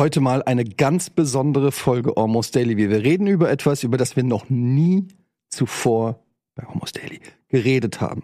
[0.00, 2.78] Heute mal eine ganz besondere Folge Almost Daily.
[2.78, 5.08] Wir reden über etwas, über das wir noch nie
[5.50, 8.22] zuvor bei Almost Daily geredet haben.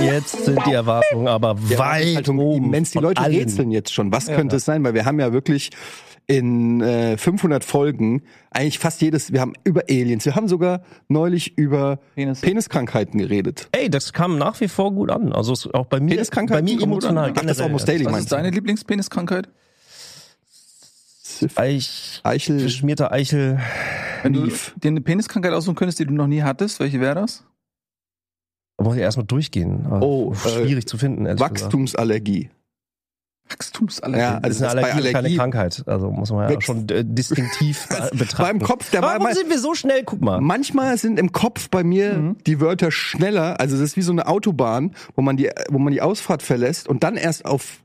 [0.00, 2.64] Jetzt sind die Erwartungen aber weit oben.
[2.64, 2.92] immens.
[2.92, 3.34] Die Leute allen.
[3.34, 4.10] rätseln jetzt schon.
[4.12, 4.82] Was könnte es sein?
[4.82, 5.68] Weil wir haben ja wirklich
[6.30, 8.22] in äh, 500 Folgen
[8.52, 12.40] eigentlich fast jedes, wir haben über Aliens, wir haben sogar neulich über Penis.
[12.40, 13.68] Peniskrankheiten geredet.
[13.72, 15.32] Ey, das kam nach wie vor gut an.
[15.32, 16.88] Also auch bei mir, bei Peniskrankheiten mir gut an.
[16.90, 17.32] emotional.
[17.36, 18.36] Ach, das ist Almost Daily, Was meinst ist du?
[18.36, 19.48] deine Lieblingspeniskrankheit?
[21.56, 23.58] Eich, Eichel, verschmierter Eichel.
[24.22, 27.44] Wenn du dir eine Peniskrankheit aussuchen könntest, die du noch nie hattest, welche wäre das?
[28.76, 29.86] Da muss ich erstmal durchgehen.
[29.86, 31.72] Aber Oh, äh, schwierig zu finden, ehrlich gesagt.
[33.50, 34.22] Wachstumsallergie.
[34.22, 35.82] Ja, Das ist also eine Allergie, und keine Allergie- Krankheit.
[35.86, 38.58] Also muss man ja Wächst- schon äh, distinktiv be- Beim betrachten.
[38.60, 40.02] Kopf, der war Warum mal, sind wir so schnell?
[40.04, 40.40] Guck mal.
[40.40, 42.36] manchmal sind im Kopf bei mir Mhm.
[42.46, 45.92] die Wörter schneller, also das ist wie so eine Autobahn, wo man die, wo man
[45.92, 47.78] die Ausfahrt verlässt und dann erst auf,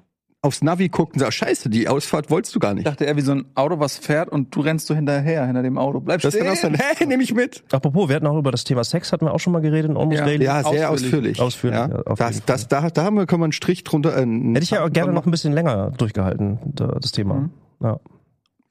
[0.45, 2.87] aufs Navi guckt und sagt, scheiße, die Ausfahrt wolltest du gar Ich nicht.
[2.87, 5.77] dachte eher wie so ein Auto, was fährt und du rennst so hinterher, hinter dem
[5.77, 5.99] Auto.
[5.99, 6.87] Bleib Das kann auch sein, stehen.
[6.97, 7.63] hey, nehme ich mit.
[7.71, 9.97] Apropos, wir hatten auch über das Thema Sex, hatten wir auch schon mal geredet in
[9.97, 10.25] Almost Ja.
[10.25, 10.45] Daily.
[10.45, 11.39] Ja, sehr ausführlich.
[11.41, 11.41] Ausführlich.
[11.41, 12.03] Ausführlich, Ja.
[12.07, 14.15] ja, das, das, da, da haben wir, können wir einen Strich drunter.
[14.15, 17.35] Äh, Hätte ich ja gerne noch ein bisschen länger durchgehalten, da- das Thema.
[17.35, 17.49] Mhm.
[17.81, 17.99] Ja.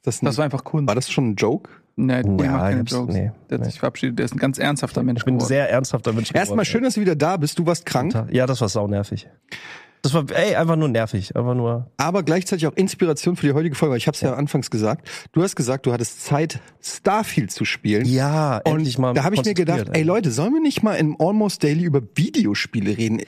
[0.03, 0.87] Das, Das war einfach Kunst.
[0.89, 1.71] war das schon ein Joke?
[1.97, 3.15] Nee, der Ja, macht keine Jokes.
[3.15, 3.71] nee, der hat nee.
[3.71, 4.19] sich verabschiedet.
[4.19, 6.31] Der ist ein ganz ernsthafter Mensch Ich bin ein sehr ernsthafter Mensch.
[6.35, 6.65] Erstmal geworden.
[6.67, 7.59] schön, dass du wieder da bist.
[7.59, 9.29] Du warst krank, Ja, das war sau nervig.
[10.05, 11.35] Das war, ey, einfach nur nervig.
[11.35, 11.91] Einfach nur.
[11.97, 13.97] aber gleichzeitig auch Inspiration für die heutige Folge.
[13.97, 14.35] Ich habe es ja.
[14.35, 15.09] anfangs gesagt.
[15.33, 18.05] Du hast gesagt, du hattest Zeit, Starfield zu spielen.
[18.05, 19.15] Ja, Und endlich mal.
[19.15, 22.03] da habe ich mir gedacht, ey Leute, sollen wir nicht mal im Almost Daily über
[22.15, 23.23] Videospiele reden?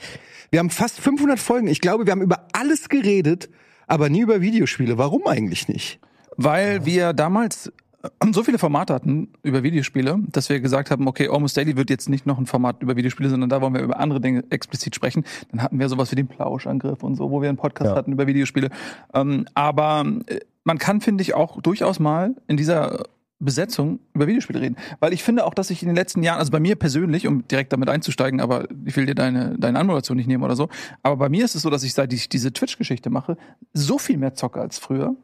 [0.51, 1.67] Wir haben fast 500 Folgen.
[1.67, 3.49] Ich glaube, wir haben über alles geredet,
[3.87, 4.99] aber nie über Videospiele.
[4.99, 5.99] Warum eigentlich nicht?
[6.37, 7.73] Weil wir damals
[8.33, 12.09] so viele Formate hatten über Videospiele, dass wir gesagt haben, okay, Almost Daily wird jetzt
[12.09, 15.25] nicht noch ein Format über Videospiele, sondern da wollen wir über andere Dinge explizit sprechen.
[15.51, 17.97] Dann hatten wir sowas wie den Plauschangriff und so, wo wir einen Podcast Ja.
[17.97, 18.71] hatten über Videospiele.
[19.15, 23.05] Ähm, aber äh, man kann, finde ich, auch durchaus mal in dieser
[23.39, 24.77] Besetzung über Videospiele reden.
[24.99, 27.47] Weil ich finde auch, dass ich in den letzten Jahren, also bei mir persönlich, um
[27.49, 30.71] direkt damit einzusteigen, aber ich will dir deine, deine Anmoderation nicht nehmen oder so,
[31.03, 33.37] aber bei mir ist es so, dass ich seit ich diese Twitch-Geschichte mache,
[33.75, 35.15] so viel mehr zocke als früher.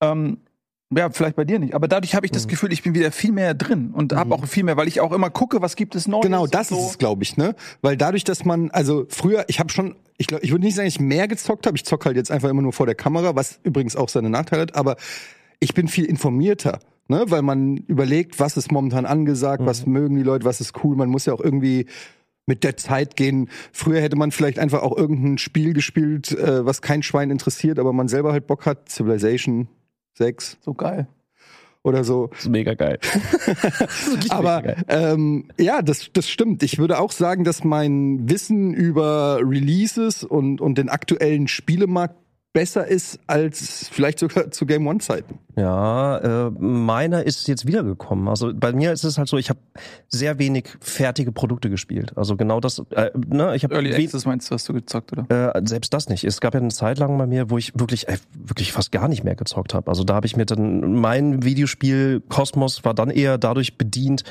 [0.00, 0.38] Ähm,
[0.96, 1.74] ja, vielleicht bei dir nicht.
[1.74, 2.50] Aber dadurch habe ich das Mhm.
[2.50, 5.12] Gefühl, ich bin wieder viel mehr drin und habe auch viel mehr, weil ich auch
[5.12, 6.22] immer gucke, was gibt es Neues.
[6.24, 7.54] Genau, das und ist es, glaube ich, ne?
[7.80, 10.88] Weil dadurch, dass man, also früher, ich habe schon, ich glaube, ich würde nicht sagen,
[10.88, 11.76] ich mehr gezockt habe.
[11.76, 14.62] Ich zocke halt jetzt einfach immer nur vor der Kamera, was übrigens auch seine Nachteile
[14.62, 14.76] hat.
[14.76, 14.96] Aber
[15.60, 17.24] ich bin viel informierter, ne?
[17.28, 20.96] Weil man überlegt, was ist momentan angesagt, was mögen die Leute, was ist cool.
[20.96, 21.86] Man muss ja auch irgendwie
[22.44, 23.48] mit der Zeit gehen.
[23.72, 27.92] Früher hätte man vielleicht einfach auch irgendein Spiel gespielt, äh, was kein Schwein interessiert, aber
[27.92, 28.88] man selber halt Bock hat.
[28.88, 29.68] Civilization
[30.14, 31.06] 6 So geil.
[31.82, 32.28] oder so.
[32.28, 32.98] Das ist mega geil.
[34.28, 34.84] Aber mega geil.
[34.88, 36.62] ähm, ja, das, das stimmt.
[36.62, 42.16] Ich würde auch sagen, dass mein Wissen über Releases und, und den aktuellen Spielemarkt
[42.52, 45.38] besser ist als vielleicht sogar zu Game One Zeiten.
[45.56, 48.28] Ja, äh, meiner ist jetzt wiedergekommen.
[48.28, 49.58] Also bei mir ist es halt so, ich habe
[50.08, 52.16] sehr wenig fertige Produkte gespielt.
[52.16, 55.54] Also genau das, äh, ne, ich habe Early Access meinst du, hast du gezockt, oder?
[55.54, 56.24] Äh, selbst das nicht.
[56.24, 59.08] Es gab ja eine Zeit lang bei mir, wo ich wirklich, äh, wirklich fast gar
[59.08, 59.88] nicht mehr gezockt habe.
[59.88, 64.24] Also da habe ich mir dann mein Videospiel Kosmos war dann eher dadurch bedient.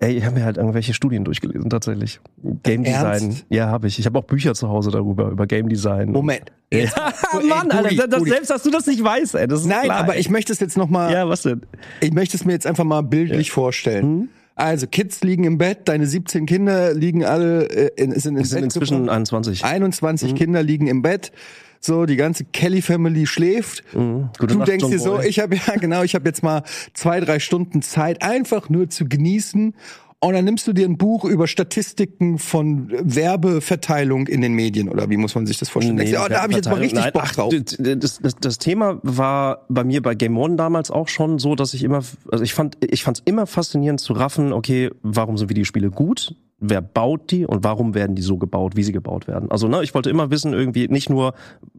[0.00, 2.20] Ey, ich habe mir halt irgendwelche Studien durchgelesen tatsächlich.
[2.62, 3.22] Game Design.
[3.22, 3.46] Ernst?
[3.48, 3.98] Ja, habe ich.
[3.98, 6.12] Ich habe auch Bücher zu Hause darüber über Game Design.
[6.12, 6.52] Moment.
[6.72, 6.80] Ja,
[7.40, 9.48] Ey, Mann, Alter, das, das, selbst dass du das nicht weißt, ey.
[9.48, 10.20] Das ist Nein, klar, aber ey.
[10.20, 11.62] ich möchte es jetzt noch mal, Ja, was denn?
[12.00, 14.28] ich möchte es mir jetzt einfach mal bildlich vorstellen.
[14.54, 18.64] Also Kids liegen im Bett, deine 17 Kinder liegen alle äh, in, sind ins sind
[18.64, 19.08] inzwischen gekommen.
[19.08, 19.64] 21.
[19.64, 21.32] 21 Kinder liegen im Bett.
[21.80, 23.82] So, die ganze Kelly Family schläft.
[23.94, 24.30] Mhm.
[24.38, 25.28] Du Nacht, denkst John dir so, Boy.
[25.28, 26.62] ich habe ja genau, ich habe jetzt mal
[26.94, 29.74] zwei, drei Stunden Zeit, einfach nur zu genießen.
[30.20, 35.08] Und dann nimmst du dir ein Buch über Statistiken von Werbeverteilung in den Medien oder
[35.10, 35.96] wie muss man sich das vorstellen?
[35.96, 37.54] Denkst du, oh, da habe ich jetzt mal richtig Nein, Bock drauf.
[37.78, 41.72] Das, das, das Thema war bei mir bei Game One damals auch schon so, dass
[41.72, 42.02] ich immer,
[42.32, 46.34] also ich fand, ich fand es immer faszinierend zu raffen, okay, warum sind Videospiele gut?
[46.60, 49.50] Wer baut die und warum werden die so gebaut, wie sie gebaut werden?
[49.50, 51.34] Also, ne, ich wollte immer wissen, irgendwie nicht nur,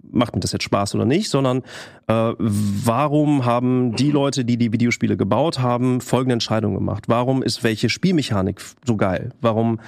[0.09, 1.63] macht mir das jetzt Spaß oder nicht, sondern
[2.07, 7.05] äh, warum haben die Leute, die die Videospiele gebaut haben, folgende Entscheidungen gemacht?
[7.07, 9.31] Warum ist welche Spielmechanik so geil?
[9.41, 9.79] Warum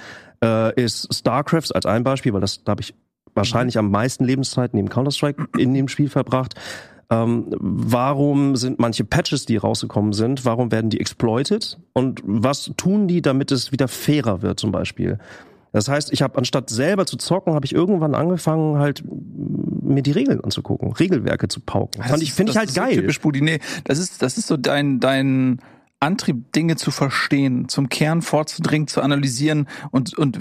[0.44, 2.94] äh, ist StarCraft als ein Beispiel, weil das, da habe ich
[3.34, 6.54] wahrscheinlich am meisten Lebenszeit neben Counter-Strike in dem Spiel verbracht.
[7.12, 11.78] Ähm, warum sind manche Patches, die rausgekommen sind, warum werden die exploited?
[11.92, 15.18] Und was tun die, damit es wieder fairer wird zum Beispiel?
[15.72, 20.12] Das heißt, ich habe anstatt selber zu zocken, habe ich irgendwann angefangen, halt mir die
[20.12, 22.00] Regeln anzugucken, Regelwerke zu pauken.
[22.00, 22.94] Das Fand ich, finde ich halt geil.
[22.94, 23.42] typisch Budi.
[23.42, 25.60] Nee, das ist, das ist so dein, dein
[26.02, 30.38] Antrieb, Dinge zu verstehen, zum Kern vorzudringen, zu analysieren und, und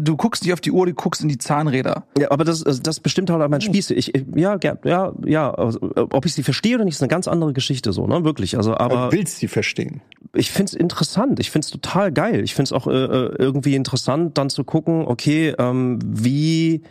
[0.00, 2.06] du guckst nicht auf die Uhr, du guckst in die Zahnräder.
[2.18, 3.90] Ja, aber das, also das bestimmt halt auch mein Spieß.
[3.90, 5.50] Ich, ich, ja, ja, ja.
[5.52, 8.24] Also, ob ich sie verstehe oder nicht, ist eine ganz andere Geschichte, so, ne?
[8.24, 8.56] Wirklich.
[8.56, 10.00] Also, aber du willst sie verstehen.
[10.32, 11.40] ich find's interessant.
[11.40, 12.42] Ich find's total geil.
[12.44, 16.82] Ich find's auch äh, äh, irgendwie interessant, dann zu gucken, okay, ähm, wie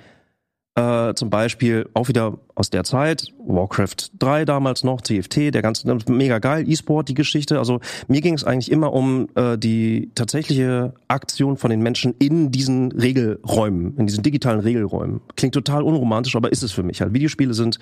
[0.76, 5.88] äh, zum Beispiel auch wieder aus der Zeit, Warcraft 3 damals noch, TFT, der ganze,
[6.08, 7.60] mega geil, E-Sport, die Geschichte.
[7.60, 12.52] Also mir ging es eigentlich immer um äh, die tatsächliche Aktion von den Menschen in
[12.52, 15.22] diesen Regelräumen, in diesen digitalen Regelräumen.
[15.36, 17.14] Klingt total unromantisch, aber ist es für mich halt.
[17.14, 17.80] Videospiele sind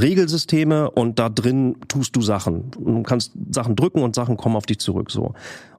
[0.00, 2.72] Regelsysteme und da drin tust du Sachen.
[2.72, 5.34] Du kannst Sachen drücken und Sachen kommen auf dich zurück, so.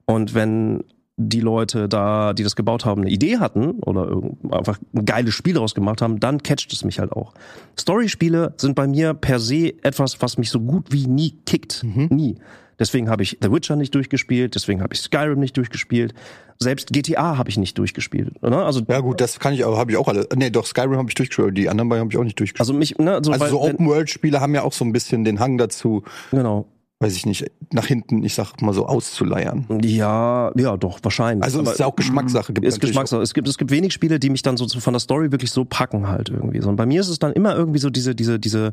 [0.06, 0.84] Und wenn
[1.18, 4.20] die Leute da, die das gebaut haben, eine Idee hatten oder
[4.50, 7.32] einfach ein geiles Spiel daraus gemacht haben, dann catcht es mich halt auch.
[7.78, 11.84] Storyspiele sind bei mir per se etwas, was mich so gut wie nie kickt.
[12.10, 12.36] Nie.
[12.78, 16.12] Deswegen habe ich The Witcher nicht durchgespielt, deswegen habe ich Skyrim nicht durchgespielt.
[16.58, 18.42] Selbst GTA habe ich nicht durchgespielt.
[18.42, 18.62] Ne?
[18.64, 20.26] Also, Ja gut, das kann ich auch, habe ich auch alle.
[20.34, 22.60] Nee, doch, Skyrim habe ich durchgespielt, die anderen beiden habe ich auch nicht durchgespielt.
[22.60, 25.24] also mich, ne, so, Also weil- so wenn- Open-World-Spiele haben ja auch so ein bisschen
[25.24, 26.66] den Hang dazu, genau.
[27.00, 29.66] Weiß ich nicht, nach hinten, ich sag mal so, auszuleiern.
[29.82, 31.44] Ja, ja, doch, wahrscheinlich.
[31.44, 32.54] Also es ist ja auch Geschmackssache.
[32.54, 33.20] Gibt ist Geschmackssache.
[33.20, 35.64] Es gibt, es gibt wenig Spiele, die mich dann so von der Story wirklich so
[35.66, 36.60] packen halt irgendwie.
[36.60, 38.72] So, Und bei mir ist es dann immer irgendwie so diese, diese, diese,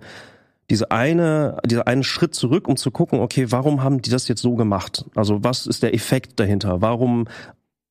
[0.70, 4.42] diese eine, dieser einen Schritt zurück, um zu gucken, okay, warum haben die das jetzt
[4.42, 5.06] so gemacht?
[5.16, 6.82] Also was ist der Effekt dahinter?
[6.82, 7.26] Warum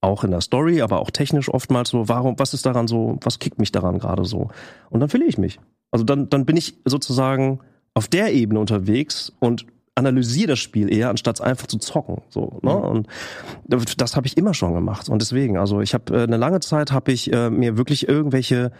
[0.00, 3.38] auch in der Story, aber auch technisch oftmals so, warum, was ist daran so, was
[3.38, 4.48] kickt mich daran gerade so?
[4.88, 5.60] Und dann verliere ich mich.
[5.90, 7.60] Also dann, dann bin ich sozusagen
[7.94, 12.22] auf der Ebene unterwegs und analysiere das Spiel eher, anstatt einfach zu zocken.
[12.28, 12.74] So, ne?
[12.74, 13.06] Und
[13.66, 15.08] das habe ich immer schon gemacht.
[15.08, 18.72] Und deswegen, also ich habe äh, eine lange Zeit habe ich äh, mir wirklich irgendwelche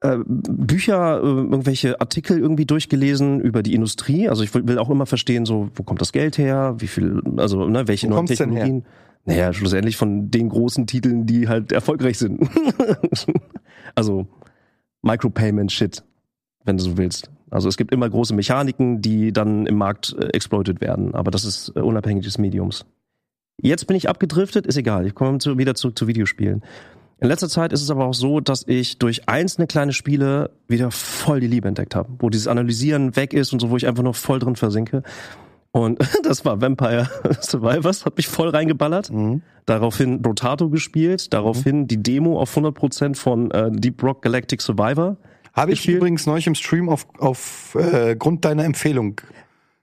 [0.00, 4.28] äh, Bücher, äh, irgendwelche Artikel irgendwie durchgelesen über die Industrie.
[4.28, 7.68] Also ich will, auch immer verstehen, so wo kommt das Geld her, wie viel, also
[7.68, 8.26] ne, welche Wo neuen?
[8.26, 8.84] Technologien.
[9.24, 12.48] Naja, schlussendlich von den großen Titeln, die halt erfolgreich sind.
[13.94, 14.26] also
[15.02, 16.02] Micropayment-Shit,
[16.64, 17.30] wenn du so willst.
[17.50, 21.44] Also es gibt immer große Mechaniken, die dann im Markt äh, exploited werden, aber das
[21.44, 22.86] ist äh, unabhängig des Mediums.
[23.60, 25.06] Jetzt bin ich abgedriftet, ist egal.
[25.06, 26.62] Ich komme zu, wieder zurück zu Videospielen.
[27.20, 30.92] In letzter Zeit ist es aber auch so, dass ich durch einzelne kleine Spiele wieder
[30.92, 34.04] voll die Liebe entdeckt habe, wo dieses Analysieren weg ist und so, wo ich einfach
[34.04, 35.02] nur voll drin versinke.
[35.72, 37.08] Und das war Vampire
[37.40, 39.10] Survivors, hat mich voll reingeballert.
[39.10, 39.42] Mhm.
[39.66, 45.16] Daraufhin Brotato gespielt, daraufhin die Demo auf 100% von äh, Deep Rock Galactic Survivor.
[45.54, 45.98] Habe ich gespielt.
[45.98, 49.20] übrigens neulich im Stream auf, auf äh, Grund deiner Empfehlung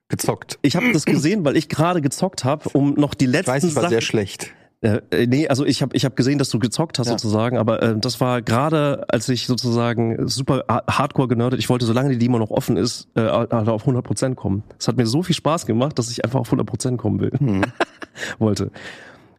[0.07, 0.59] gezockt.
[0.61, 3.63] Ich habe das gesehen, weil ich gerade gezockt habe, um noch die Ich letzten weiß,
[3.63, 4.51] ich war Sachen sehr schlecht.
[4.81, 7.13] Äh, äh, nee, also ich habe ich hab gesehen, dass du gezockt hast Ja.
[7.13, 11.85] sozusagen, aber äh, das war gerade, als ich sozusagen super ha- hardcore genördet, ich wollte,
[11.85, 14.63] solange die Demo noch offen ist, äh, auf 100% kommen.
[14.77, 17.31] Es hat mir so viel Spaß gemacht, dass ich einfach auf 100% kommen will.
[17.39, 17.61] Hm.
[18.37, 18.65] wollte.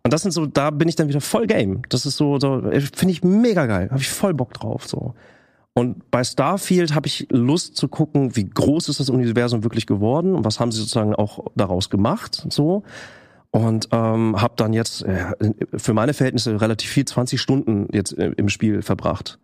[0.02, 1.82] Und das sind so, da bin ich dann wieder voll Game.
[1.90, 3.88] Das ist so, so äh, finde ich mega geil.
[3.90, 4.87] Habe ich voll Bock drauf.
[4.88, 5.14] So.
[5.76, 10.34] Und bei Starfield habe ich Lust zu gucken, wie groß ist das Universum wirklich geworden
[10.34, 12.46] und was haben sie sozusagen auch daraus gemacht.
[12.49, 12.82] So.
[13.50, 15.34] Und ähm, habe dann jetzt äh,
[15.76, 19.38] für meine Verhältnisse relativ viel, 20 Stunden jetzt äh, im Spiel verbracht.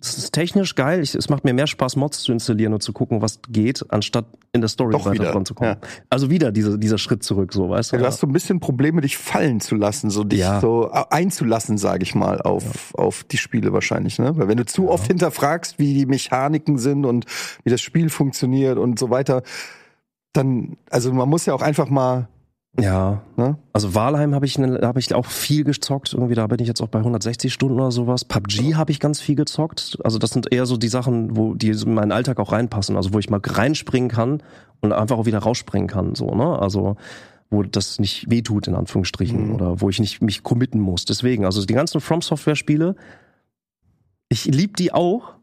[0.00, 1.02] Das ist technisch geil.
[1.02, 4.24] Ich, es macht mir mehr Spaß, Mods zu installieren und zu gucken, was geht, anstatt
[4.52, 5.76] in der Story Doch weiter wieder, voranzukommen.
[5.80, 5.88] ja.
[6.08, 7.96] Also wieder diese, dieser Schritt zurück, so weißt du.
[7.96, 10.58] Ja, du hast so ein bisschen Probleme, dich fallen zu lassen, so dich Ja.
[10.60, 14.18] so einzulassen, sage ich mal, auf, auf die Spiele wahrscheinlich.
[14.18, 14.36] Ne?
[14.38, 17.26] Weil wenn du zu oft hinterfragst, wie die Mechaniken sind und
[17.64, 19.42] wie das Spiel funktioniert und so weiter,
[20.32, 22.28] dann, also man muss ja auch einfach mal,
[22.78, 23.58] Ja, ne?
[23.72, 26.12] also Valheim habe ich, ne, hab ich auch viel gezockt.
[26.14, 28.24] Irgendwie da bin ich jetzt auch bei 160 Stunden oder sowas.
[28.24, 29.98] PUBG habe ich ganz viel gezockt.
[30.04, 32.96] Also das sind eher so die Sachen, wo die in meinen Alltag auch reinpassen.
[32.96, 34.42] Also wo ich mal reinspringen kann
[34.80, 36.14] und einfach auch wieder rausspringen kann.
[36.14, 36.58] So, ne?
[36.60, 36.96] Also
[37.50, 39.54] wo das nicht wehtut, in Anführungsstrichen, Mhm.
[39.56, 41.04] oder wo ich nicht mich committen muss.
[41.04, 42.94] Deswegen, also die ganzen From Software-Spiele,
[44.28, 45.34] ich lieb die auch,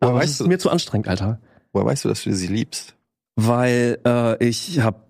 [0.00, 1.38] Woher aber es ist du- mir zu anstrengend, Alter.
[1.74, 2.94] Woher weißt du, dass du sie liebst?
[3.36, 5.00] Weil äh, ich habe,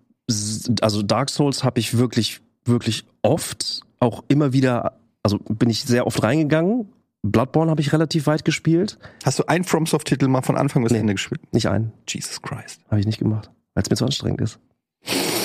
[0.80, 6.06] also Dark Souls habe ich wirklich, wirklich oft, auch immer wieder, also bin ich sehr
[6.06, 6.88] oft reingegangen.
[7.22, 8.98] Bloodborne habe ich relativ weit gespielt.
[9.24, 10.98] Hast du einen FromSoft-Titel mal von Anfang bis Nee.
[10.98, 11.40] Ende gespielt?
[11.52, 12.80] Nicht einen, Jesus Christ.
[12.90, 14.58] habe ich nicht gemacht, weil es mir zu anstrengend ist.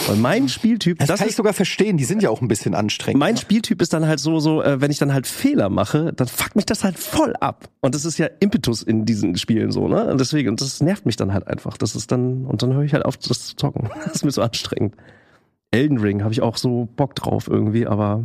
[0.08, 2.48] Weil mein Spieltyp, Das, das, kann ich ist, sogar verstehen, die sind ja auch ein
[2.48, 3.20] bisschen anstrengend.
[3.20, 6.28] mein Spieltyp ist dann halt so, so, äh, wenn ich dann halt Fehler mache, dann
[6.28, 7.70] fuckt mich das halt voll ab.
[7.82, 10.06] Und das ist ja Impetus in diesen Spielen so, ne?
[10.10, 11.78] Und deswegen, und das nervt mich dann halt einfach.
[11.78, 13.90] Das ist dann, und dann höre ich halt auf, das zu zocken.
[14.06, 14.96] Das ist mir so anstrengend.
[15.72, 18.24] Elden Ring habe ich auch so Bock drauf irgendwie, aber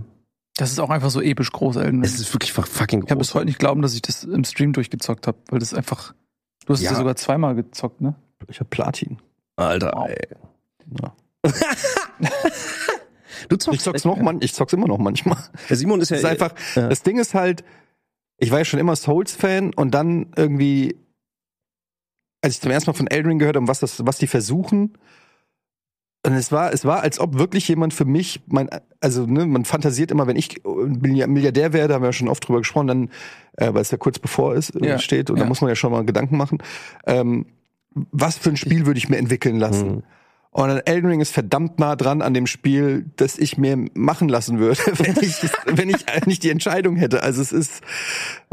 [0.56, 2.04] Das ist auch einfach so episch groß, Elden Ring.
[2.04, 3.34] es ist wirklich fuck- fucking Ich kann bis groß.
[3.40, 6.14] heute nicht glauben, dass ich das im Stream durchgezockt habe, weil das einfach.
[6.66, 6.92] Du hast es Ja.
[6.92, 8.14] ja sogar zweimal gezockt, ne?
[8.48, 9.18] ich hab Platin.
[9.56, 10.08] Alter, Wow.
[10.08, 10.28] ey.
[13.48, 15.38] Du zockst Ich zock's noch man, ich zock's immer noch manchmal.
[15.68, 16.88] Der Simon ist ja Das ist einfach, ja.
[16.88, 17.64] das Ding ist halt,
[18.38, 20.96] ich war ja schon immer Souls-Fan und dann irgendwie,
[22.40, 24.96] als ich zum ersten Mal von Elden Ring gehört habe, was das, was die versuchen,
[26.24, 28.70] und es war, es war, als ob wirklich jemand für mich, mein,
[29.00, 32.46] also ne, man fantasiert immer, wenn ich Milliardär wäre, da haben wir ja schon oft
[32.46, 33.10] drüber gesprochen, dann,
[33.56, 35.42] äh, weil es ja kurz bevor es äh, Ja, steht, und ja.
[35.42, 36.58] da muss man ja schon mal Gedanken machen.
[37.06, 37.46] Ähm,
[37.90, 39.96] was für ein Spiel würde ich mir entwickeln lassen?
[39.96, 40.02] Mhm.
[40.54, 44.28] Und dann Elden Ring ist verdammt nah dran an dem Spiel, das ich mir machen
[44.28, 47.22] lassen würde, wenn ich, wenn ich nicht die Entscheidung hätte.
[47.22, 47.82] Also es ist,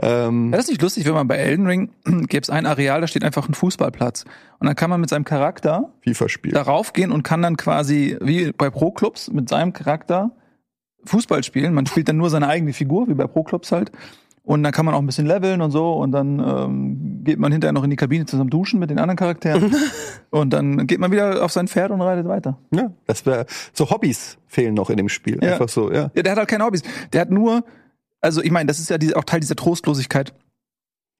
[0.01, 3.07] ähm, Wäre das nicht lustig, wenn man bei Elden Ring gäbe es ein Areal, da
[3.07, 4.23] steht einfach ein Fußballplatz.
[4.59, 6.53] Und dann kann man mit seinem Charakter FIFA-Spiel.
[6.53, 10.31] darauf gehen und kann dann quasi, wie bei Pro-Clubs, mit seinem Charakter
[11.03, 11.73] Fußball spielen.
[11.73, 13.91] Man spielt dann nur seine eigene Figur, wie bei Pro-Clubs halt.
[14.43, 15.93] Und dann kann man auch ein bisschen leveln und so.
[15.93, 19.17] Und dann ähm, geht man hinterher noch in die Kabine zusammen duschen mit den anderen
[19.17, 19.75] Charakteren.
[20.29, 22.57] und dann geht man wieder auf sein Pferd und reitet weiter.
[22.71, 25.39] Ja, das wäre so Hobbys fehlen noch in dem Spiel.
[25.41, 25.53] Ja.
[25.53, 26.09] Einfach so, ja.
[26.15, 26.81] Ja, der hat halt keine Hobbys.
[27.13, 27.63] Der hat nur,
[28.21, 30.33] also ich meine, das ist ja diese, auch Teil dieser Trostlosigkeit.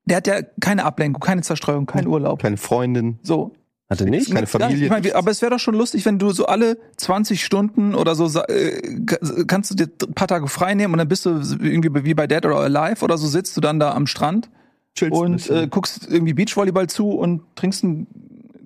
[0.05, 2.41] Der hat ja keine Ablenkung, keine Zerstreuung, keinen Urlaub.
[2.41, 3.19] Keine Freundin.
[3.21, 3.53] So.
[3.89, 4.27] Hatte nicht?
[4.27, 4.85] Keine Ja, Familie.
[4.85, 7.95] Ich mein, wie- aber es wäre doch schon lustig, wenn du so alle 20 Stunden
[7.95, 9.17] oder so äh, ka-
[9.47, 12.27] kannst du dir ein paar Tage frei nehmen und dann bist du irgendwie wie bei
[12.27, 14.49] Dead or Alive oder so sitzt du dann da am Strand
[14.95, 18.07] Chillst und äh, guckst irgendwie Beachvolleyball zu und trinkst einen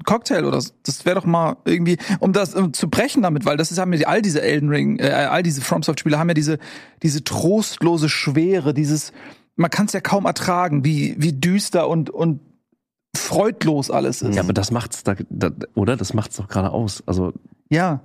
[0.05, 0.71] Cocktail oder so.
[0.85, 3.93] Das wäre doch mal irgendwie, um das um zu brechen damit, weil das ist haben
[3.93, 6.59] ja all diese Elden Ring, äh, all diese FromSoft Spiele haben ja diese
[7.01, 9.13] diese trostlose Schwere, dieses
[9.55, 12.41] man kann es ja kaum ertragen, wie wie düster und und
[13.15, 14.35] freudlos alles ist.
[14.35, 15.97] Ja, aber das macht's da, da oder?
[15.97, 17.03] Das macht's doch gerade aus.
[17.05, 17.33] Also,
[17.69, 18.01] ja.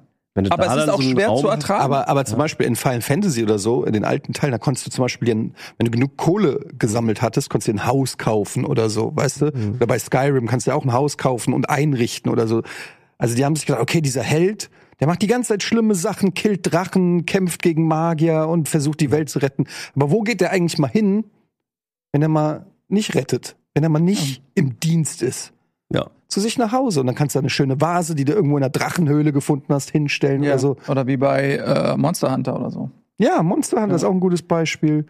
[0.50, 1.83] Aber es ist auch so schwer Raum zu ertragen.
[1.83, 4.87] aber, aber zum Beispiel in Final Fantasy oder so, in den alten Teilen, da konntest
[4.87, 5.53] du zum Beispiel, wenn
[5.85, 9.47] du genug Kohle gesammelt hattest, konntest du dir ein Haus kaufen oder so, weißt du?
[9.47, 9.75] Mhm.
[9.77, 12.62] Oder bei Skyrim kannst du ja auch ein Haus kaufen und einrichten oder so.
[13.19, 16.35] Also die haben sich gedacht, okay, dieser Held, der macht die ganze Zeit schlimme Sachen,
[16.35, 19.67] killt Drachen, kämpft gegen Magier und versucht die Welt zu retten.
[19.97, 21.25] Aber wo geht der eigentlich mal hin,
[22.12, 23.57] wenn er mal nicht rettet?
[23.78, 25.52] Wenn er mal nicht im Dienst ist?
[25.94, 26.06] Ja.
[26.26, 26.99] Zu sich nach Hause.
[26.99, 29.90] Und dann kannst du eine schöne Vase, die du irgendwo in einer Drachenhöhle gefunden hast,
[29.90, 30.50] hinstellen Ja.
[30.54, 30.76] oder so.
[30.88, 32.90] Oder wie bei äh, Monster Hunter oder so.
[33.18, 35.06] Ja, Monster Hunter ist auch ein gutes Beispiel.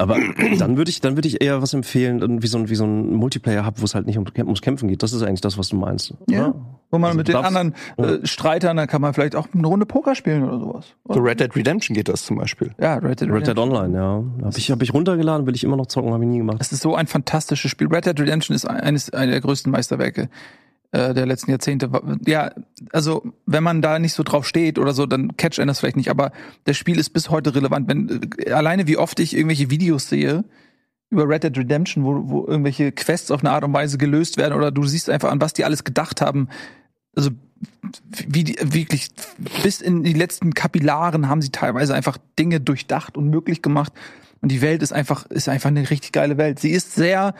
[0.00, 0.16] Aber
[0.58, 3.12] dann würde ich, dann würde ich eher was empfehlen, irgendwie so ein, wie so ein
[3.14, 5.02] Multiplayer-Hub, wo es halt nicht um, ums Kämpfen geht.
[5.02, 6.14] Das ist eigentlich das, was du meinst.
[6.28, 6.48] Ja.
[6.48, 6.54] Oder?
[6.90, 9.66] Wo man Also mit den darfst- anderen äh, Streitern, da kann man vielleicht auch eine
[9.66, 10.86] Runde Poker spielen oder sowas.
[11.06, 12.72] So Red Dead Redemption geht das zum Beispiel.
[12.80, 13.72] Ja, Red Dead Red Dead Redemption.
[13.76, 14.24] Online, ja.
[14.46, 16.56] Habe ich, hab ich runtergeladen, will ich immer noch zocken, habe ich nie gemacht.
[16.60, 17.86] Es ist so ein fantastisches Spiel.
[17.88, 20.30] Red Dead Redemption ist eines einer der größten Meisterwerke
[20.92, 21.90] äh, der letzten Jahrzehnte.
[22.26, 22.50] Ja,
[22.92, 25.96] also wenn man da nicht so drauf steht oder so, dann catcht einen das vielleicht
[25.96, 26.10] nicht.
[26.10, 26.32] Aber
[26.64, 27.88] das Spiel ist bis heute relevant.
[27.88, 30.44] Wenn äh, alleine wie oft ich irgendwelche Videos sehe
[31.10, 34.54] über Red Dead Redemption, wo, wo irgendwelche Quests auf eine Art und Weise gelöst werden
[34.54, 36.48] oder du siehst einfach an, was die alles gedacht haben.
[37.14, 37.30] Also
[38.10, 39.10] wie die, wirklich
[39.62, 43.92] bis in die letzten Kapillaren haben sie teilweise einfach Dinge durchdacht und möglich gemacht.
[44.40, 46.58] Und die Welt ist einfach, ist einfach eine richtig geile Welt.
[46.58, 47.34] Sie ist sehr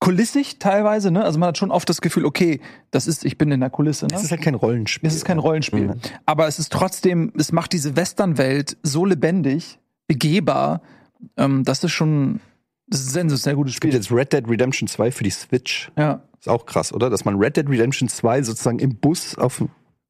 [0.00, 1.24] kulissig teilweise, ne?
[1.24, 4.06] Also man hat schon oft das Gefühl, okay, das ist, ich bin in der Kulisse,
[4.06, 4.14] ne?
[4.16, 5.06] Es ist halt kein Rollenspiel.
[5.06, 5.88] Es ist kein Rollenspiel.
[5.88, 6.00] Mhm.
[6.26, 9.78] Aber es ist trotzdem, es macht diese Westernwelt so lebendig,
[10.08, 10.80] begehbar,
[11.36, 12.40] ähm, das ist schon,
[12.88, 13.92] das ist ein sehr, sehr gutes Spiel.
[13.92, 15.92] jetzt Red Dead Redemption 2 für die Switch.
[15.96, 16.22] Ja.
[16.38, 17.10] Ist auch krass, oder?
[17.10, 19.62] Dass man Red Dead Redemption 2 sozusagen im Bus auf,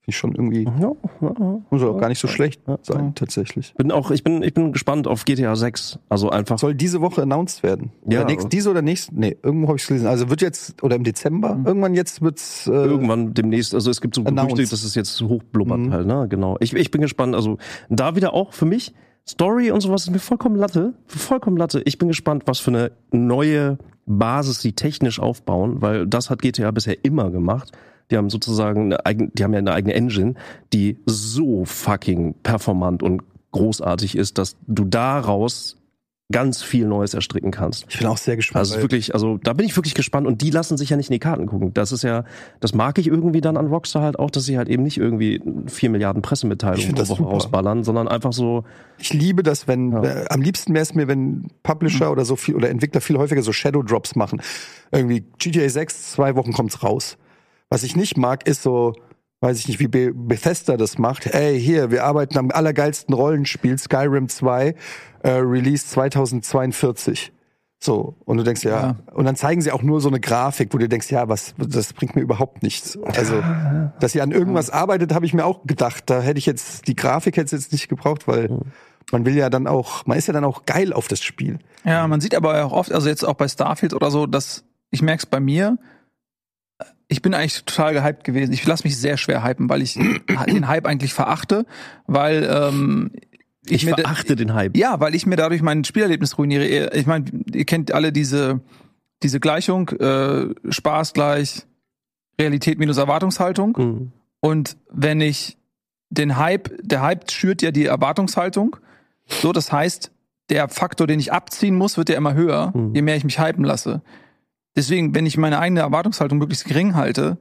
[0.03, 1.61] finde ich schon irgendwie, Ja, ja, ja.
[1.71, 2.79] muss auch gar nicht so schlecht Ja.
[2.83, 3.75] sein, tatsächlich.
[3.77, 5.99] Bin auch, ich bin, ich bin gespannt auf GTA 6.
[6.09, 6.59] Also einfach.
[6.59, 7.93] Soll diese Woche announced werden?
[8.09, 8.21] Ja.
[8.21, 9.15] Oder nächst, diese oder nächste?
[9.19, 10.07] Nee, irgendwo habe ich gelesen.
[10.07, 14.15] Also wird jetzt, oder im Dezember, irgendwann jetzt wird's, äh, Irgendwann demnächst, also es gibt
[14.15, 14.55] so Announced.
[14.57, 15.93] Gerüchte, dass es jetzt hochblubbert Mhm.
[15.93, 16.27] halt, ne?
[16.29, 16.57] Genau.
[16.61, 17.35] Ich, ich bin gespannt.
[17.35, 17.59] Also
[17.91, 18.95] da wieder auch für mich,
[19.29, 20.95] Story und sowas ist mir vollkommen Latte.
[21.07, 21.83] Vollkommen Latte.
[21.85, 26.71] Ich bin gespannt, was für eine neue Basis sie technisch aufbauen, weil das hat GTA
[26.71, 27.71] bisher immer gemacht.
[28.11, 30.35] Die haben sozusagen eine eigene, die haben ja eine eigene Engine,
[30.73, 35.77] die so fucking performant und großartig ist, dass du daraus
[36.33, 37.87] ganz viel Neues erstricken kannst.
[37.89, 38.61] ich bin auch sehr gespannt.
[38.61, 41.15] Also wirklich, also da bin ich wirklich gespannt und die lassen sich ja nicht in
[41.15, 41.75] die Karten gucken.
[41.75, 42.25] Das ist ja,
[42.61, 45.43] das mag ich irgendwie dann an Rockstar halt auch, dass sie halt eben nicht irgendwie
[45.67, 48.63] vier Milliarden Pressemitteilungen pro Woche rausballern, sondern einfach so,
[48.99, 50.05] Ich liebe das, wenn Ja.
[50.05, 53.43] äh, am liebsten wäre es mir, wenn Publisher oder so viel oder Entwickler viel häufiger
[53.43, 54.41] so Shadow Drops machen.
[54.93, 57.19] Irgendwie GTA 6, zwei Wochen kommt's raus.
[57.71, 58.95] Was ich nicht mag, ist so,
[59.41, 61.27] weiß ich nicht, wie Be Bethesda das macht.
[61.27, 64.75] Ey, hier, wir arbeiten am allergeilsten Rollenspiel, Skyrim 2,
[65.23, 67.33] äh, Release 2042.
[67.83, 68.97] So, und du denkst, ja, Ja.
[69.15, 71.95] und dann zeigen sie auch nur so eine Grafik, wo du denkst, ja, was, das
[71.95, 72.99] bringt mir überhaupt nichts.
[73.05, 73.43] Also,
[74.01, 76.05] dass ihr an irgendwas arbeitet, habe ich mir auch gedacht.
[76.11, 78.51] Da hätte ich jetzt, die Grafik hätte es jetzt nicht gebraucht, weil
[79.13, 81.59] man will ja dann auch, man ist ja dann auch geil auf das Spiel.
[81.85, 85.01] Ja, man sieht aber auch oft, also jetzt auch bei Starfield oder so, dass ich
[85.01, 85.79] merke es bei mir,
[87.11, 88.53] ich bin eigentlich total gehypt gewesen.
[88.53, 89.95] Ich lasse mich sehr schwer hypen, weil ich
[90.47, 91.67] den Hype eigentlich verachte,
[92.07, 93.11] weil ähm,
[93.67, 94.77] Ich mir da- verachte den Hype.
[94.77, 96.95] ja, weil ich mir dadurch mein Spielerlebnis ruiniere.
[96.95, 98.61] Ich meine, ihr kennt alle diese
[99.23, 101.67] diese Gleichung äh, Spaß gleich
[102.41, 103.77] Realität minus Erwartungshaltung.
[103.77, 104.13] Mhm.
[104.41, 105.59] Und wenn ich
[106.09, 108.77] den Hype, der Hype schürt ja die Erwartungshaltung.
[109.27, 110.11] So, das heißt,
[110.49, 112.95] der Faktor, den ich abziehen muss, wird ja immer höher, Mhm.
[112.95, 114.01] je mehr ich mich hypen lasse.
[114.77, 117.39] Deswegen, wenn ich meine eigene Erwartungshaltung möglichst gering halte,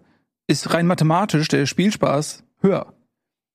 [0.47, 2.93] ist rein mathematisch der Spielspaß höher.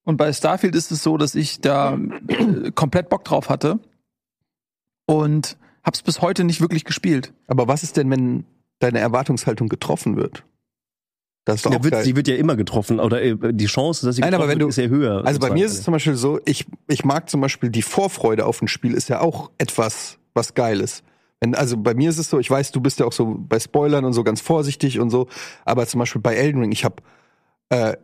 [0.05, 3.81] Und bei Starfield ist es so, dass ich da äh, komplett Bock drauf hatte
[5.07, 7.33] und hab's bis heute nicht wirklich gespielt.
[7.47, 8.45] Aber was ist denn, wenn
[8.79, 10.45] deine Erwartungshaltung getroffen wird?
[11.47, 12.05] Das ist doch Der auch wird, geil.
[12.05, 13.01] die wird ja immer getroffen.
[13.01, 15.27] Oder äh, die Chance, dass sie Nein, aber getroffen wenn wird, du- ist ja höher.
[15.27, 18.47] Also bei mir ist es zum Beispiel so, ich, ich mag zum Beispiel die Vorfreude
[18.47, 21.05] auf ein Spiel ist ja auch etwas, was geil ist.
[21.41, 23.59] Wenn, also bei mir ist es so, ich weiß, du bist ja auch so bei
[23.59, 25.29] Spoilern und so ganz vorsichtig und so,
[25.65, 26.97] aber zum Beispiel bei Elden Ring, ich habe
[27.69, 27.97] äh,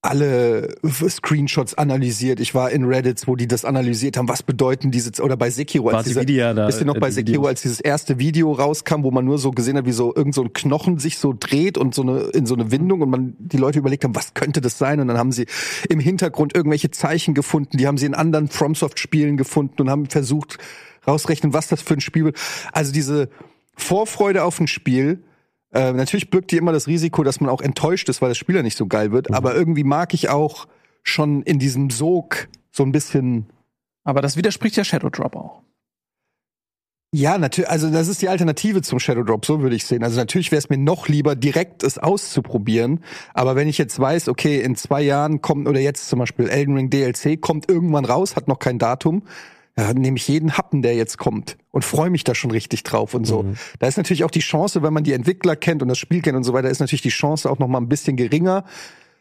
[0.00, 2.38] alle Screenshots analysiert.
[2.38, 4.28] Ich war in Reddits, wo die das analysiert haben.
[4.28, 6.96] Was bedeuten diese oder bei Sekiro als War die dieser, Video da, Wisst ihr noch
[6.96, 9.92] äh, bei Sekiro, als dieses erste Video rauskam, wo man nur so gesehen hat, wie
[9.92, 13.00] so irgend so ein Knochen sich so dreht und so eine in so eine Windung
[13.00, 15.00] und man die Leute überlegt haben, was könnte das sein?
[15.00, 15.46] Und dann haben sie
[15.88, 20.58] im Hintergrund irgendwelche Zeichen gefunden, die haben sie in anderen FromSoft-Spielen gefunden und haben versucht
[21.08, 22.38] rausrechnen, was das für ein Spiel wird.
[22.72, 23.28] Also diese
[23.74, 25.24] Vorfreude auf ein Spiel.
[25.72, 28.56] Äh, natürlich birgt die immer das Risiko, dass man auch enttäuscht ist, weil das Spiel
[28.56, 29.32] ja nicht so geil wird.
[29.34, 30.66] Aber irgendwie mag ich auch
[31.02, 33.46] schon in diesem Sog so ein bisschen
[34.04, 35.62] Aber das widerspricht ja Shadow Drop auch.
[37.14, 40.04] Ja, natürlich, also das ist die Alternative zum Shadow Drop, so würde ich sehen.
[40.04, 43.02] Also natürlich wäre es mir noch lieber, direkt es auszuprobieren.
[43.32, 46.74] Aber wenn ich jetzt weiß, okay, in zwei Jahren kommt, oder jetzt zum Beispiel Elden
[46.74, 49.22] Ring DLC, kommt irgendwann raus, hat noch kein Datum,
[49.78, 52.82] ja, dann nehme ich jeden Happen, der jetzt kommt und freue mich da schon richtig
[52.82, 53.44] drauf und so.
[53.78, 56.36] Da ist natürlich auch die Chance, wenn man die Entwickler kennt und das Spiel kennt
[56.36, 58.64] und so weiter, ist natürlich die Chance auch noch mal ein bisschen geringer,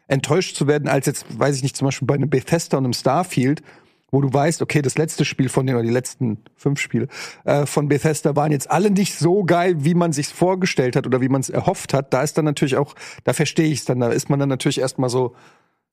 [0.08, 2.94] enttäuscht zu werden, als jetzt, weiß ich nicht, zum Beispiel bei einem Bethesda und einem
[2.94, 3.62] Starfield,
[4.10, 7.08] wo du weißt, okay, das letzte Spiel von denen oder die letzten fünf Spiele
[7.44, 11.22] äh, von Bethesda waren jetzt alle nicht so geil, wie man sich's vorgestellt hat oder
[11.22, 12.14] wie man es erhofft hat.
[12.14, 14.80] Da ist dann natürlich auch, da verstehe ich es dann, da ist man dann natürlich
[14.80, 15.36] erstmal so,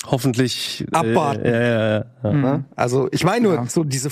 [0.06, 0.84] Hoffentlich.
[0.92, 1.44] Abwarten.
[1.44, 2.32] Äh, ja, ja, ja, ja.
[2.32, 2.64] ne?
[2.76, 3.66] also ich meine nur Ja.
[3.66, 4.10] so diese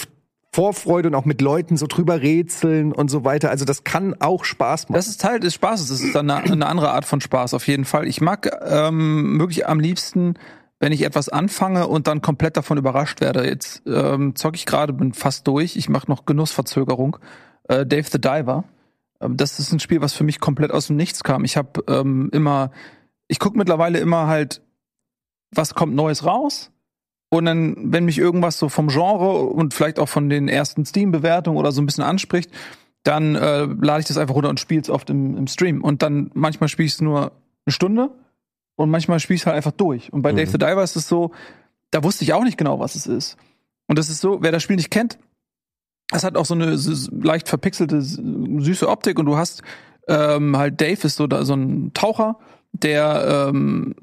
[0.54, 3.50] Vorfreude und auch mit Leuten so drüber rätseln und so weiter.
[3.50, 4.96] Also das kann auch Spaß machen.
[4.96, 5.88] Das ist Teil des Spaßes.
[5.88, 8.06] Das ist dann eine, eine andere Art von Spaß, auf jeden Fall.
[8.06, 10.34] Ich mag ähm, wirklich am liebsten,
[10.78, 13.46] wenn ich etwas anfange und dann komplett davon überrascht werde.
[13.46, 15.76] Jetzt ähm, zocke ich gerade, bin fast durch.
[15.76, 17.16] Ich mache noch Genussverzögerung.
[17.68, 18.64] Äh, Dave the Diver.
[19.22, 21.44] Ähm, das ist ein Spiel, was für mich komplett aus dem Nichts kam.
[21.44, 22.72] Ich habe ähm, immer,
[23.26, 24.60] ich gucke mittlerweile immer halt,
[25.50, 26.72] was kommt Neues raus.
[27.32, 31.56] Und dann, wenn mich irgendwas so vom Genre und vielleicht auch von den ersten Steam-Bewertungen
[31.56, 32.50] oder so ein bisschen anspricht,
[33.04, 35.82] dann äh, lade ich das einfach runter und spiele es oft im, im Stream.
[35.82, 37.32] Und dann manchmal spiele ich es nur
[37.64, 38.10] eine Stunde
[38.76, 40.12] und manchmal spiele ich es halt einfach durch.
[40.12, 40.36] Und bei Mhm.
[40.36, 41.30] Dave the Diver ist es so,
[41.90, 43.38] da wusste ich auch nicht genau, was es ist.
[43.86, 45.18] Und das ist so, wer das Spiel nicht kennt,
[46.12, 46.76] es hat auch so eine
[47.22, 49.62] leicht verpixelte, süße Optik und du hast
[50.06, 52.38] ähm, halt Dave ist so, da, so ein Taucher,
[52.72, 53.94] der ähm,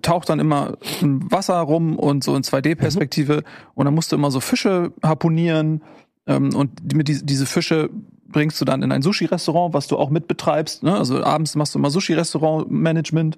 [0.00, 3.42] taucht dann immer im Wasser rum und so in 2D-Perspektive
[3.74, 5.82] und dann musst du immer so Fische harponieren
[6.26, 7.90] ähm, und mit die, diese Fische
[8.28, 10.82] bringst du dann in ein Sushi-Restaurant, was du auch mitbetreibst.
[10.82, 10.96] Ne?
[10.96, 13.36] Also abends machst du immer Sushi-Restaurant-Management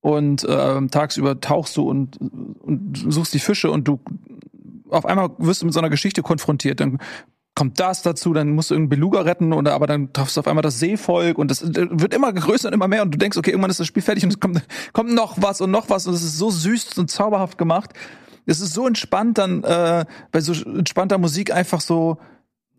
[0.00, 4.00] und ähm, tagsüber tauchst du und, und suchst die Fische und du
[4.90, 6.80] auf einmal wirst du mit so einer Geschichte konfrontiert.
[6.80, 6.98] Dann
[7.54, 10.48] kommt das dazu, dann musst du irgendeinen Beluga retten oder aber dann triffst du auf
[10.48, 13.36] einmal das Seevolk und das äh, wird immer größer und immer mehr und du denkst,
[13.36, 14.62] okay, irgendwann ist das Spiel fertig und es kommt,
[14.92, 17.90] kommt noch was und noch was und es ist so süß und zauberhaft gemacht.
[18.46, 22.18] Es ist so entspannt dann äh, bei so entspannter Musik einfach so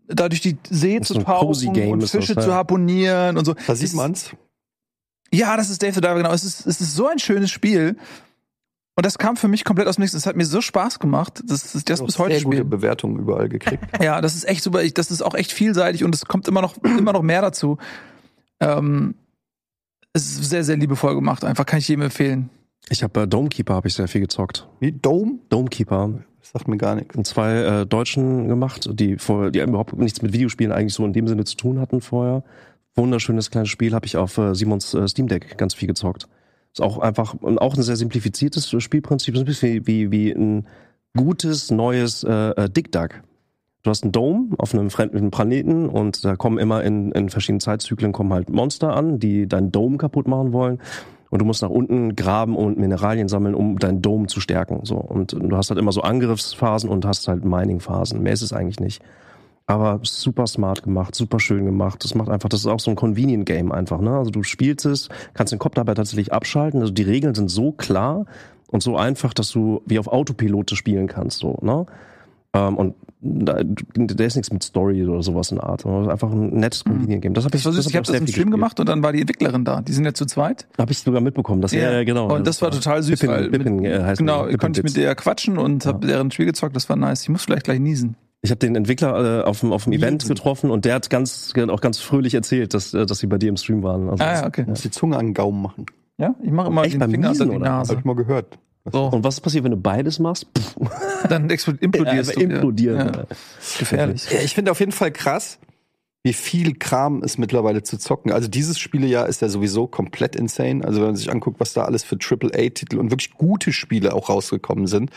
[0.08, 2.40] da durch die See Das zu tauchen und das, Fische ja.
[2.42, 3.54] zu harponieren und so.
[3.66, 4.30] da sieht Es- man's.
[5.32, 6.32] ja, das ist Dave the Diver, genau.
[6.32, 7.96] Es ist, es ist so ein schönes Spiel.
[8.96, 10.14] Und das kam für mich komplett aus dem Nichts.
[10.14, 12.64] Es hat mir so Spaß gemacht, dass ich das bis heute sehr gute spiele.
[12.64, 13.84] Bewertungen überall gekriegt.
[14.02, 14.82] Ja, das ist echt super.
[14.82, 17.78] Ich, das ist auch echt vielseitig und es kommt immer noch, immer noch mehr dazu.
[18.60, 19.14] Ähm,
[20.12, 21.44] es ist sehr, sehr liebevoll gemacht.
[21.44, 22.50] Einfach kann ich jedem empfehlen.
[22.88, 24.68] Ich habe äh, Domekeeper habe ich sehr viel gezockt.
[24.78, 25.38] Wie Dome?
[25.48, 26.20] Domekeeper.
[26.40, 27.16] Das sagt mir gar nichts.
[27.16, 31.12] Und zwei äh, Deutschen gemacht, die vorher, die überhaupt nichts mit Videospielen eigentlich so in
[31.12, 32.44] dem Sinne zu tun hatten vorher.
[32.94, 36.28] Wunderschönes kleines Spiel habe ich auf äh, Simons äh, Steam Deck ganz viel gezockt.
[36.74, 40.66] Ist auch einfach und auch ein sehr simplifiziertes Spielprinzip, so ein bisschen wie, wie, ein
[41.16, 43.22] gutes neues äh, äh, Dick Duck.
[43.84, 47.60] Du hast einen Dome auf einem fremden Planeten und da kommen immer in, in verschiedenen
[47.60, 50.80] Zeitzyklen kommen halt Monster an, die deinen Dome kaputt machen wollen.
[51.30, 54.80] Und du musst nach unten graben und Mineralien sammeln, um deinen Dome zu stärken.
[54.82, 54.96] So.
[54.96, 58.20] Und du hast halt immer so Angriffsphasen und hast halt Mining-Phasen.
[58.20, 59.00] Mehr ist es eigentlich nicht.
[59.66, 62.04] Aber super smart gemacht, super schön gemacht.
[62.04, 64.16] Das macht einfach, das ist auch so ein Convenient Game einfach, ne?
[64.16, 66.80] Also du spielst es, kannst den Kopf dabei tatsächlich abschalten.
[66.80, 68.26] Also die Regeln sind so klar
[68.68, 71.86] und so einfach, dass du wie auf Autopilote spielen kannst, so, ne?
[72.52, 72.94] Ähm, und
[73.24, 75.86] da, da ist nichts mit Story oder sowas in der Art.
[75.86, 77.34] Einfach ein nettes Convenient Game.
[77.34, 79.20] Das habe ich, Das hab Ich habe das im Stream gemacht und dann war die
[79.20, 79.80] Entwicklerin da.
[79.80, 80.66] Die sind ja zu zweit.
[80.78, 81.60] Habe ich sogar mitbekommen.
[81.62, 82.34] Das, ja, ja, genau.
[82.34, 84.84] Und das war total süß, Pippin, weil Pippin, mit, äh, heißt genau, Pippin konnte ich
[84.84, 86.76] mit der quatschen und habe deren Spiel gezockt.
[86.76, 87.22] Das war nice.
[87.22, 88.16] Ich muss vielleicht gleich niesen.
[88.42, 91.52] Ich habe den Entwickler äh, auf dem, auf dem Event getroffen und der hat ganz
[91.70, 94.10] auch ganz fröhlich erzählt, dass, äh, dass sie bei dir im Stream waren.
[94.10, 94.64] Also Ah das- ja, okay.
[94.68, 95.86] Muss die Zunge an den Gaumen machen.
[96.18, 97.64] Ja, ich mache immer Echt den Finger Niesen, die oder?
[97.66, 97.90] Nase.
[97.92, 98.58] Habe ich mal gehört.
[98.90, 100.46] So, Und was passiert, wenn du beides machst?
[100.56, 100.76] Pff,
[101.28, 101.48] dann
[101.80, 103.12] implodierst äh, implodieren.
[103.12, 103.18] du.
[103.20, 103.26] Ja.
[103.78, 104.30] Gefährlich.
[104.30, 105.58] Ja, ich finde auf jeden Fall krass,
[106.22, 108.32] wie viel Kram es mittlerweile zu zocken.
[108.32, 110.84] Also dieses Spielejahr ist ja sowieso komplett insane.
[110.84, 114.28] Also wenn man sich anguckt, was da alles für AAA-Titel und wirklich gute Spiele auch
[114.28, 115.10] rausgekommen sind.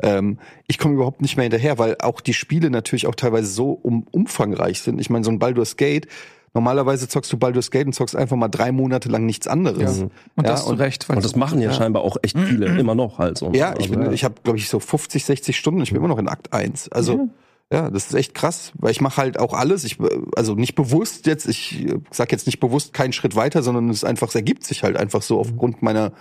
[0.00, 3.72] Ähm, ich komme überhaupt nicht mehr hinterher, weil auch die Spiele natürlich auch teilweise so
[3.72, 5.00] um, umfangreich sind.
[5.00, 6.08] Ich meine, so ein Baldur's Gate,
[6.54, 9.98] normalerweise zockst du Baldur's Gate und zockst einfach mal drei Monate lang nichts anderes.
[9.98, 10.04] Ja.
[10.04, 11.08] Ja, Und das und- zu Recht.
[11.08, 11.74] weil Und das machen ja, Ja.
[11.76, 13.50] scheinbar auch echt viele, immer noch halt so.
[13.52, 15.82] Ja, ich, Also, bin, ich habe, glaube ich, so 50, 60 Stunden.
[15.82, 16.88] Ich bin immer noch in Akt 1.
[16.90, 17.28] Also,
[17.72, 17.78] Ja.
[17.84, 19.82] ja, das ist echt krass, weil ich mache halt auch alles.
[19.84, 19.98] Ich,
[20.36, 24.28] also nicht bewusst jetzt, ich sag jetzt nicht bewusst keinen Schritt weiter, sondern es einfach,
[24.28, 26.12] es ergibt sich halt einfach so aufgrund meiner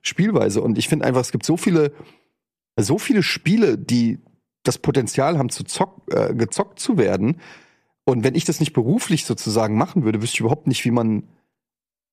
[0.00, 0.62] Spielweise.
[0.62, 1.92] Und ich finde einfach, es gibt so viele,
[2.78, 4.18] so viele Spiele, die
[4.64, 7.38] das Potenzial haben, zu zock, äh, gezockt zu werden.
[8.04, 11.22] Und wenn ich das nicht beruflich sozusagen machen würde, wüsste ich überhaupt nicht, wie man,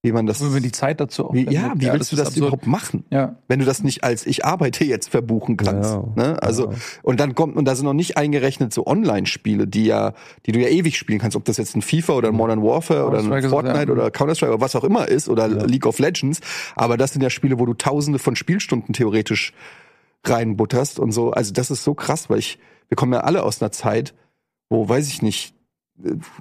[0.04, 0.42] wie man das.
[0.42, 2.38] Wenn wir die Zeit dazu auch Wie, ja, wie willst das du das absurd.
[2.38, 3.06] überhaupt machen?
[3.10, 3.36] Ja.
[3.48, 5.92] wenn du das nicht als ich arbeite jetzt verbuchen kannst.
[5.92, 6.42] Ja, ne?
[6.44, 6.78] Also ja.
[7.02, 10.14] und dann kommt und da sind noch nicht eingerechnet so Online-Spiele, die ja,
[10.46, 13.06] die du ja ewig spielen kannst, ob das jetzt ein FIFA oder ein Modern Warfare
[13.06, 13.92] oder ein Counter-Strike Fortnite ja.
[13.92, 16.40] oder Counter Strike oder was auch immer ist oder League of Legends.
[16.76, 19.54] Aber das sind ja Spiele, wo du Tausende von Spielstunden theoretisch
[20.24, 21.32] reinbutterst und so.
[21.32, 24.14] Also das ist so krass, weil ich, wir kommen ja alle aus einer Zeit,
[24.70, 25.56] wo weiß ich nicht.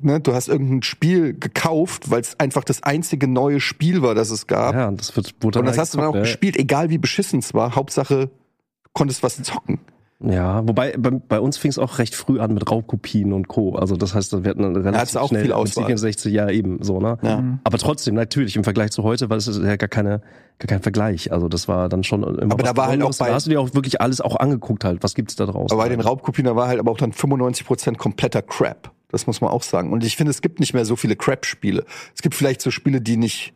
[0.02, 4.30] Ne, du hast irgendein Spiel gekauft, weil es einfach das einzige neue Spiel war, das
[4.30, 4.74] es gab.
[4.74, 6.98] ja, das wird, wurde Und das halt hast du dann auch gezockt, gespielt, egal wie
[6.98, 7.74] beschissen es war.
[7.74, 9.80] Hauptsache, du konntest was zocken.
[10.20, 13.76] Ja, wobei bei, bei uns fing es auch recht früh an mit Raubkopien und Co.
[13.76, 15.84] Also das heißt, wir hatten eine relativ hat's auch schnell viel Auswahl.
[15.86, 17.18] 64 ja eben so, ne?
[17.22, 17.40] Ja.
[17.40, 17.60] Mhm.
[17.62, 20.20] Aber trotzdem, natürlich, im Vergleich zu heute, weil es ist ja gar keine,
[20.58, 21.30] gar kein Vergleich.
[21.32, 23.50] Also das war dann schon immer Aber da war halt auch bei- Da hast du
[23.50, 25.04] dir auch wirklich alles auch angeguckt halt.
[25.04, 25.72] Was gibt's da draußen?
[25.76, 28.90] Aber bei den Raubkopien, da war halt aber auch dann 95% kompletter Crap.
[29.08, 29.92] Das muss man auch sagen.
[29.92, 31.84] Und ich finde, es gibt nicht mehr so viele Crap-Spiele.
[32.14, 33.54] Es gibt vielleicht so Spiele, die nicht,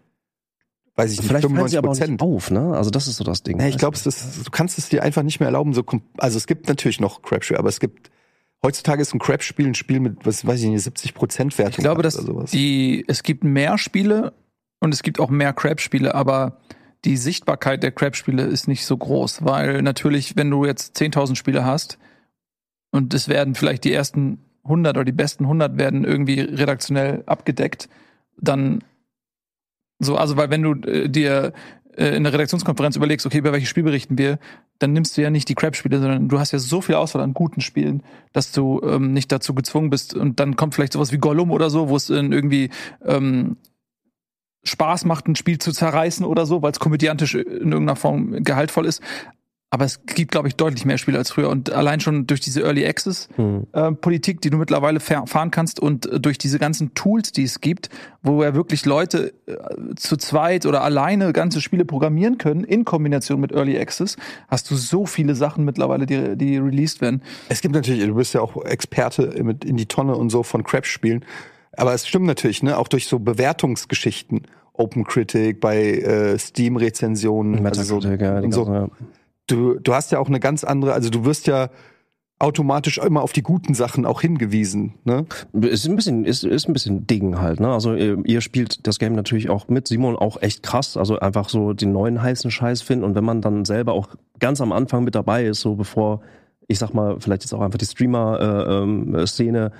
[0.97, 2.23] weiß ich nicht, Vielleicht fallen sie 95 aber Prozent.
[2.23, 2.75] auf, ne?
[2.75, 3.61] Also das ist so das Ding.
[3.61, 5.75] Ja, ich glaube, du kannst es dir einfach nicht mehr erlauben.
[5.75, 5.85] So,
[6.17, 8.11] also es gibt natürlich noch Crap-Spiele, aber es gibt
[8.63, 11.73] heutzutage ist ein Crap-Spiel ein Spiel mit, was weiß ich nicht, 70 Prozent Wertung.
[11.73, 14.33] Ich glaube, dass die, es gibt mehr Spiele
[14.81, 16.59] und es gibt auch mehr Crap-Spiele, aber
[17.05, 21.65] die Sichtbarkeit der Crap-Spiele ist nicht so groß, weil natürlich, wenn du jetzt 10.000 Spiele
[21.65, 21.99] hast
[22.93, 27.89] und es werden vielleicht die ersten 100 oder die besten 100 werden irgendwie redaktionell abgedeckt,
[28.41, 28.85] dann
[29.99, 31.53] so, also weil wenn du äh, dir
[31.97, 34.39] äh, in der Redaktionskonferenz überlegst, okay, über welches Spiel berichten wir,
[34.79, 37.35] dann nimmst du ja nicht die Crap-Spiele, sondern du hast ja so viel Auswahl an
[37.35, 40.15] guten Spielen, dass du ähm, nicht dazu gezwungen bist.
[40.15, 42.71] Und dann kommt vielleicht sowas wie Gollum oder so, wo es irgendwie
[43.05, 43.57] ähm,
[44.65, 48.87] Spaß macht, ein Spiel zu zerreißen oder so, weil es komödiantisch in irgendeiner Form gehaltvoll
[48.87, 49.03] ist.
[49.75, 51.49] Aber es gibt, glaube ich, deutlich mehr Spiele als früher.
[51.49, 53.67] Und allein schon durch diese Early Access Hm.
[53.73, 57.45] äh, Politik, die du mittlerweile fahr- fahren kannst und äh, durch diese ganzen Tools, die
[57.45, 57.89] es gibt,
[58.23, 59.55] wo ja wirklich Leute äh,
[59.97, 64.17] zu zweit oder alleine ganze Spiele programmieren können in Kombination mit Early Access,
[64.49, 67.23] hast du so viele Sachen mittlerweile, die, die released werden.
[67.49, 70.65] Es gibt natürlich, du bist ja auch Experte mit in die Tonne und so von
[70.65, 71.25] Crap-Spielen.
[71.79, 74.43] Aber es stimmt natürlich, ne, auch durch so Bewertungsgeschichten.
[74.75, 78.67] Open Critic, bei äh, Steam-Rezensionen, also so, ja, und so.
[78.67, 78.89] ja.
[79.47, 81.69] Du, du hast ja auch eine ganz andere, also du wirst ja
[82.39, 85.27] automatisch immer auf die guten Sachen auch hingewiesen, ne?
[85.53, 87.73] Ist ein bisschen, ist, ist ein bisschen Ding halt, ne?
[87.73, 91.49] Also ihr, ihr spielt das Game natürlich auch mit Simon auch echt krass, also einfach
[91.49, 94.09] so den neuen heißen Scheiß finden und wenn man dann selber auch
[94.41, 96.21] ganz am Anfang mit dabei ist, so bevor,
[96.67, 99.71] ich sag mal, vielleicht jetzt auch einfach die Streamer-Szene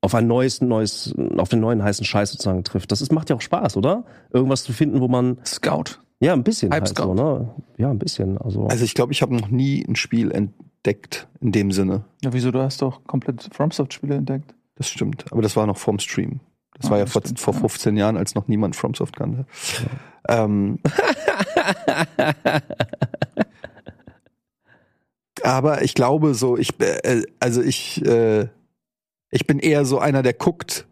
[0.00, 2.90] auf ein neues, neues, auf den neuen heißen Scheiß sozusagen trifft.
[2.92, 4.04] Das ist, macht ja auch Spaß, oder?
[4.32, 6.00] Irgendwas zu finden, wo man, Scout.
[6.20, 7.48] Ja, ein bisschen halt so, ne?
[7.76, 8.66] Ja, ein bisschen, also.
[8.66, 12.04] Also ich glaube, ich habe noch nie ein Spiel entdeckt in dem Sinne.
[12.24, 12.50] Ja, wieso?
[12.50, 14.54] Du hast doch komplett FromSoft-Spiele entdeckt.
[14.76, 15.24] Das stimmt.
[15.30, 16.40] Aber das war noch vorm Stream.
[16.74, 17.60] Das Ah, war ja das vor, stimmt, vor ja.
[17.60, 19.46] 15 Jahren, als noch niemand FromSoft kannte.
[20.28, 20.78] Ähm,
[25.42, 28.48] aber ich glaube so, ich, äh, also ich, äh,
[29.30, 30.86] ich bin eher so einer, der guckt.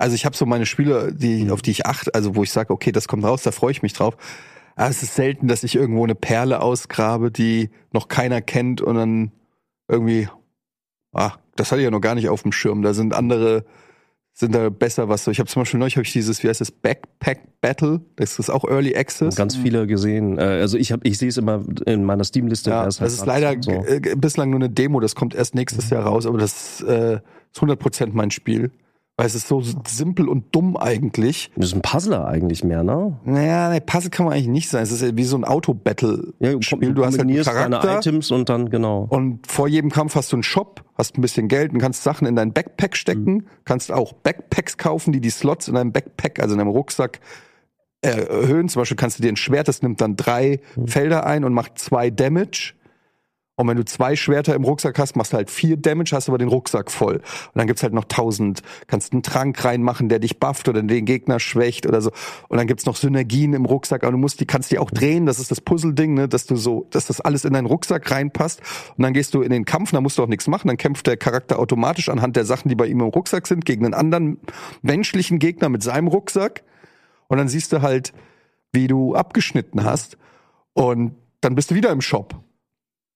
[0.00, 2.72] Also ich habe so meine Spiele, die, auf die ich achte, also wo ich sage,
[2.72, 4.16] okay, das kommt raus, da freue ich mich drauf.
[4.76, 8.94] Aber es ist selten, dass ich irgendwo eine Perle ausgrabe, die noch keiner kennt und
[8.96, 9.32] dann
[9.88, 10.28] irgendwie
[11.12, 12.82] Ah, das hatte ich ja noch gar nicht auf dem Schirm.
[12.82, 13.64] Da sind andere,
[14.32, 15.30] sind da besser was so.
[15.32, 18.00] Ich habe zum Beispiel neulich hab ich dieses, wie heißt das, Backpack Battle.
[18.16, 19.34] Das ist auch Early Access.
[19.34, 20.38] Ganz viele gesehen.
[20.38, 22.70] Äh, Also ich habe, ich sehe es immer in meiner Steam-Liste.
[22.70, 23.72] Ja, das ist leider So.
[23.72, 27.14] äh, bislang nur eine Demo, das kommt erst nächstes Jahr raus, aber das äh,
[27.52, 28.70] ist 100% mein Spiel.
[29.20, 31.50] Weil es ist so simpel und dumm eigentlich.
[31.54, 33.18] Das ist ein Puzzler eigentlich mehr, ne?
[33.26, 34.82] Naja, ne, Puzzle kann man eigentlich nicht sein.
[34.82, 36.94] Es ist ja wie so ein Auto-Battle-Spiel.
[36.94, 39.06] du hast halt einen deine Items und dann, genau.
[39.10, 42.26] und vor jedem Kampf hast du einen Shop, hast ein bisschen Geld und kannst Sachen
[42.26, 43.34] in dein Backpack stecken.
[43.34, 43.46] Mhm.
[43.66, 47.20] Kannst auch Backpacks kaufen, die die Slots in deinem Backpack, also in deinem Rucksack,
[48.00, 48.70] äh, erhöhen.
[48.70, 50.88] Zum Beispiel kannst du dir ein Schwert, das nimmt dann drei Mhm.
[50.88, 52.72] Felder ein und macht zwei Damage.
[53.60, 56.38] Und wenn du zwei Schwerter im Rucksack hast, machst du halt vier Damage, hast aber
[56.38, 57.16] den Rucksack voll.
[57.16, 57.22] Und
[57.54, 58.62] dann gibt's halt noch tausend.
[58.86, 62.10] Kannst einen Trank reinmachen, der dich bufft oder den Gegner schwächt oder so.
[62.48, 65.26] Und dann gibt's noch Synergien im Rucksack, aber du musst die, kannst die auch drehen.
[65.26, 68.62] Das ist das Puzzle-Ding, ne, dass du so, dass das alles in deinen Rucksack reinpasst.
[68.96, 70.68] Und dann gehst du in den Kampf, da musst du auch nichts machen.
[70.68, 73.84] Dann kämpft der Charakter automatisch anhand der Sachen, die bei ihm im Rucksack sind, gegen
[73.84, 74.38] einen anderen
[74.80, 76.62] menschlichen Gegner mit seinem Rucksack.
[77.28, 78.14] Und dann siehst du halt,
[78.72, 80.16] wie du abgeschnitten hast.
[80.72, 82.42] Und dann bist du wieder im Shop.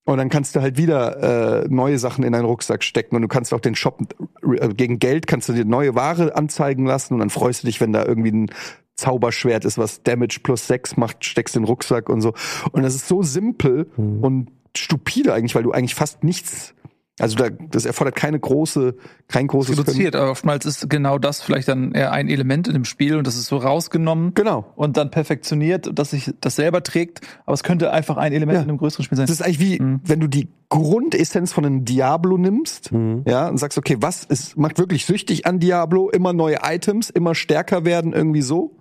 [0.04, 3.28] Und dann kannst du halt wieder äh, neue Sachen in deinen Rucksack stecken und du
[3.28, 4.00] kannst auch den Shop
[4.42, 7.80] äh, gegen Geld kannst du dir neue Ware anzeigen lassen und dann freust du dich,
[7.80, 8.50] wenn da irgendwie ein
[8.96, 12.34] Zauberschwert ist, was Damage plus 6 macht, steckst in den Rucksack und so.
[12.72, 16.74] Und das ist so simpel und stupide eigentlich, weil du eigentlich fast nichts,
[17.20, 18.96] also da, das erfordert keine große,
[19.28, 22.84] kein großes reduziert, aber oftmals ist genau das vielleicht dann eher ein Element in dem
[22.84, 24.72] Spiel und das ist so rausgenommen Genau.
[24.74, 28.62] und dann perfektioniert, dass sich das selber trägt, aber es könnte einfach ein Element Ja.
[28.62, 29.26] in einem größeren Spiel sein.
[29.26, 32.90] Das ist eigentlich wie, wenn du die Grundessenz von einem Diablo nimmst,
[33.26, 36.10] ja, und sagst, okay, was ist, macht wirklich süchtig an Diablo?
[36.10, 38.76] Immer neue Items, immer stärker werden, irgendwie so.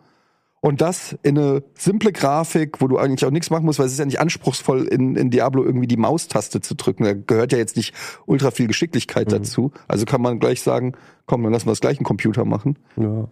[0.64, 3.92] Und das in eine simple Grafik, wo du eigentlich auch nichts machen musst, weil es
[3.92, 7.04] ist ja nicht anspruchsvoll, in, in Diablo irgendwie die Maustaste zu drücken.
[7.04, 7.94] Da gehört ja jetzt nicht
[8.28, 9.74] ultra viel Geschicklichkeit dazu.
[9.90, 10.94] Also kann man gleich sagen,
[11.26, 12.80] komm, dann lassen wir das gleich einen Computer machen.
[12.96, 13.28] Ja.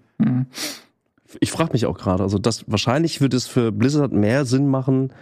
[1.40, 5.14] Ich frage mich auch gerade, also das wahrscheinlich würde es für Blizzard mehr Sinn machen,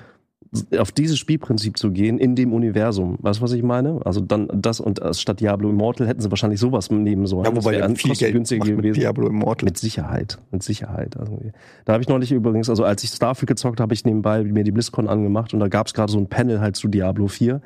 [0.77, 3.17] auf dieses Spielprinzip zu gehen in dem Universum.
[3.21, 3.99] Weißt du, was ich meine?
[4.03, 7.45] Also dann das und äh, statt Diablo Immortal hätten sie wahrscheinlich sowas nehmen sollen.
[7.45, 8.99] Ja, Das wobei dann viel Geld kostengünstiger macht mit gewesen.
[8.99, 9.65] Diablo Immortal.
[9.65, 11.17] Mit Sicherheit, mit Sicherheit.
[11.17, 11.39] Also,
[11.85, 14.71] da habe ich neulich übrigens, also als ich Starfield gezockt habe, ich nebenbei mir die
[14.71, 17.61] BlizzCon angemacht und da gab es gerade so ein Panel halt zu Diablo 4.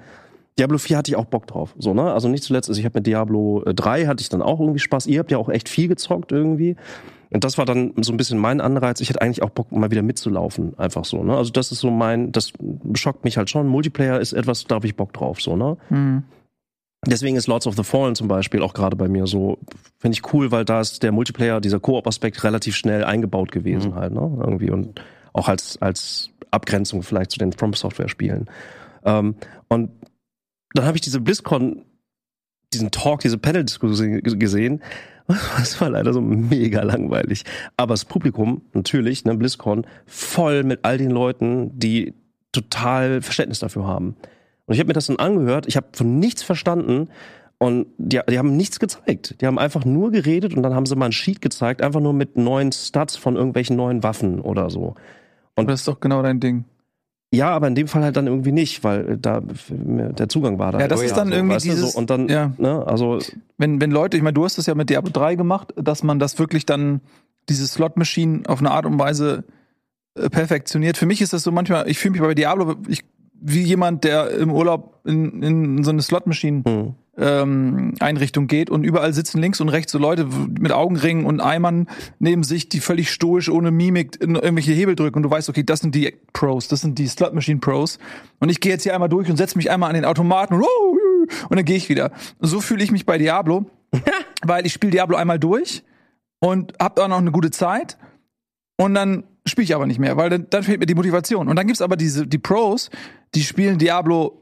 [0.59, 2.13] Diablo 4 hatte ich auch Bock drauf, so ne?
[2.13, 4.79] Also nicht zuletzt, also ich habe mit Diablo äh, 3 hatte ich dann auch irgendwie
[4.79, 5.07] Spaß.
[5.07, 6.75] Ihr habt ja auch echt viel gezockt irgendwie.
[7.33, 9.01] Und das war dann so ein bisschen mein Anreiz.
[9.01, 11.23] Ich hätte eigentlich auch Bock, mal wieder mitzulaufen, einfach so.
[11.23, 11.35] Ne?
[11.35, 12.53] Also das ist so mein, das
[12.93, 13.67] schockt mich halt schon.
[13.67, 15.77] Multiplayer ist etwas, da habe ich Bock drauf, so ne.
[15.89, 16.23] Mhm.
[17.05, 19.57] Deswegen ist Lords of the Fallen zum Beispiel auch gerade bei mir so,
[19.97, 24.13] finde ich cool, weil da ist der Multiplayer, dieser Koop-Aspekt relativ schnell eingebaut gewesen halt,
[24.13, 24.37] ne?
[24.39, 25.01] Irgendwie und
[25.33, 28.45] auch als, als Abgrenzung vielleicht zu den From Software-Spielen.
[29.03, 29.35] Ähm,
[29.67, 29.91] und
[30.75, 31.83] dann habe ich diese BlizzCon,
[32.73, 34.81] diesen Talk, diese Panel-Diskussion gesehen.
[35.57, 37.43] Das war leider so mega langweilig.
[37.77, 42.13] Aber das Publikum, natürlich, ne, BlizzCon, voll mit all den Leuten, die
[42.51, 44.15] total Verständnis dafür haben.
[44.65, 47.09] Und ich habe mir das dann angehört, ich habe von nichts verstanden
[47.57, 49.41] und die, die haben nichts gezeigt.
[49.41, 52.13] Die haben einfach nur geredet und dann haben sie mal ein Sheet gezeigt, einfach nur
[52.13, 54.95] mit neuen Stats von irgendwelchen neuen Waffen oder so.
[55.55, 56.65] Und das ist doch genau dein Ding.
[57.33, 60.79] Ja, aber in dem Fall halt dann irgendwie nicht, weil da der Zugang war da.
[60.79, 62.51] Ja, das ist dann irgendwie weißt du, dieses- so, und dann, ja.
[62.59, 63.17] ne, also
[63.57, 66.19] Wenn, wenn Leute, ich meine, du hast das ja mit Diablo 3 gemacht, dass man
[66.19, 67.01] das wirklich dann,
[67.49, 69.45] diese Slot-Machine auf eine Art und Weise
[70.15, 70.95] äh, perfektioniert.
[70.95, 74.29] Für mich ist das so manchmal, ich fühle mich bei Diablo ich, wie jemand, der
[74.29, 76.93] im Urlaub in, in so eine Slot-Machine hm.
[77.17, 81.87] Ähm, Einrichtung geht und überall sitzen links und rechts so Leute mit Augenringen und Eimern
[82.19, 85.63] neben sich, die völlig stoisch ohne Mimik in irgendwelche Hebel drücken und du weißt, okay,
[85.63, 87.99] das sind die Pros, das sind die Slot Machine Pros
[88.39, 90.63] und ich gehe jetzt hier einmal durch und setze mich einmal an den Automaten und,
[90.63, 92.11] und dann gehe ich wieder.
[92.39, 93.65] So fühle ich mich bei Diablo,
[94.41, 95.83] weil ich spiele Diablo einmal durch
[96.39, 97.97] und hab auch noch eine gute Zeit
[98.77, 101.47] und dann spiele ich aber nicht mehr, weil dann, dann fehlt mir die Motivation.
[101.47, 102.89] Und dann gibt's aber diese die Pros,
[103.35, 104.41] die spielen Diablo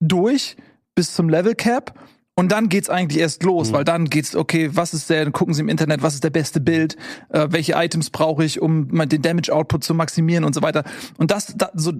[0.00, 0.56] durch
[0.94, 1.94] bis zum Level Cap
[2.34, 5.52] und dann geht's eigentlich erst los, weil dann geht's okay, was ist der, dann gucken
[5.52, 6.96] sie im Internet, was ist der beste Bild,
[7.28, 10.84] äh, welche Items brauche ich, um den Damage Output zu maximieren und so weiter.
[11.18, 11.92] Und das, da, so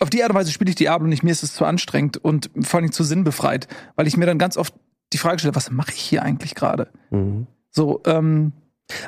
[0.00, 2.50] auf die Art und Weise spiele ich Diablo nicht, mir ist es zu anstrengend und
[2.60, 3.66] vor allem zu sinnbefreit,
[3.96, 4.74] weil ich mir dann ganz oft
[5.12, 6.88] die Frage stelle, was mache ich hier eigentlich gerade?
[7.10, 7.46] Mhm.
[7.70, 8.52] So, ähm,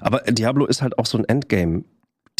[0.00, 1.24] Aber Diablo ist halt auch so ein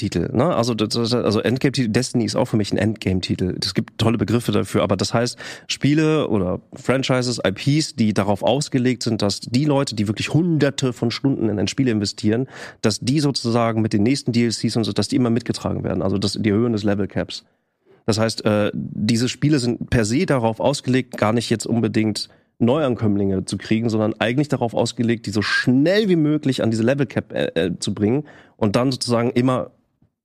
[0.00, 0.54] Endgame-Titel, ne?
[0.54, 3.56] Also, also Endgame-Titel, Destiny ist auch für mich ein Endgame-Titel.
[3.62, 9.02] Es gibt tolle Begriffe dafür, aber das heißt, Spiele oder Franchises, IPs, die darauf ausgelegt
[9.02, 12.48] sind, dass die Leute, die wirklich hunderte von Stunden in ein Spiel investieren,
[12.82, 16.02] dass die sozusagen mit den nächsten DLCs und so, dass die immer mitgetragen werden.
[16.02, 17.44] Also das, die Höhen des Level-Caps.
[18.06, 23.44] Das heißt, äh, diese Spiele sind per se darauf ausgelegt, gar nicht jetzt unbedingt Neuankömmlinge
[23.46, 27.32] zu kriegen, sondern eigentlich darauf ausgelegt, die so schnell wie möglich an diese Level Cap
[27.32, 28.24] äh, äh, zu bringen
[28.56, 29.70] und dann sozusagen immer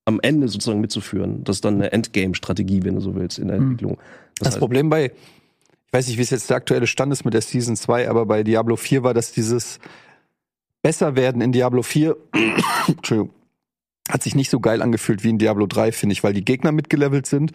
[0.05, 1.43] am Ende sozusagen mitzuführen.
[1.43, 3.63] Das ist dann eine Endgame-Strategie, wenn du so willst, in der Mhm.
[3.71, 3.97] Entwicklung.
[4.39, 7.33] Das heißt- Problem bei, ich weiß nicht, wie es jetzt der aktuelle Stand ist mit
[7.33, 9.79] der Season 2, aber bei Diablo 4 war das dieses
[10.83, 12.15] Besserwerden in Diablo 4,
[12.87, 13.31] Entschuldigung,
[14.07, 16.71] hat sich nicht so geil angefühlt wie in Diablo 3, finde ich, weil die Gegner
[16.71, 17.53] mitgelevelt sind,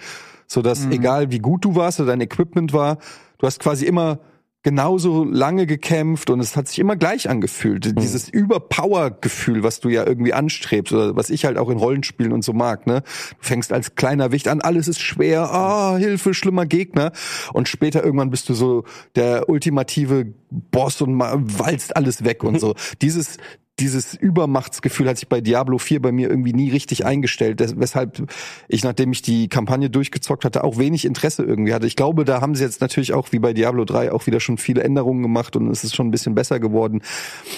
[0.48, 0.92] sodass Mhm.
[0.92, 2.98] egal wie gut du warst oder dein Equipment war,
[3.38, 4.18] du hast quasi immer
[4.62, 7.98] genauso lange gekämpft und es hat sich immer gleich angefühlt.
[7.98, 12.44] Dieses Überpower-Gefühl, was du ja irgendwie anstrebst oder was ich halt auch in Rollenspielen und
[12.44, 13.02] so mag, ne?
[13.02, 17.12] Du fängst als kleiner Wicht an, alles ist schwer, ah, Hilfe, schlimmer Gegner
[17.52, 18.84] und später irgendwann bist du so
[19.16, 22.74] der ultimative Boss und ma- walzt alles weg und so.
[23.02, 23.38] Dieses
[23.80, 28.22] dieses Übermachtsgefühl hat sich bei Diablo 4 bei mir irgendwie nie richtig eingestellt, weshalb
[28.68, 31.86] ich, nachdem ich die Kampagne durchgezockt hatte, auch wenig Interesse irgendwie hatte.
[31.86, 34.58] Ich glaube, da haben sie jetzt natürlich auch wie bei Diablo 3 auch wieder schon
[34.58, 37.00] viele Änderungen gemacht und es ist schon ein bisschen besser geworden.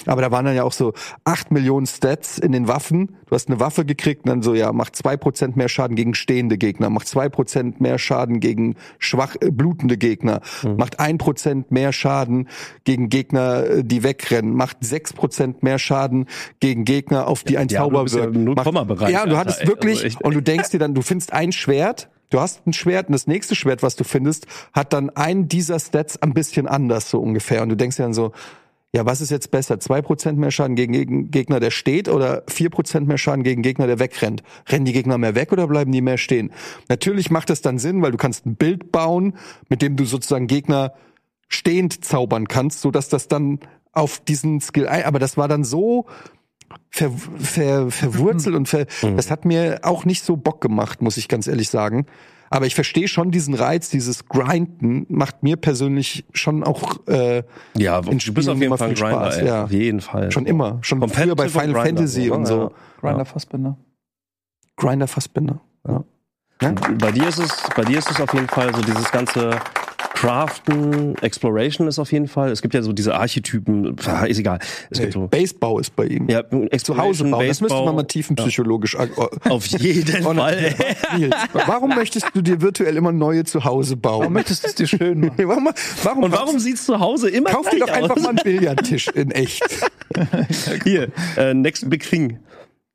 [0.07, 0.93] Aber da waren dann ja auch so
[1.25, 3.17] acht Millionen Stats in den Waffen.
[3.27, 6.15] Du hast eine Waffe gekriegt und dann so, ja, macht zwei Prozent mehr Schaden gegen
[6.15, 10.41] stehende Gegner, macht zwei Prozent mehr Schaden gegen schwach äh, blutende Gegner,
[10.77, 12.49] macht ein Prozent mehr Schaden
[12.85, 16.12] gegen Gegner, äh, die wegrennen, macht sechs Prozent mehr Schaden
[16.61, 19.11] gegen Gegner, auf die ein Diablo Zauber ja wirkt.
[19.11, 19.69] Ja, und du hattest ey.
[19.69, 23.09] wirklich, Also und du denkst dir dann, du findest ein Schwert, du hast ein Schwert
[23.09, 27.11] und das nächste Schwert, was du findest, hat dann einen dieser Stats ein bisschen anders
[27.11, 27.63] so ungefähr.
[27.63, 28.33] Und du denkst dir dann so,
[28.95, 29.81] ja, was ist jetzt besser?
[29.81, 33.63] Zwei Prozent mehr Schaden gegen Geg- Gegner, der steht, oder vier Prozent mehr Schaden gegen
[33.63, 34.43] Gegner, der wegrennt?
[34.69, 36.53] Rennen die Gegner mehr weg oder bleiben die mehr stehen?
[36.91, 39.35] Natürlich macht das dann Sinn, weil du kannst ein Bild bauen,
[39.71, 40.93] mit dem du sozusagen Gegner
[41.49, 43.61] stehend zaubern kannst, so dass das dann
[43.93, 46.07] auf diesen Skill ein, aber das war dann so
[46.91, 51.29] ver, ver, verwurzelt und ver, das hat mir auch nicht so Bock gemacht, muss ich
[51.29, 52.07] ganz ehrlich sagen.
[52.51, 57.45] Aber ich verstehe schon diesen Reiz, dieses Grinden macht mir persönlich schon auch äh,
[57.79, 59.47] Ja, in du bist auf jeden immer Fall ein viel Grinder, Spaß, ey.
[59.47, 59.65] ja.
[59.65, 60.31] Auf jeden Fall.
[60.31, 62.73] schon immer, schon Competitive früher bei Final Grinder, Fantasy so, und so.
[63.01, 63.79] Grinder Fassbinder.
[64.77, 65.61] Grinder Fassbinder.
[65.89, 66.05] Ja.
[66.61, 66.75] Ja?
[66.99, 69.59] Bei dir ist es, bei dir ist es auf jeden Fall so dieses ganze
[70.23, 72.53] Craften, Exploration ist auf jeden Fall.
[72.53, 73.97] Es gibt ja so diese Archetypen,
[74.29, 74.61] ist egal.
[74.89, 76.29] Es Nee, gibt so Basebau ist bei ihm.
[76.29, 76.45] ja,
[76.79, 77.49] Zu Hause bauen.
[77.49, 78.97] Das müsste man mal tiefenpsychologisch.
[78.97, 79.11] an-
[79.51, 80.75] Auf jeden Fall.
[81.67, 84.21] Warum möchtest du dir virtuell immer neue Zuhause bauen?
[84.21, 85.33] Warum möchtest du es dir schön machen?
[85.39, 85.69] warum,
[86.05, 88.23] warum, Und warum sieht's zu Hause immer Kauf dir doch einfach aus?
[88.23, 89.63] mal einen Billardtisch in echt.
[90.85, 92.39] Hier, äh, Next Big Thing.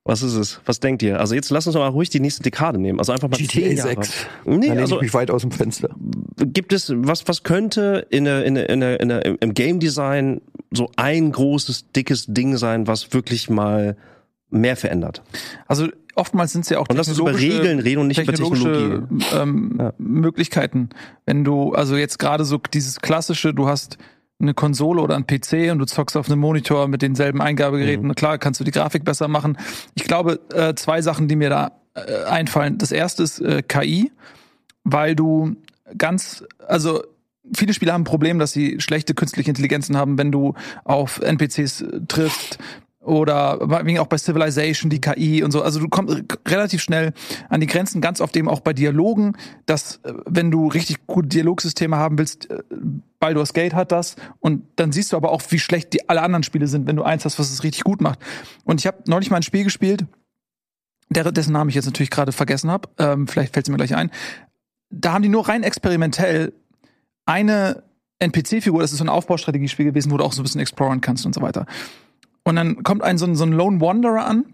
[0.07, 0.61] Was ist es?
[0.65, 1.19] Was denkt ihr?
[1.19, 2.99] Also jetzt lass uns doch mal ruhig die nächste Dekade nehmen.
[2.99, 3.89] Also einfach mal GTA 10 Jahre.
[3.89, 4.25] 6.
[4.45, 5.89] Nee, da also ich mich weit aus dem Fenster.
[6.37, 9.79] gibt es was was könnte in der, in der, in der, in der, im Game
[9.79, 10.41] Design
[10.71, 13.97] so ein großes dickes Ding sein, was wirklich mal
[14.49, 15.23] mehr verändert?
[15.67, 18.31] Also oftmals sind es ja auch Und lass uns über Regeln reden und nicht über
[18.31, 19.93] technologische, Ähm, Ja.
[19.97, 20.89] Möglichkeiten.
[21.25, 23.97] Wenn du, also jetzt gerade so dieses klassische, du hast
[24.39, 28.07] eine Konsole oder ein PC und du zockst auf einem Monitor mit denselben Eingabegeräten.
[28.07, 28.15] Mhm.
[28.15, 29.57] Klar, kannst du die Grafik besser machen.
[29.95, 32.77] Ich glaube, äh, zwei Sachen, die mir da äh, einfallen.
[32.77, 34.11] Das erste ist äh, KI,
[34.83, 35.55] weil du
[35.97, 37.03] ganz, also
[37.55, 41.85] viele Spieler haben ein Problem, dass sie schlechte künstliche Intelligenzen haben, wenn du auf NPCs
[42.07, 42.59] triffst
[43.07, 45.61] oder wegen auch bei Civilization die KI und so.
[45.61, 47.13] Also du kommst relativ schnell
[47.49, 49.33] an die Grenzen, ganz oft eben auch bei Dialogen,
[49.65, 52.61] dass äh, wenn du richtig gute Dialogsysteme haben willst, äh,
[53.19, 56.43] Baldur's Gate hat das und dann siehst du aber auch, wie schlecht die alle anderen
[56.43, 58.19] Spiele sind, wenn du eins hast, was es richtig gut macht.
[58.63, 60.05] Und ich habe neulich mal ein Spiel gespielt,
[61.09, 62.89] dessen Namen ich jetzt natürlich gerade vergessen habe.
[62.97, 64.11] Ähm, vielleicht fällt es mir gleich ein.
[64.89, 66.53] Da haben die nur rein experimentell
[67.25, 67.83] eine
[68.19, 71.25] NPC-Figur, das ist so ein Aufbaustrategiespiel gewesen, wo du auch so ein bisschen exploren kannst
[71.25, 71.65] und so weiter.
[72.47, 74.53] Und dann kommt ein so ein, so ein Lone Wanderer an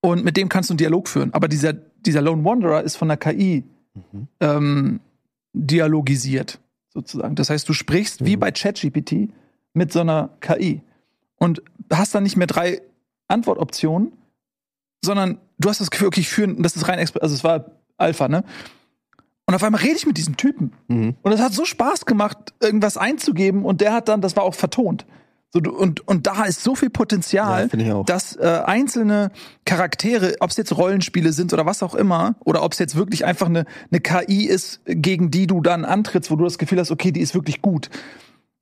[0.00, 1.34] und mit dem kannst du einen Dialog führen.
[1.34, 3.64] Aber dieser, dieser Lone Wanderer ist von der KI
[4.40, 5.00] ähm,
[5.52, 7.34] dialogisiert, sozusagen.
[7.34, 9.28] Das heißt, du sprichst wie bei ChatGPT
[9.74, 10.80] mit so einer KI
[11.36, 11.60] und
[11.92, 12.80] hast dann nicht mehr drei
[13.26, 14.12] Antwortoptionen,
[15.04, 17.66] sondern du hast das Gefühl, okay, ich führe, das ist rein, also es war
[17.98, 18.44] Alpha, ne?
[19.44, 20.72] Und auf einmal rede ich mit diesem Typen.
[20.88, 21.16] Mhm.
[21.20, 24.54] Und es hat so Spaß gemacht, irgendwas einzugeben und der hat dann, das war auch
[24.54, 25.04] vertont.
[25.50, 29.30] So, und, und da ist so viel Potenzial, Ja, dass äh, einzelne
[29.64, 33.24] Charaktere, ob es jetzt Rollenspiele sind oder was auch immer, oder ob es jetzt wirklich
[33.24, 36.90] einfach eine, eine KI ist, gegen die du dann antrittst, wo du das Gefühl hast,
[36.90, 37.88] okay, die ist wirklich gut.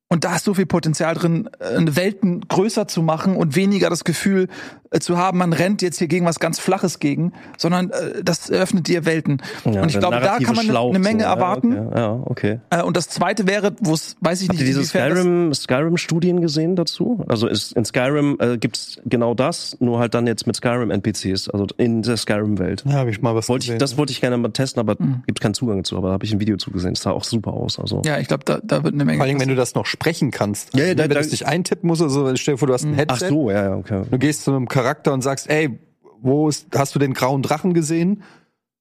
[0.08, 4.04] Und da ist so viel Potenzial drin, äh, Welten größer zu machen und weniger das
[4.04, 4.46] Gefühl
[4.92, 8.48] äh, zu haben, man rennt jetzt hier gegen was ganz Flaches gegen, sondern äh, das
[8.48, 9.42] eröffnet dir Welten.
[9.64, 11.28] Ja, und ich glaube, da kann man eine Schlauch eine Menge so.
[11.28, 11.72] erwarten.
[11.72, 12.60] Ja, okay.
[12.70, 12.86] Ja, okay.
[12.86, 16.40] Und das zweite wäre, wo es, weiß ich Habt nicht, ihr diese das- Skyrim, Skyrim-Studien
[16.40, 17.24] gesehen dazu?
[17.26, 21.66] Also ist, in Skyrim äh, gibt's genau das, nur halt dann jetzt mit Skyrim-NPCs, also
[21.78, 22.84] in der Skyrim-Welt.
[22.86, 23.78] Ja, habe ich mal was Wollte ich, gesehen.
[23.80, 24.94] das wollte ich gerne mal testen, aber
[25.26, 25.96] gibt keinen Zugang zu.
[25.96, 26.94] Aber da habe ich ein Video zugesehen.
[26.94, 27.80] Das sah auch super aus.
[27.80, 29.18] Also Ja, ich glaube, da, da wird eine Menge.
[29.18, 30.74] Vor allem, wenn du das noch sprechen kannst.
[30.74, 32.68] Ja, ja, Also, da- wenn du da- das dich eintippen musst, also stell dir vor,
[32.68, 33.24] du hast ein Headset.
[33.26, 34.02] ach so, ja, ja, okay.
[34.10, 35.78] Du gehst zu einem Charakter und sagst, ey,
[36.20, 38.10] wo ist, hast du den grauen Drachen gesehen?
[38.18, 38.22] Und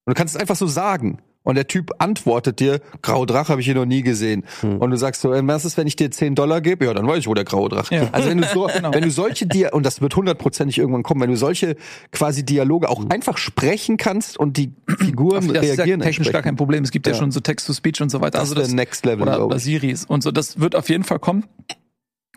[0.07, 1.19] du kannst es einfach so sagen.
[1.45, 4.43] Und der Typ antwortet dir, graue Drache habe ich hier noch nie gesehen.
[4.61, 4.79] Hm.
[4.79, 6.83] Und du sagst so, äh, was ist, wenn ich dir 10 Dollar gebe?
[6.85, 8.09] Ja, dann weiß ich, wo der graue Drache Ja.
[8.11, 8.93] Also wenn du so, Genau.
[8.93, 11.77] wenn du solche Dia und das wird hundertprozentig irgendwann kommen, wenn du solche
[12.11, 16.41] quasi Dialoge auch einfach sprechen kannst und die Figuren das ist ja reagieren technisch gar
[16.41, 16.83] kein Problem.
[16.83, 17.19] Es gibt ja, Ja.
[17.19, 18.39] schon so Text-to-Speech und so weiter.
[18.39, 19.59] Das also ist das der Next Level, oder, oder.
[19.59, 20.31] Siris und so.
[20.31, 21.45] Das wird auf jeden Fall kommen.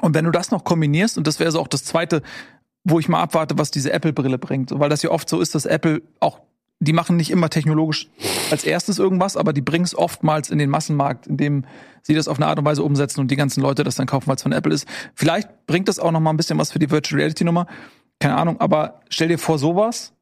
[0.00, 2.22] Und wenn du das noch kombinierst, und das wäre so auch das zweite,
[2.84, 4.70] wo ich mal abwarte, was diese Apple-Brille bringt.
[4.78, 6.40] Weil das ja oft so ist, dass Apple auch,
[6.80, 8.08] die machen nicht immer technologisch
[8.50, 11.64] als erstes irgendwas, aber die bringen es oftmals in den Massenmarkt, indem
[12.02, 14.28] sie das auf eine Art und Weise umsetzen und die ganzen Leute das dann kaufen,
[14.28, 14.86] weil es von Apple ist.
[15.14, 17.66] Vielleicht bringt das auch noch mal ein bisschen was für die Virtual Reality Nummer.
[18.20, 20.12] Keine Ahnung, aber stell dir vor sowas,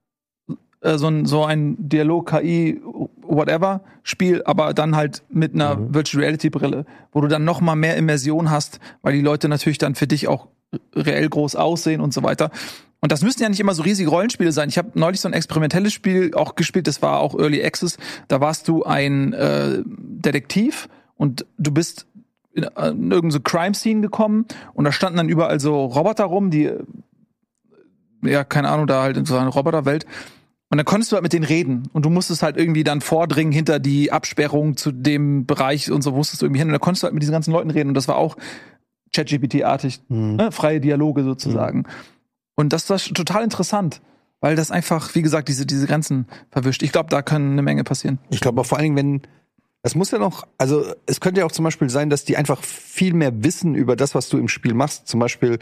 [0.81, 2.81] äh, so ein, so ein Dialog, KI,
[3.23, 7.77] whatever Spiel, aber dann halt mit einer Virtual Reality Brille, wo du dann noch mal
[7.77, 10.49] mehr Immersion hast, weil die Leute natürlich dann für dich auch
[10.95, 12.51] reell groß aussehen und so weiter.
[13.07, 14.69] Und das müssen ja nicht immer so riesige Rollenspiele sein.
[14.69, 17.99] Ich habe neulich so ein experimentelles Spiel auch gespielt, das war auch Early Access.
[18.27, 22.09] Da warst du ein äh, Detektiv und du bist
[22.53, 26.25] in, äh, in irgendeine so Crime Scene gekommen und da standen dann überall so Roboter
[26.25, 26.83] rum, die äh,
[28.25, 30.05] ja, keine Ahnung, da halt in so einer Roboterwelt.
[30.69, 31.89] Und dann konntest du halt mit denen reden.
[31.93, 36.11] Und du musstest halt irgendwie dann vordringen hinter die Absperrung zu dem Bereich und so
[36.11, 36.71] musstest du irgendwie hin.
[36.71, 37.91] Und da konntest du halt mit diesen ganzen Leuten reden.
[37.91, 38.37] Und das war auch
[39.15, 40.01] ChatGPT-artig.
[40.09, 40.51] Ne?
[40.51, 41.85] Freie Dialoge sozusagen.
[42.57, 44.01] Und das war total interessant.
[44.41, 46.83] Weil das einfach, wie gesagt, diese, diese Grenzen verwischt.
[46.83, 48.19] Ich glaube, da kann eine Menge passieren.
[48.29, 49.23] Ich glaube auch vor allen Dingen, wenn
[49.83, 52.63] es muss ja noch, also es könnte ja auch zum Beispiel sein, dass die einfach
[52.63, 55.07] viel mehr wissen über das, was du im Spiel machst.
[55.07, 55.61] Zum Beispiel,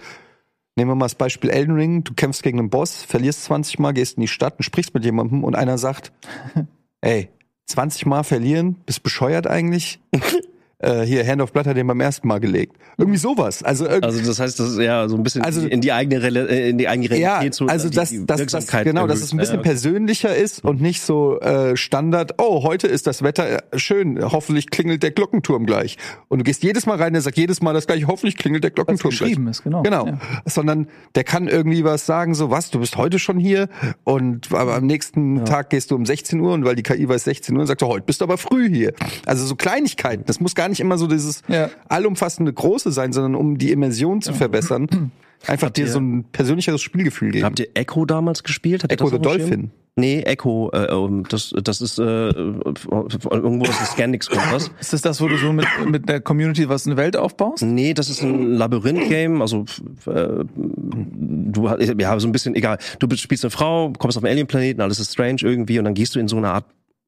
[0.76, 3.92] nehmen wir mal das Beispiel Elden Ring, du kämpfst gegen einen Boss, verlierst 20 Mal,
[3.92, 6.10] gehst in die Stadt und sprichst mit jemandem und einer sagt,
[7.02, 7.28] ey,
[7.66, 10.00] 20 Mal verlieren, bist bescheuert eigentlich?
[10.84, 12.76] äh, hier, Hand of Blood hat den beim ersten Mal gelegt.
[12.98, 13.62] Irgendwie sowas.
[13.62, 16.22] Also, irgendwie Also das heißt, das ist ja so ein bisschen Also- in die eigene
[16.22, 18.84] Rele äh, in die eigene Ja, Realität zu also die- dass, die dass, dass, Wirksamkeit
[18.84, 19.24] genau, dass erhöht.
[19.26, 19.68] es ein bisschen Ja, okay.
[19.70, 24.70] persönlicher ist und nicht so äh, Standard, oh, heute ist das Wetter äh, schön, hoffentlich
[24.70, 25.96] klingelt der Glockenturm gleich.
[26.28, 28.70] Und du gehst jedes Mal rein, der sagt jedes Mal das gleiche, hoffentlich klingelt der
[28.70, 29.20] Glockenturm gleich.
[29.20, 29.82] geschrieben ist, genau.
[29.82, 30.06] Genau.
[30.06, 30.18] Ja.
[30.46, 33.68] Sondern der kann irgendwie was sagen, so was, du bist heute schon hier
[34.04, 37.24] und aber am nächsten Tag gehst du um 16 Uhr und weil die KI weiß
[37.24, 38.92] 16 Uhr und sagt, oh, heute bist du aber früh hier.
[39.26, 40.24] Also so Kleinigkeiten.
[40.26, 41.70] Das muss gar nicht immer so dieses Ja.
[41.88, 44.88] allumfassende Große sein, sondern um die Immersion zu verbessern,
[45.46, 47.44] einfach dir ihr- so ein persönlicheres Spielgefühl geben.
[47.44, 48.82] Habt ihr Echo damals gespielt?
[48.82, 49.22] Habt Echo the Schirm?
[49.22, 49.70] Dolphin.
[49.96, 54.72] Nee, Echo, äh, ähm, das, das ist äh, irgendwo ist das Scandics kommt das.
[54.80, 57.62] Ist das das, wo du so mit, mit der Community was eine Welt aufbaust?
[57.62, 59.66] Nee, das ist ein Labyrinth-Game, also
[60.06, 61.68] äh, du
[61.98, 62.78] ja so ein bisschen egal.
[62.98, 66.16] Du spielst eine Frau, kommst auf einen Alien-Planeten, alles ist strange irgendwie und dann gehst
[66.16, 66.64] du in so eine Art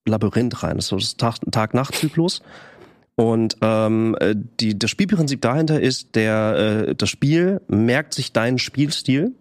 [0.06, 0.76] Labyrinth rein.
[0.76, 2.40] Das ist so das Tag- Tag-Nacht-Zyklus.
[3.16, 8.58] Und ähm, äh, die, das Spielprinzip dahinter ist, der äh, das Spiel merkt sich deinen
[8.58, 9.32] Spielstil,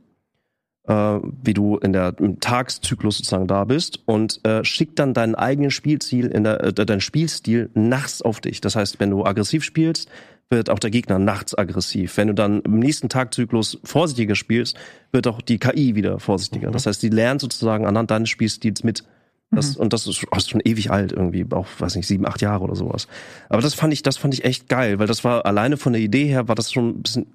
[0.87, 5.35] äh, wie du in der im Tagszyklus sozusagen da bist und äh, schickt dann deinen
[5.35, 8.61] eigenen Spielziel in der äh, deinen Spielstil nachts auf dich.
[8.61, 10.09] Das heißt, wenn du aggressiv spielst,
[10.49, 12.15] wird auch der Gegner nachts aggressiv.
[12.15, 14.77] Wenn du dann im nächsten Tagzyklus vorsichtiger spielst,
[15.11, 16.71] wird auch die KI wieder vorsichtiger.
[16.71, 19.03] Das heißt, die lernt sozusagen anhand deines Spielstils mit.
[19.51, 22.41] Das, Und das ist, oh, ist schon ewig alt irgendwie, auch weiß nicht sieben, acht
[22.41, 23.07] Jahre oder sowas.
[23.47, 26.01] Aber das fand ich, das fand ich echt geil, weil das war alleine von der
[26.01, 27.27] Idee her war das schon ein bisschen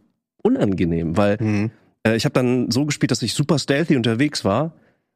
[0.43, 1.71] unangenehm, weil Mhm.
[2.07, 4.73] äh, ich habe dann so gespielt, dass ich super stealthy unterwegs war.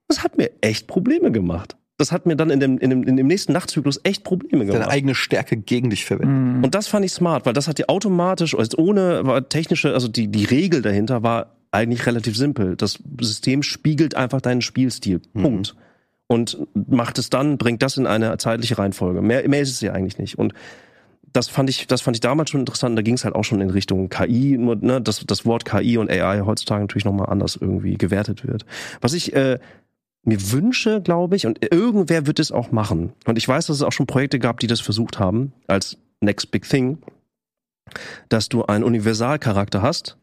[0.08, 1.76] Das hat mir echt Probleme gemacht.
[1.96, 4.78] Das hat mir dann in dem, in dem, in dem nächsten Nachtzyklus echt Probleme Deine
[4.78, 4.90] gemacht.
[4.90, 6.64] eigene Stärke gegen dich verwenden.
[6.64, 10.08] Und das fand ich smart, weil das hat dir automatisch, also ohne war technische, also
[10.08, 12.76] die, die Regel dahinter war eigentlich relativ simpel.
[12.76, 15.20] Das System spiegelt einfach deinen Spielstil.
[15.34, 15.76] Punkt.
[16.26, 19.20] Und macht es dann, bringt das in eine zeitliche Reihenfolge.
[19.20, 20.38] Mehr, mehr ist es ja eigentlich nicht.
[20.38, 20.54] Und
[21.34, 22.96] das fand ich, das fand ich damals schon interessant.
[22.96, 25.98] Da ging es halt auch schon in Richtung KI, nur ne, dass das Wort KI
[25.98, 28.64] und AI heutzutage natürlich nochmal anders irgendwie gewertet wird.
[29.00, 29.58] Was ich äh,
[30.22, 33.12] mir wünsche, glaube ich, und irgendwer wird es auch machen.
[33.26, 36.50] Und ich weiß, dass es auch schon Projekte gab, die das versucht haben, als Next
[36.50, 36.98] Big Thing,
[38.28, 40.16] dass du einen Universalcharakter hast,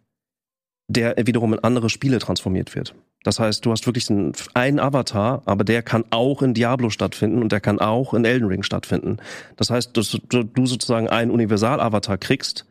[0.92, 2.96] der wiederum in andere Spiele transformiert wird.
[3.24, 7.42] Das heißt, du hast wirklich einen, einen Avatar, aber der kann auch in Diablo stattfinden
[7.42, 9.18] und der kann auch in Elden Ring stattfinden.
[9.58, 12.66] Das heißt, dass du, sozusagen einen Universal-Avatar kriegst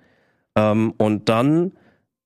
[0.57, 1.73] ähm, und dann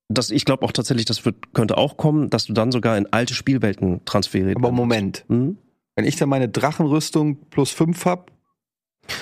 [0.09, 3.11] dass ich glaube auch tatsächlich, das wird, könnte auch kommen, dass du dann sogar in
[3.13, 5.25] alte Spielwelten transferiert Aber Moment.
[5.29, 5.57] Mhm.
[5.97, 8.31] Wenn ich dann meine Drachenrüstung plus 5 hab,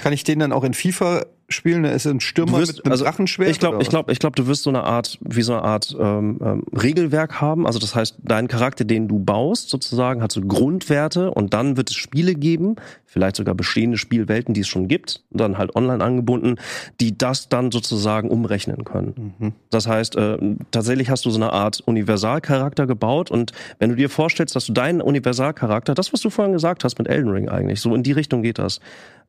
[0.03, 1.83] kann ich den dann auch in FIFA spielen?
[1.83, 3.51] Da ist ein Stürmer wirst- mit einem also, Drachenschwert?
[3.51, 5.97] Ich glaube, ich glaube, ich glaube, du wirst so eine Art, wie so eine Art
[5.99, 7.67] ähm, ähm, Regelwerk haben.
[7.67, 11.91] Also das heißt, dein Charakter, den du baust, sozusagen, hat so Grundwerte und dann wird
[11.91, 12.77] es Spiele geben,
[13.13, 16.57] vielleicht sogar bestehende Spielwelten, die es schon gibt, dann halt online angebunden,
[17.01, 19.35] die das dann sozusagen umrechnen können.
[19.39, 19.53] Mhm.
[19.71, 20.39] Das heißt, äh,
[20.71, 24.73] tatsächlich hast du so eine Art Universalcharakter gebaut und wenn du dir vorstellst, dass du
[24.73, 28.13] deinen Universalcharakter, das was du vorhin gesagt hast mit Elden Ring eigentlich, so in die
[28.13, 28.81] Richtung geht das,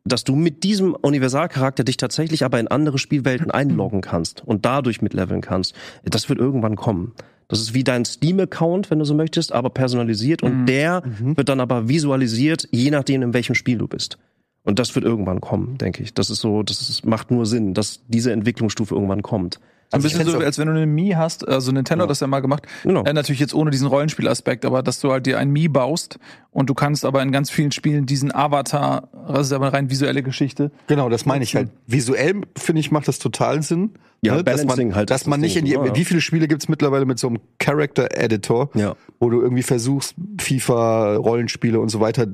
[0.06, 5.02] dass du mit diesem Universalcharakter dich tatsächlich aber in andere Spielwelten einloggen kannst und dadurch
[5.02, 5.74] mitleveln kannst,
[6.04, 7.14] das wird irgendwann kommen.
[7.48, 11.60] Das ist wie dein Steam-Account, wenn du so möchtest, aber personalisiert und der wird dann
[11.60, 14.18] aber visualisiert, je nachdem, in welchem Spiel du bist.
[14.64, 16.14] Und das wird irgendwann kommen, denke ich.
[16.14, 19.60] Das ist so, das ist, macht nur Sinn, dass diese Entwicklungsstufe irgendwann kommt.
[19.94, 22.10] So ein Also ich bisschen so, als wenn du eine Mii hast, also Nintendo hat
[22.10, 22.66] das ja mal gemacht.
[22.84, 23.04] Genau.
[23.04, 26.18] Äh, natürlich jetzt ohne diesen Rollenspielaspekt, aber dass du halt dir ein Mii baust
[26.52, 29.90] und du kannst aber in ganz vielen Spielen diesen Avatar, das ist aber eine rein
[29.90, 30.72] visuelle Geschichte.
[30.88, 31.70] Genau, das meine ich halt.
[31.86, 33.92] Visuell, finde ich, macht das total Sinn.
[34.22, 35.96] Ja, ne, dass man, halt Dass man nicht in die, ja.
[35.96, 38.96] wie viele Spiele gibt's mittlerweile mit so einem Character-Editor, Ja.
[39.20, 42.28] wo du irgendwie versuchst, FIFA, Rollenspiele und so weiter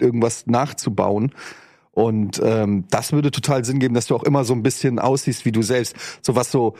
[0.00, 1.32] irgendwas nachzubauen.
[1.92, 5.44] Und ähm, das würde total Sinn geben, dass du auch immer so ein bisschen aussiehst
[5.44, 5.96] wie du selbst.
[6.22, 6.74] So was so,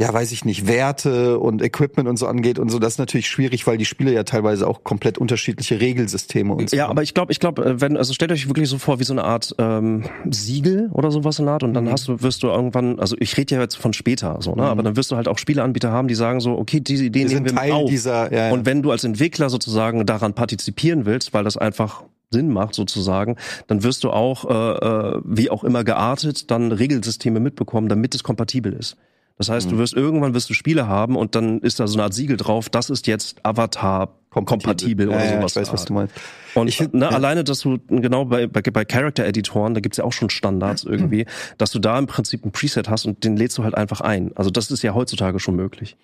[0.00, 3.28] ja, weiß ich nicht, Werte und Equipment und so angeht und so, das ist natürlich
[3.28, 6.76] schwierig, weil die Spiele ja teilweise auch komplett unterschiedliche Regelsysteme und so.
[6.76, 9.12] Ja, aber ich glaube, ich glaube, wenn, also stellt euch wirklich so vor wie so
[9.12, 12.48] eine Art ähm, Siegel oder sowas in der Art und dann hast du, wirst du
[12.48, 14.64] irgendwann, also ich rede ja jetzt von später, so, ne?
[14.64, 17.46] Aber dann wirst du halt auch Spieleanbieter haben, die sagen so, okay, diese Ideen nehmen
[17.46, 17.88] sind wir mit Teil auf.
[17.88, 18.52] dieser, ja, ja.
[18.52, 23.36] Und wenn du als Entwickler sozusagen daran partizipieren willst, weil das einfach Sinn macht sozusagen,
[23.68, 24.86] dann wirst du auch, äh,
[25.16, 28.96] äh, wie auch immer geartet, dann Regelsysteme mitbekommen, damit es kompatibel ist.
[29.36, 29.70] Das heißt, Mhm.
[29.72, 32.36] du wirst irgendwann wirst du Spiele haben und dann ist da so eine Art Siegel
[32.36, 35.52] drauf, das ist jetzt Avatar kompatibel, oder ja, ja, sowas.
[35.52, 36.14] Ich weiß, was du meinst.
[36.54, 37.08] Und Ich ne, ja.
[37.10, 41.26] alleine, dass du genau bei, bei, bei Character-Editoren, da gibt's ja auch schon Standards irgendwie,
[41.58, 44.32] dass du da im Prinzip ein Preset hast und den lädst du halt einfach ein.
[44.36, 45.96] Also das ist ja heutzutage schon möglich.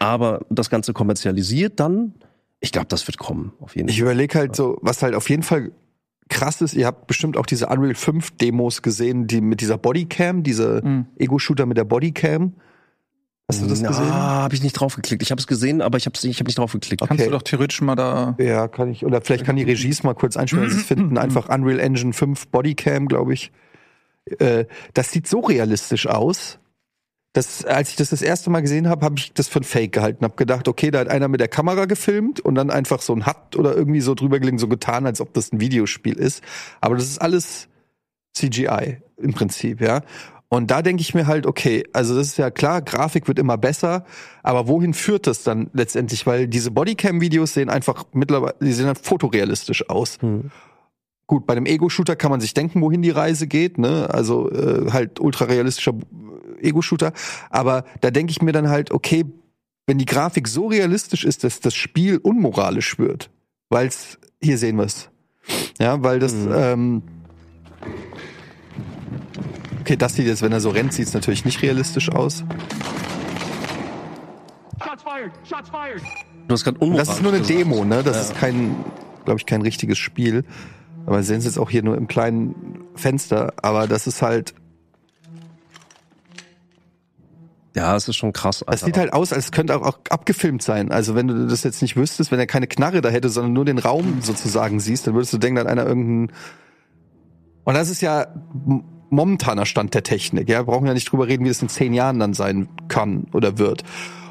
[0.00, 2.12] Aber das Ganze kommerzialisiert dann,
[2.60, 4.02] ich glaube, das wird kommen, auf jeden Ich Fall.
[4.02, 5.70] überlege halt so, was halt auf jeden Fall
[6.28, 10.42] krass ist, ihr habt bestimmt auch diese Unreal 5 Demos gesehen, die mit dieser Bodycam,
[10.42, 11.06] diese Mhm.
[11.16, 12.52] Ego-Shooter mit der Bodycam.
[13.50, 14.12] Hast du das Na, gesehen?
[14.12, 15.22] habe ich nicht drauf geklickt.
[15.22, 17.00] Ich habe es gesehen, aber ich habe ich hab nicht drauf geklickt.
[17.00, 17.24] Kannst Okay.
[17.30, 18.36] du doch theoretisch mal da.
[18.38, 19.06] Ja, kann ich.
[19.06, 20.68] Oder vielleicht kann die Regies mal kurz einstellen.
[20.70, 23.50] Sie finden einfach Unreal Engine 5 Bodycam, glaube ich.
[24.38, 26.58] Äh, das sieht so realistisch aus.
[27.32, 29.92] Das, als ich das das erste Mal gesehen habe, habe ich das für ein Fake
[29.92, 30.24] gehalten.
[30.26, 33.26] Hab gedacht, okay, da hat einer mit der Kamera gefilmt und dann einfach so ein
[33.26, 36.42] Hut oder irgendwie so drüber gelegen, so getan, als ob das ein Videospiel ist.
[36.82, 37.68] Aber das ist alles
[38.34, 40.02] CGI im Prinzip, ja.
[40.50, 43.58] Und da denke ich mir halt, okay, also das ist ja klar, Grafik wird immer
[43.58, 44.04] besser,
[44.42, 46.26] aber wohin führt das dann letztendlich?
[46.26, 50.16] Weil diese Bodycam-Videos sehen einfach mittlerweile, die sehen halt fotorealistisch aus.
[50.20, 50.50] Hm.
[51.26, 54.08] Gut, bei einem Ego-Shooter kann man sich denken, wohin die Reise geht, ne?
[54.10, 55.92] Also äh, halt ultrarealistischer
[56.62, 57.12] Ego-Shooter.
[57.50, 59.26] Aber da denke ich mir dann halt, okay,
[59.86, 63.28] wenn die Grafik so realistisch ist, dass das Spiel unmoralisch wird,
[63.68, 65.10] weil's hier sehen wir es.
[65.78, 66.52] Ja, weil das, Mhm.
[66.54, 67.02] ähm,
[69.88, 72.44] okay, das sieht jetzt, wenn er so rennt, sieht's natürlich nicht realistisch aus.
[74.84, 75.32] Shots fired!
[75.48, 76.02] Shots fired!
[76.46, 77.58] Du hast gerade Das ist nur eine gesagt.
[77.58, 78.02] Demo, ne?
[78.02, 78.22] Das Ja.
[78.22, 78.76] ist kein,
[79.24, 80.44] glaube ich, kein richtiges Spiel.
[81.06, 83.54] Aber wir sehen es jetzt auch hier nur im kleinen Fenster.
[83.62, 84.54] Aber das ist halt,
[87.74, 88.62] Ja, es ist schon krass.
[88.66, 90.90] das sieht halt aus, als könnte auch, auch abgefilmt sein.
[90.92, 93.64] Also wenn du das jetzt nicht wüsstest, wenn er keine Knarre da hätte, sondern nur
[93.64, 96.32] den Raum sozusagen siehst, dann würdest du denken, da hat einer irgendeinen.
[97.64, 98.26] Und das ist ja
[99.10, 100.48] momentaner Stand der Technik.
[100.48, 103.26] Ja, wir brauchen ja nicht drüber reden, wie es in zehn Jahren dann sein kann
[103.32, 103.82] oder wird.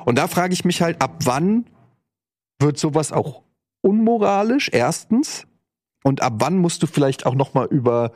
[0.06, 1.66] Und da frage ich mich halt, ab wann
[2.60, 3.44] wird sowas auch
[3.82, 4.70] unmoralisch?
[4.72, 5.46] Erstens.
[6.04, 8.12] Und ab wann musst du vielleicht auch noch mal über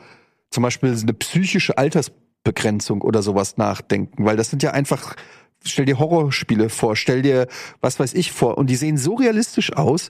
[0.50, 4.26] zum Beispiel eine psychische Altersbegrenzung oder sowas nachdenken?
[4.26, 5.16] Weil das sind ja einfach,
[5.66, 7.48] stell dir Horrorspiele vor, stell dir
[7.82, 8.58] was weiß ich vor.
[8.58, 10.10] Und die sehen so realistisch aus,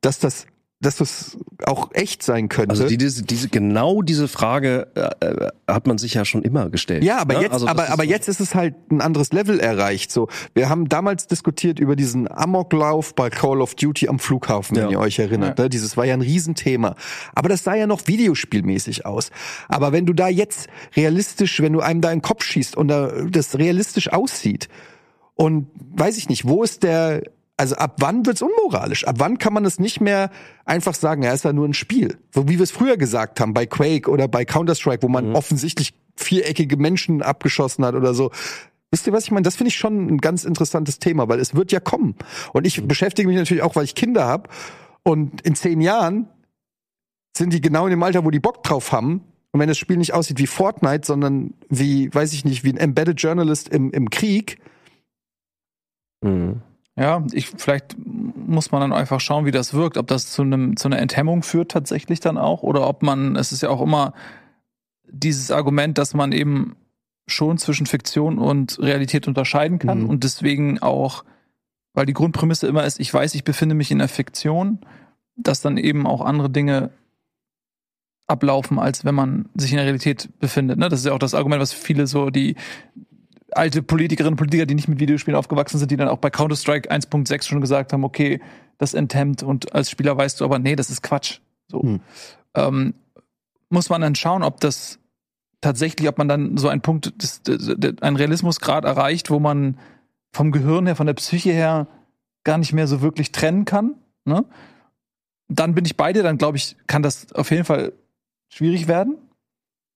[0.00, 0.46] dass das,
[0.80, 2.70] dass das auch echt sein könnte.
[2.70, 6.68] Also die, diese, diese, genau diese Frage äh, äh, hat man sich ja schon immer
[6.68, 7.02] gestellt.
[7.02, 7.40] Ja, aber ne?
[7.44, 10.12] jetzt, Also aber, ist aber so- jetzt ist es halt ein anderes Level erreicht.
[10.12, 14.84] So, wir haben damals diskutiert über diesen Amoklauf bei Call of Duty am Flughafen, wenn
[14.84, 14.90] Ja.
[14.90, 15.58] ihr euch erinnert.
[15.58, 15.70] Ne?
[15.70, 16.94] Dieses war ja ein Riesenthema.
[17.34, 19.30] Aber das sah ja noch videospielmäßig aus.
[19.68, 22.88] Aber wenn du da jetzt realistisch, wenn du einem da in den Kopf schießt und
[22.88, 24.68] da das realistisch aussieht
[25.34, 27.22] und weiß ich nicht, wo ist der
[27.56, 29.06] also ab wann wird's unmoralisch?
[29.06, 30.30] Ab wann kann man es nicht mehr
[30.64, 32.18] einfach sagen, ja, ist ja nur ein Spiel?
[32.30, 35.94] So wie wir es früher gesagt haben, bei Quake oder bei Counter-Strike, wo man offensichtlich
[36.16, 38.30] viereckige Menschen abgeschossen hat oder so.
[38.90, 39.42] Wisst ihr, was ich meine?
[39.42, 42.14] Das finde ich schon ein ganz interessantes Thema, weil es wird ja kommen.
[42.52, 44.48] Und ich beschäftige mich natürlich auch, weil ich Kinder habe.
[45.02, 46.28] Und in zehn Jahren
[47.36, 49.24] sind die genau in dem Alter, wo die Bock drauf haben.
[49.52, 52.76] Und wenn das Spiel nicht aussieht wie Fortnite, sondern wie, weiß ich nicht, wie ein
[52.76, 54.58] Embedded Journalist im, im Krieg,
[56.22, 56.62] Mhm.
[56.98, 60.76] Ja, ich, vielleicht muss man dann einfach schauen, wie das wirkt, ob das zu einem,
[60.76, 64.14] zu einer Enthemmung führt tatsächlich dann auch, oder ob man, es ist ja auch immer
[65.08, 66.74] dieses Argument, dass man eben
[67.26, 70.08] schon zwischen Fiktion und Realität unterscheiden kann Mhm.
[70.08, 71.24] und deswegen auch,
[71.92, 74.78] weil die Grundprämisse immer ist, ich weiß, ich befinde mich in der Fiktion,
[75.36, 76.90] dass dann eben auch andere Dinge
[78.26, 80.78] ablaufen, als wenn man sich in der Realität befindet.
[80.78, 80.88] Ne?
[80.88, 82.56] Das ist ja auch das Argument, was viele so die
[83.52, 86.90] alte Politikerinnen und Politiker, die nicht mit Videospielen aufgewachsen sind, die dann auch bei Counter-Strike
[86.90, 88.40] 1.6 schon gesagt haben, okay,
[88.78, 91.40] das enthemmt und als Spieler weißt du aber, nee, das ist Quatsch.
[91.68, 91.82] So.
[91.82, 92.00] Hm.
[92.54, 92.94] Ähm,
[93.68, 94.98] muss man dann schauen, ob das
[95.60, 97.42] tatsächlich, ob man dann so einen Punkt, des,
[98.00, 99.78] einen Realismusgrad erreicht, wo man
[100.32, 101.88] vom Gehirn her, von der Psyche her
[102.44, 103.94] gar nicht mehr so wirklich trennen kann.
[104.24, 104.44] Ne?
[105.48, 107.92] Dann bin ich bei dir, dann glaube ich, kann das auf jeden Fall
[108.48, 109.16] schwierig werden.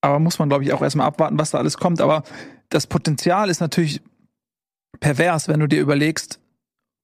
[0.00, 2.00] Aber muss man, glaube ich, auch erstmal abwarten, was da alles kommt.
[2.00, 2.22] Aber
[2.70, 4.00] das Potenzial ist natürlich
[5.00, 6.40] pervers, wenn du dir überlegst,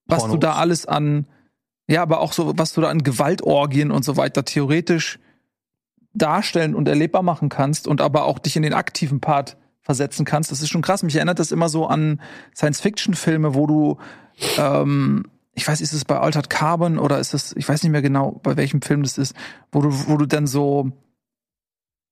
[0.06, 0.34] was Pornos.
[0.34, 1.26] du da alles an,
[1.88, 5.18] ja, aber auch so, was du da an Gewaltorgien und so weiter theoretisch
[6.14, 10.50] darstellen und erlebbar machen kannst und aber auch dich in den aktiven Part versetzen kannst.
[10.50, 11.02] Das ist schon krass.
[11.02, 12.20] Mich erinnert das immer so an
[12.56, 13.98] Science-Fiction-Filme, wo du,
[14.56, 18.02] ähm, ich weiß, ist es bei Altered Carbon oder ist es, ich weiß nicht mehr
[18.02, 19.34] genau, bei welchem Film das ist,
[19.70, 20.90] wo du, wo du dann so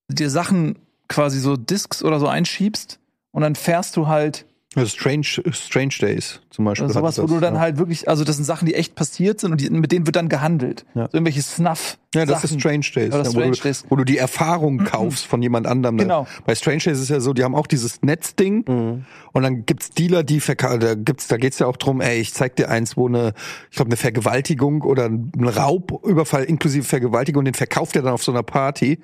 [0.09, 0.79] dir Sachen
[1.09, 3.01] quasi so Discs oder so einschiebst
[3.35, 6.87] und dann fährst du halt also Strange, Strange Days zum Beispiel.
[6.87, 7.61] oder sowas, hat wo das, du dann ja.
[7.61, 10.17] halt wirklich, also das sind Sachen, die echt passiert sind und die, mit denen wird
[10.17, 10.85] dann gehandelt.
[10.95, 11.03] Ja.
[11.07, 11.97] So irgendwelche Snuff.
[12.13, 12.57] Ja, das Sachen.
[12.57, 13.15] ist Strange Days.
[13.15, 13.85] Ja, Strange wo, du, Days.
[13.89, 15.99] wo du die Erfahrung kaufst von jemand anderem.
[15.99, 16.27] Genau.
[16.45, 19.05] Bei Strange Days ist es ja so, die haben auch dieses Netzding Mhm.
[19.33, 22.57] und dann gibt's Dealer, die da gibt's, da geht's ja auch drum, ey, ich zeig
[22.57, 23.33] dir eins, wo eine,
[23.71, 28.33] ich glaube, eine Vergewaltigung oder ein Raubüberfall inklusive Vergewaltigung, den verkauft er dann auf so
[28.33, 28.99] einer Party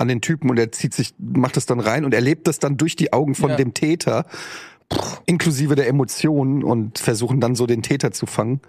[0.00, 2.76] an den Typen und er zieht sich, macht das dann rein und erlebt das dann
[2.76, 3.56] durch die Augen von Ja.
[3.56, 4.24] dem Täter,
[5.26, 8.60] inklusive der Emotionen und versuchen dann so den Täter zu fangen.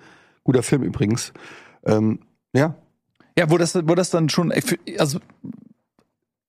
[0.43, 1.33] Guter Film übrigens.
[1.85, 2.19] Ähm,
[2.53, 2.75] ja,
[3.37, 4.51] Ja, wo das, wo das dann schon,
[4.99, 5.19] also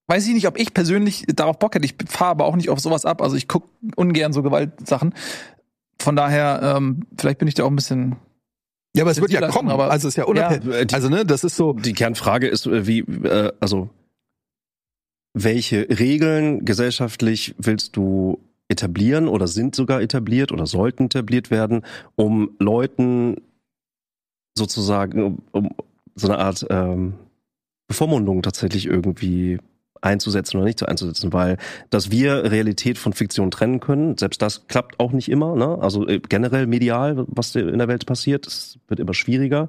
[0.08, 1.84] weiß ich nicht, ob ich persönlich darauf Bock hätte.
[1.86, 3.22] Ich fahre aber auch nicht auf sowas ab.
[3.22, 5.14] Also ich gucke ungern so Gewaltsachen.
[6.00, 8.16] Von daher, ähm, vielleicht bin ich da auch ein bisschen.
[8.94, 9.70] Ja, aber es wird ja kommen.
[9.70, 10.66] aber- also es ist ja unabhängig.
[10.66, 10.84] Ja.
[10.94, 11.72] Also ne, das ist so.
[11.72, 13.88] Die Kernfrage ist, äh, wie, äh, also
[15.34, 21.84] welche Regeln gesellschaftlich willst du etablieren oder sind sogar etabliert oder sollten etabliert werden,
[22.16, 23.36] um Leuten
[24.56, 25.70] sozusagen um, um
[26.14, 27.14] so eine Art ähm,
[27.88, 29.58] Bevormundung tatsächlich irgendwie
[30.02, 31.56] einzusetzen oder nicht so einzusetzen, weil
[31.90, 35.56] dass wir Realität von Fiktion trennen können, selbst das klappt auch nicht immer.
[35.56, 35.78] Ne?
[35.80, 39.68] Also äh, generell medial, was in der Welt passiert, es wird immer schwieriger.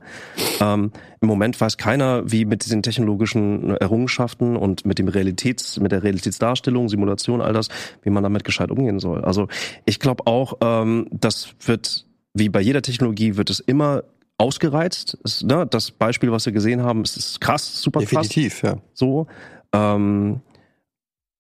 [0.59, 5.91] Ähm, Im Moment weiß keiner, wie mit diesen technologischen Errungenschaften und mit dem Realitäts, mit
[5.91, 7.69] der Realitätsdarstellung, Simulation, all das,
[8.01, 9.23] wie man damit gescheit umgehen soll.
[9.23, 9.47] Also
[9.85, 14.03] ich glaube auch, ähm, das wird wie bei jeder Technologie wird es immer
[14.37, 15.17] ausgereizt.
[15.43, 18.77] Ne, das Beispiel, was wir gesehen haben, ist, ist krass, super krass Definitiv, ja.
[18.93, 19.27] so.
[19.73, 20.41] Ähm,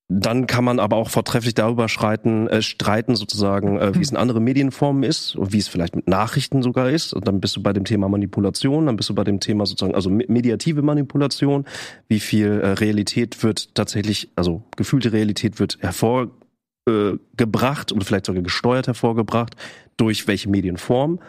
[0.09, 4.17] dann kann man aber auch vortrefflich darüber schreiten, äh, streiten sozusagen, äh, wie es in
[4.17, 7.13] anderen Medienformen ist und wie es vielleicht mit Nachrichten sogar ist.
[7.13, 9.95] Und dann bist du bei dem Thema Manipulation, dann bist du bei dem Thema sozusagen,
[9.95, 11.65] also me- mediative Manipulation,
[12.09, 18.43] wie viel äh, Realität wird tatsächlich, also gefühlte Realität wird hervorgebracht äh, und vielleicht sogar
[18.43, 19.55] gesteuert hervorgebracht,
[19.97, 21.21] durch welche Medienform.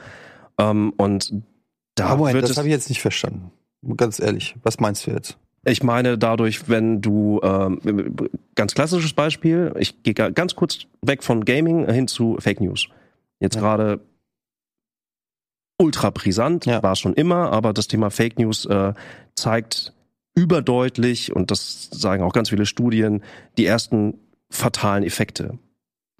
[0.58, 1.32] Ähm, und
[1.94, 3.50] da Aber Moment, das habe ich jetzt nicht verstanden.
[3.96, 5.38] Ganz ehrlich, was meinst du jetzt?
[5.64, 7.80] Ich meine dadurch, wenn du ähm,
[8.54, 12.88] ganz klassisches Beispiel, ich gehe ga- ganz kurz weg von Gaming hin zu Fake News.
[13.40, 13.60] Jetzt Ja.
[13.60, 14.00] gerade
[15.80, 16.82] ultra brisant, Ja.
[16.82, 18.94] war es schon immer, aber das Thema Fake News äh,
[19.34, 19.92] zeigt
[20.36, 23.22] überdeutlich, und das sagen auch ganz viele Studien,
[23.58, 24.18] die ersten
[24.50, 25.58] fatalen Effekte.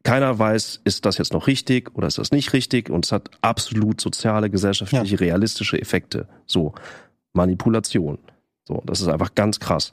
[0.02, 3.30] Keiner weiß, ist das jetzt noch richtig oder ist das nicht richtig und es hat
[3.40, 6.28] absolut soziale, gesellschaftliche, realistische Effekte.
[6.46, 6.74] So,
[7.32, 8.18] Manipulation.
[8.64, 9.92] So, das ist einfach ganz krass.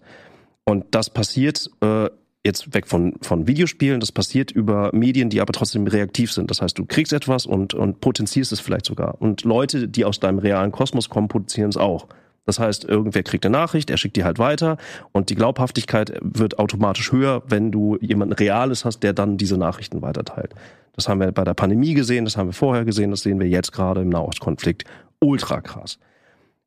[0.63, 2.09] Und das passiert äh,
[2.43, 6.49] jetzt weg von, von Videospielen, das passiert über Medien, die aber trotzdem reaktiv sind.
[6.49, 9.21] Das heißt, du kriegst etwas und, und potenzierst es vielleicht sogar.
[9.21, 12.07] Und Leute, die aus deinem realen Kosmos kommen, potenzieren es auch.
[12.45, 14.77] Das heißt, irgendwer kriegt eine Nachricht, er schickt die halt weiter
[15.11, 20.01] und die Glaubhaftigkeit wird automatisch höher, wenn du jemanden Reales hast, der dann diese Nachrichten
[20.01, 20.55] weiterteilt.
[20.93, 23.47] Das haben wir bei der Pandemie gesehen, das haben wir vorher gesehen, das sehen wir
[23.47, 24.85] jetzt gerade im Nahostkonflikt.
[25.19, 25.99] Ultra krass.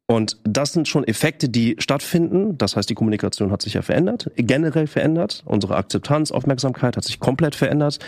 [0.06, 2.58] Und das sind schon Effekte, die stattfinden.
[2.58, 5.42] Das heißt, die Kommunikation hat sich ja verändert, generell verändert.
[5.46, 7.98] Unsere Akzeptanz, Aufmerksamkeit hat sich komplett verändert.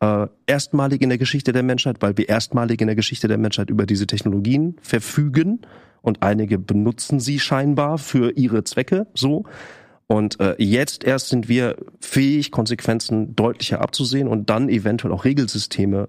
[0.00, 3.70] äh, erstmalig in der Geschichte der Menschheit, weil wir erstmalig in der Geschichte der Menschheit
[3.70, 5.60] über diese Technologien verfügen
[6.02, 9.44] und einige benutzen sie scheinbar für ihre Zwecke so.
[10.08, 16.08] Und äh, jetzt erst sind wir fähig, Konsequenzen deutlicher abzusehen und dann eventuell auch Regelsysteme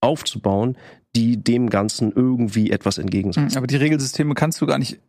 [0.00, 0.76] aufzubauen,
[1.14, 3.56] die dem Ganzen irgendwie etwas entgegensetzen.
[3.56, 5.00] Aber die Regelsysteme kannst du gar nicht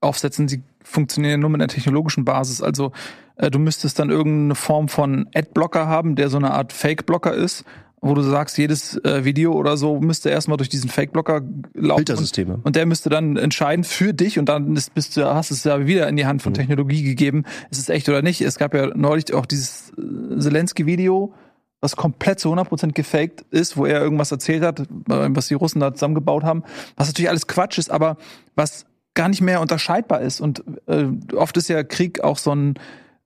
[0.00, 0.48] aufsetzen.
[0.48, 2.62] Sie funktionieren ja nur mit einer technologischen Basis.
[2.62, 2.92] Also
[3.36, 7.64] äh, du müsstest dann irgendeine Form von Adblocker haben, der so eine Art Fake-Blocker ist,
[8.00, 11.42] wo du sagst, jedes äh, Video oder so müsste erstmal durch diesen Fake-Blocker
[11.74, 11.98] laufen.
[11.98, 12.54] Filtersysteme.
[12.54, 15.64] Und, und der müsste dann entscheiden für dich und dann ist, bist du, hast es
[15.64, 17.44] ja wieder in die Hand von Technologie gegeben.
[17.70, 18.40] Ist es echt oder nicht?
[18.40, 21.34] Es gab ja neulich auch dieses äh, Zelensky-Video,
[21.80, 25.80] was komplett zu 100% gefaked ist, wo er irgendwas erzählt hat, äh, was die Russen
[25.80, 26.62] da zusammengebaut haben,
[26.96, 28.16] was natürlich alles Quatsch ist, aber
[28.54, 30.40] was gar nicht mehr unterscheidbar ist.
[30.40, 32.74] Und äh, oft ist ja Krieg auch so ein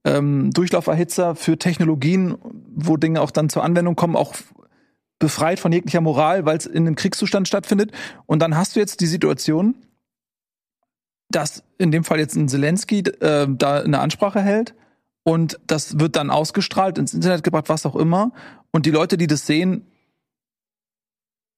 [0.04, 2.36] ähm, Durchlauferhitzer für Technologien,
[2.74, 4.34] wo Dinge auch dann zur Anwendung kommen, auch
[5.18, 7.92] befreit von jeglicher Moral, weil es in einem Kriegszustand stattfindet.
[8.26, 9.74] Und dann hast du jetzt die Situation,
[11.30, 14.74] dass in dem Fall jetzt ein Zelensky äh, da eine Ansprache hält
[15.24, 18.32] und das wird dann ausgestrahlt, ins Internet gebracht, was auch immer.
[18.70, 19.86] Und die Leute, die das sehen,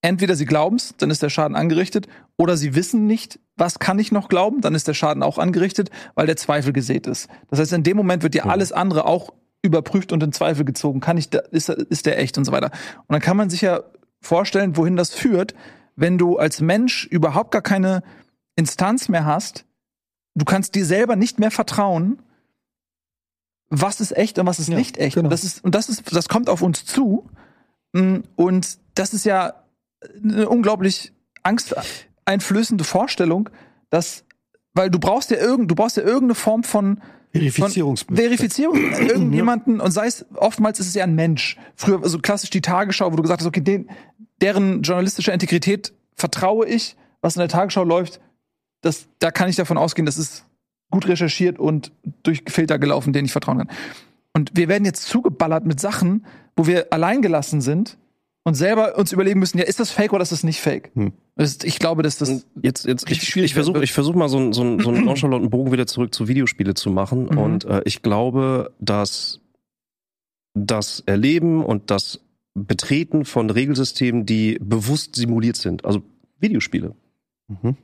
[0.01, 2.07] entweder sie glauben's, dann ist der Schaden angerichtet,
[2.37, 5.89] oder sie wissen nicht, was kann ich noch glauben, dann ist der Schaden auch angerichtet,
[6.15, 7.27] weil der Zweifel gesät ist.
[7.49, 11.01] Das heißt, in dem Moment wird ja alles andere auch überprüft und in Zweifel gezogen.
[11.01, 12.71] Kann ich, da, ist, ist der echt und so weiter.
[13.07, 13.81] Und dann kann man sich ja
[14.21, 15.55] vorstellen, wohin das führt,
[15.95, 18.03] wenn du als Mensch überhaupt gar keine
[18.55, 19.65] Instanz mehr hast.
[20.35, 22.21] Du kannst dir selber nicht mehr vertrauen,
[23.69, 25.15] was ist echt und was ist Ja, nicht echt.
[25.15, 25.25] genau.
[25.27, 27.29] Und das ist, und das ist, das kommt auf uns zu.
[27.93, 29.53] Mm, Und das ist ja
[30.23, 31.11] eine unglaublich
[31.43, 33.49] angsteinflößende Vorstellung,
[33.89, 34.25] dass,
[34.73, 37.01] weil du brauchst ja irgend, du brauchst ja irgendeine Form von
[37.31, 41.57] Verifizierungs von Verifizierung irgendjemanden und sei es oftmals ist es ja ein Mensch.
[41.75, 43.89] Früher so also klassisch die Tagesschau, wo du gesagt hast, okay, den,
[44.41, 48.21] deren journalistische Integrität vertraue ich, was in der Tagesschau läuft,
[48.81, 50.45] das, da kann ich davon ausgehen, das ist
[50.89, 51.91] gut recherchiert und
[52.23, 53.69] durch Filter gelaufen, denen ich vertrauen kann.
[54.33, 56.25] Und wir werden jetzt zugeballert mit Sachen,
[56.55, 57.97] wo wir alleingelassen sind
[58.43, 60.91] und selber uns überlegen müssen, ja, ist das fake oder ist das nicht fake?
[60.95, 61.11] Hm.
[61.35, 64.29] Das ich glaube, dass das Jetzt, jetzt Richtig ich, schwierig ich versuche ich versuch mal
[64.29, 67.25] so, einen- so, einen- so einen nonchalanten Bogen wieder zurück zu Videospiele zu machen.
[67.31, 67.37] Mhm.
[67.37, 69.41] Und äh, ich glaube, dass
[70.53, 72.21] das Erleben und das
[72.55, 76.01] Betreten von Regelsystemen, die bewusst simuliert sind, also
[76.39, 76.95] Videospiele,
[77.49, 77.75] Mhm.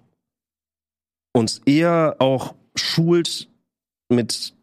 [1.34, 3.50] uns eher auch schult
[4.10, 4.54] mit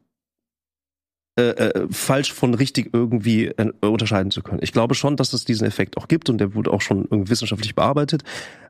[1.38, 4.60] äh, äh, falsch von richtig irgendwie äh, unterscheiden zu können.
[4.62, 7.30] Ich glaube schon, dass es diesen Effekt auch gibt und der wurde auch schon irgendwie
[7.30, 8.24] wissenschaftlich bearbeitet.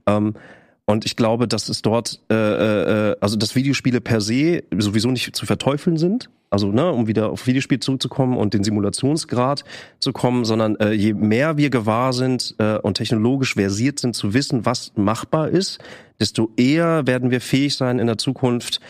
[0.07, 0.35] Ähm,
[0.85, 5.35] und ich glaube, dass es dort, äh, äh, also dass Videospiele per se sowieso nicht
[5.35, 6.31] zu verteufeln sind.
[6.51, 9.65] Also, ne, um wieder auf Videospiel zurückzukommen und den Simulationsgrad
[10.01, 14.35] zu kommen, sondern äh, je mehr wir gewahr sind äh, und technologisch versiert sind, zu
[14.35, 15.79] wissen, was machbar ist,
[16.19, 18.81] desto eher werden wir fähig sein, in der Zukunft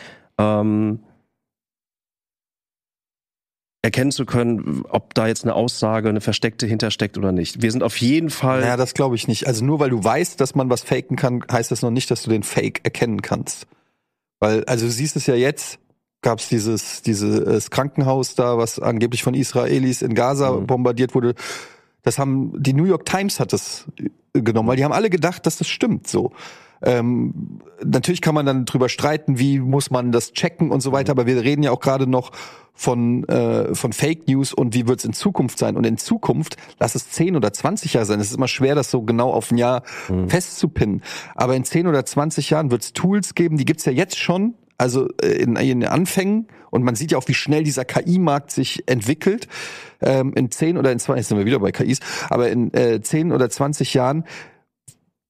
[0.41, 0.99] ähm,
[3.83, 7.61] erkennen zu können, ob da jetzt eine Aussage, eine versteckte hintersteckt oder nicht.
[7.61, 8.61] Wir sind auf jeden Fall.
[8.61, 9.47] Ja, das glaube ich nicht.
[9.47, 12.21] Also nur weil du weißt, dass man was faken kann, heißt das noch nicht, dass
[12.23, 13.65] du den Fake erkennen kannst.
[14.39, 15.79] Weil, also du siehst es ja jetzt,
[16.21, 20.67] gab es dieses, dieses Krankenhaus da, was angeblich von Israelis in Gaza Mhm.
[20.67, 21.33] bombardiert wurde.
[22.03, 23.85] Das haben, die New York Times hat das
[24.33, 26.31] genommen, weil die haben alle gedacht, dass das stimmt so.
[26.83, 31.11] Ähm, natürlich kann man dann drüber streiten, wie muss man das checken und so weiter,
[31.11, 32.31] aber wir reden ja auch gerade noch
[32.73, 35.77] von, äh, von Fake News und wie wird es in Zukunft sein.
[35.77, 38.89] Und in Zukunft, lass es 10 oder 20 Jahre sein, es ist immer schwer, das
[38.89, 39.83] so genau auf ein Jahr
[40.27, 41.03] festzupinnen.
[41.35, 44.55] Aber in 10 oder 20 Jahren wird es Tools geben, die gibt's ja jetzt schon,
[44.77, 46.47] also äh, in, in den Anfängen.
[46.71, 49.47] Und man sieht ja auch, wie schnell dieser KI-Markt sich entwickelt.
[50.01, 53.01] Ähm, in 10 oder in 20, jetzt sind wir wieder bei KIs, aber in äh,
[53.01, 54.23] 10 oder 20 Jahren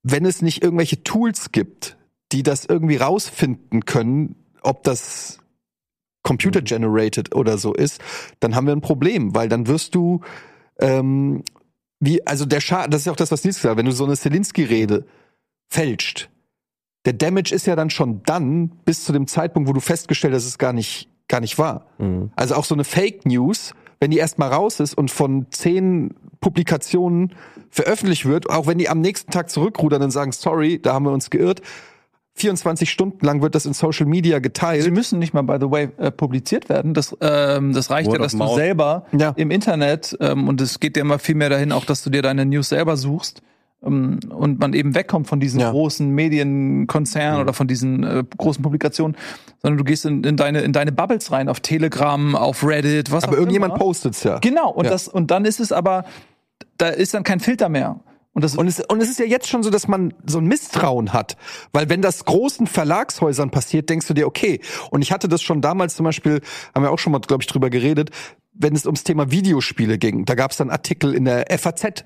[0.04, 1.97] wenn es nicht irgendwelche Tools gibt,
[2.32, 5.39] die das irgendwie rausfinden können, ob das
[6.24, 8.02] Computer generated oder so ist,
[8.39, 10.22] dann haben wir ein Problem, weil dann wirst du
[10.80, 11.43] ähm,
[11.99, 13.91] wie also der Schaden, das ist ja auch das, was Nils gesagt hat, wenn du
[13.91, 15.06] so eine Zelensky-Rede
[15.70, 16.30] fälscht,
[17.06, 20.43] der Damage ist ja dann schon dann bis zu dem Zeitpunkt, wo du festgestellt hast,
[20.43, 21.88] dass es gar nicht gar nicht war.
[21.97, 22.32] Mhm.
[22.36, 27.34] Also auch so eine Fake News, wenn die erstmal raus ist und von zehn Publikationen
[27.70, 31.12] veröffentlicht wird, auch wenn die am nächsten Tag zurückrudern und sagen, sorry, da haben wir
[31.12, 31.62] uns geirrt,
[32.36, 34.84] 24 Stunden lang wird das in Social Media geteilt.
[34.84, 36.94] Sie müssen nicht mal, by the way, äh, publiziert werden.
[36.94, 39.34] Das, ähm, das reicht Word ja, dass du selber Ja.
[39.36, 42.22] im Internet, ähm, und es geht ja immer viel mehr dahin, auch dass du dir
[42.22, 43.42] deine News selber suchst
[43.86, 45.72] ähm, und man eben wegkommt von diesen Ja.
[45.72, 49.18] großen Medienkonzernen oder von diesen äh, großen Publikationen,
[49.62, 53.26] sondern du gehst in, in, deine, in deine Bubbles rein, auf Telegram, auf Reddit, was
[53.26, 53.84] aber auch irgendjemand immer.
[53.84, 54.39] postet's ja.
[54.39, 54.92] Genau, und Ja.
[54.92, 56.06] das, und dann ist es aber,
[56.82, 58.00] da ist dann kein Filter mehr.
[58.34, 60.46] Und das Und es, und es ist ja jetzt schon so, dass man so ein
[60.46, 61.36] Misstrauen hat.
[61.74, 64.62] Weil wenn das großen Verlagshäusern passiert, denkst du dir, okay.
[64.90, 66.42] Und ich hatte das schon damals zum Beispiel,
[66.74, 68.10] haben wir auch schon mal, glaube ich, drüber geredet,
[68.54, 70.24] wenn es ums Thema Videospiele ging.
[70.26, 72.06] Da gab es dann Artikel in der FAZ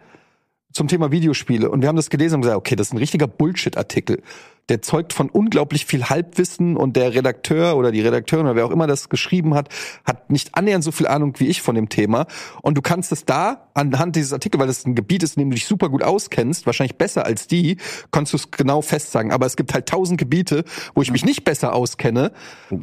[0.74, 1.70] zum Thema Videospiele.
[1.70, 4.24] Und wir haben das gelesen und gesagt, okay, das ist ein richtiger Bullshit-Artikel.
[4.70, 8.72] Der zeugt von unglaublich viel Halbwissen und der Redakteur oder die Redakteurin oder wer auch
[8.72, 9.70] immer das geschrieben hat,
[10.06, 12.26] hat nicht annähernd so viel Ahnung wie ich von dem Thema.
[12.64, 15.50] Und du kannst es da anhand dieses Artikels, weil das ein Gebiet ist, in dem
[15.52, 17.78] du dich super gut auskennst, wahrscheinlich besser als die,
[18.12, 19.32] kannst du es genau festsagen.
[19.32, 20.64] Aber es gibt halt tausend Gebiete,
[20.96, 22.32] wo ich mich nicht besser auskenne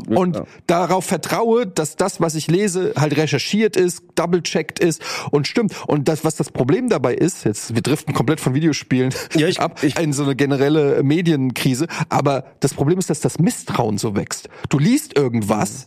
[0.09, 0.45] und Ja.
[0.69, 5.03] darauf vertraue, dass das, was ich lese, halt recherchiert ist, double-checked ist
[5.33, 5.75] und stimmt.
[5.89, 9.59] Und das, was das Problem dabei ist, jetzt, wir driften komplett von Videospielen Ja, ich-
[9.61, 11.72] ab ich- in so eine generelle Medienkrise,
[12.09, 14.49] aber das Problem ist, dass das Misstrauen so wächst.
[14.69, 15.87] Du liest irgendwas,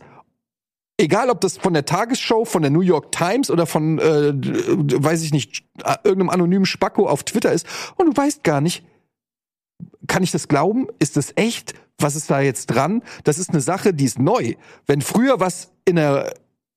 [0.98, 5.22] egal ob das von der Tagesschau, von der New York Times oder von, äh, weiß
[5.22, 5.64] ich nicht,
[6.04, 7.66] irgendeinem anonymen Spacko auf Twitter ist
[7.96, 8.84] und du weißt gar nicht,
[10.06, 10.86] kann ich das glauben?
[10.98, 11.74] Ist das echt?
[11.98, 13.02] Was ist da jetzt dran?
[13.24, 14.54] Das ist eine Sache, die ist neu.
[14.86, 16.34] Wenn früher was in der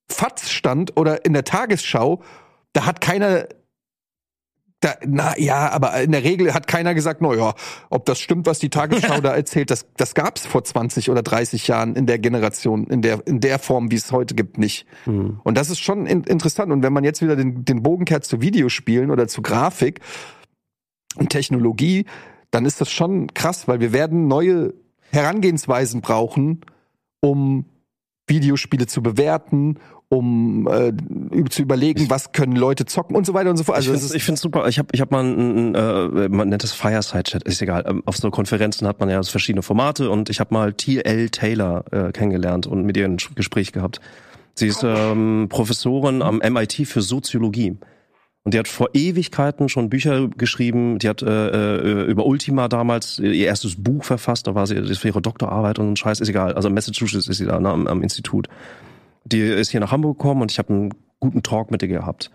[0.10, 2.22] FATS stand oder in der Tagesschau,
[2.74, 3.48] da hat keiner
[4.82, 7.54] da, na ja, aber in der Regel hat keiner gesagt, na ja,
[7.90, 11.68] ob das stimmt, was die Tagesschau da erzählt, das, das gab's vor 20 oder 30
[11.68, 14.86] Jahren in der Generation, in der, in der Form, wie es heute gibt, nicht.
[15.44, 16.72] Und das ist schon in, interessant.
[16.72, 20.00] Und wenn man jetzt wieder den, den Bogen kehrt zu Videospielen oder zu Grafik
[21.18, 22.06] und Technologie,
[22.52, 24.74] dann ist das schon krass, weil wir werden neue
[25.12, 26.62] Herangehensweisen brauchen,
[27.20, 27.66] um
[28.28, 30.92] Videospiele zu bewerten, um äh,
[31.50, 33.78] zu überlegen, was können Leute zocken und so weiter und so fort.
[33.78, 34.68] Also ich es finde find's super.
[34.68, 37.86] Ich habe ich hab mal ein, äh, man nennt das Fireside-Chat, ist egal.
[37.88, 41.30] Ähm, Auf so Konferenzen hat man ja so verschiedene Formate und ich habe mal T.L.
[41.30, 44.02] Taylor äh, kennengelernt und mit ihr ein Gespräch gehabt.
[44.56, 47.78] Sie ist ähm, Professorin am MIT für Soziologie.
[48.44, 50.98] Und die hat vor Ewigkeiten schon Bücher geschrieben.
[50.98, 54.48] Die hat äh, äh, über Ultima damals ihr erstes Buch verfasst.
[54.48, 56.20] Da war sie das für ihre Doktorarbeit und so ein Scheiß.
[56.20, 56.54] Ist egal.
[56.54, 58.48] Also Massachusetts ist sie da ne, am, am Institut.
[59.26, 62.32] Die ist hier nach Hamburg gekommen und ich habe einen guten Talk mit ihr gehabt.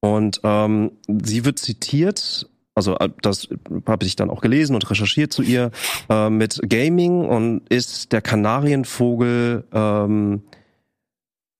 [0.00, 3.48] Und ähm, sie wird zitiert, also äh, das
[3.86, 5.70] habe ich dann auch gelesen und recherchiert zu ihr,
[6.10, 10.42] äh, mit Gaming und ist der Kanarienvogel, ähm,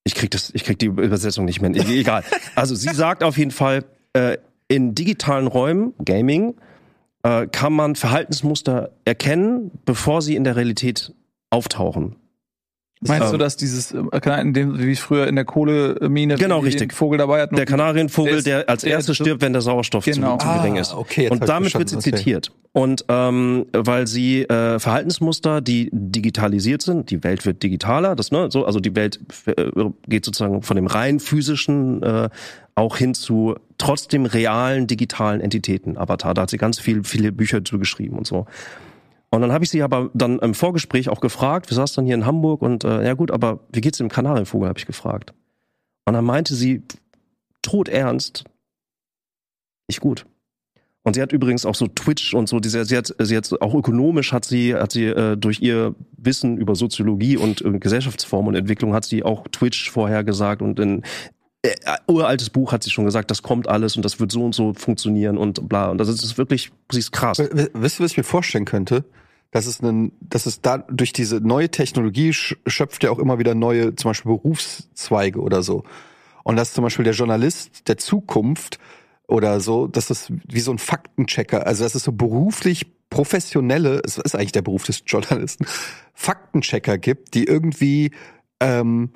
[0.05, 2.23] ich krieg das, ich krieg die Übersetzung nicht mehr, e- egal.
[2.55, 4.37] Also sie sagt auf jeden Fall, äh,
[4.69, 6.55] in digitalen Räumen, Gaming,
[7.23, 11.15] äh, kann man Verhaltensmuster erkennen, bevor sie in der Realität
[11.51, 12.17] auftauchen.
[13.09, 16.89] Meinst du, dass dieses, äh, in dem, wie früher in der Kohlemine, Genau, richtig.
[16.89, 19.63] den Vogel dabei hat, Der Kanarienvogel, Der ist- der als erstes ist- stirbt, wenn der
[19.63, 20.39] Sauerstoff Genau.
[20.39, 20.95] zu, zu gering Ah, ist.
[20.95, 22.11] okay, und damit wird sie okay.
[22.15, 22.53] zitiert.
[22.73, 28.49] Und ähm, weil sie äh, Verhaltensmuster, die digitalisiert sind, die Welt wird digitaler, das ne,
[28.51, 29.71] so, also die Welt äh,
[30.09, 32.29] geht sozusagen von dem rein physischen äh,
[32.75, 35.97] auch hin zu trotzdem realen digitalen Entitäten.
[35.97, 38.47] Avatar, da hat sie ganz viel, viele Bücher zu geschrieben und so.
[39.35, 42.15] Und dann habe ich sie aber dann im Vorgespräch auch gefragt, wir saßen dann hier
[42.15, 45.35] in Hamburg und äh, ja gut, aber wie geht's dem Kanarienvogel, habe ich gefragt.
[46.05, 46.83] Und dann meinte sie
[47.63, 48.45] todernst,
[49.89, 50.25] nicht gut.
[51.03, 53.75] Und sie hat übrigens auch so Twitch und so, diese, sie hat, sie hat auch
[53.75, 58.55] ökonomisch hat sie, hat sie äh, durch ihr Wissen über Soziologie und äh, Gesellschaftsform und
[58.55, 61.03] Entwicklung hat sie auch Twitch vorher gesagt und in
[61.63, 61.75] äh,
[62.07, 64.73] uraltes Buch hat sie schon gesagt, das kommt alles und das wird so und so
[64.75, 65.91] funktionieren und bla.
[65.91, 67.39] Und das ist, das ist wirklich, sie ist krass.
[67.39, 69.05] W- Wisst ihr, was ich mir vorstellen könnte?
[69.55, 73.39] Dass es, einen, dass es da durch diese neue Technologie sch- schöpft ja auch immer
[73.39, 75.85] wieder neue, zum Beispiel Berufszweige oder so.
[76.43, 78.81] Und dass zum Beispiel der Journalist der Zukunft
[79.29, 84.19] oder so, dass das wie so ein Faktenchecker, also dass es so beruflich professionelle, es
[84.19, 85.67] ist eigentlich der Beruf des Journalisten,
[86.15, 88.11] Faktenchecker gibt, die irgendwie
[88.59, 89.11] ähm,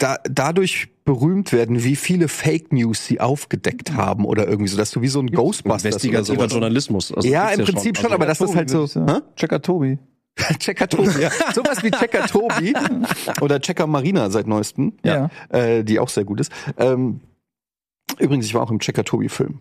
[0.00, 4.90] da, dadurch berühmt werden, wie viele Fake News sie aufgedeckt haben oder irgendwie so, dass
[4.90, 6.46] du wie so ein Ghostbusters oder Investigativer.
[6.46, 7.12] Journalismus.
[7.12, 8.86] Also Ja, im Prinzip schon, Also, aber das ist halt so.
[8.86, 9.20] Hä?
[9.36, 9.98] Checker Tobi.
[10.58, 11.30] Checker Tobi, ja.
[11.54, 12.72] Sowas wie Checker Tobi
[13.40, 15.28] oder Checker Marina seit neuestem, Ja.
[15.50, 16.52] äh, die auch sehr gut ist.
[16.78, 17.20] Ähm,
[18.18, 19.58] übrigens, ich war auch im Checker Tobi-Film.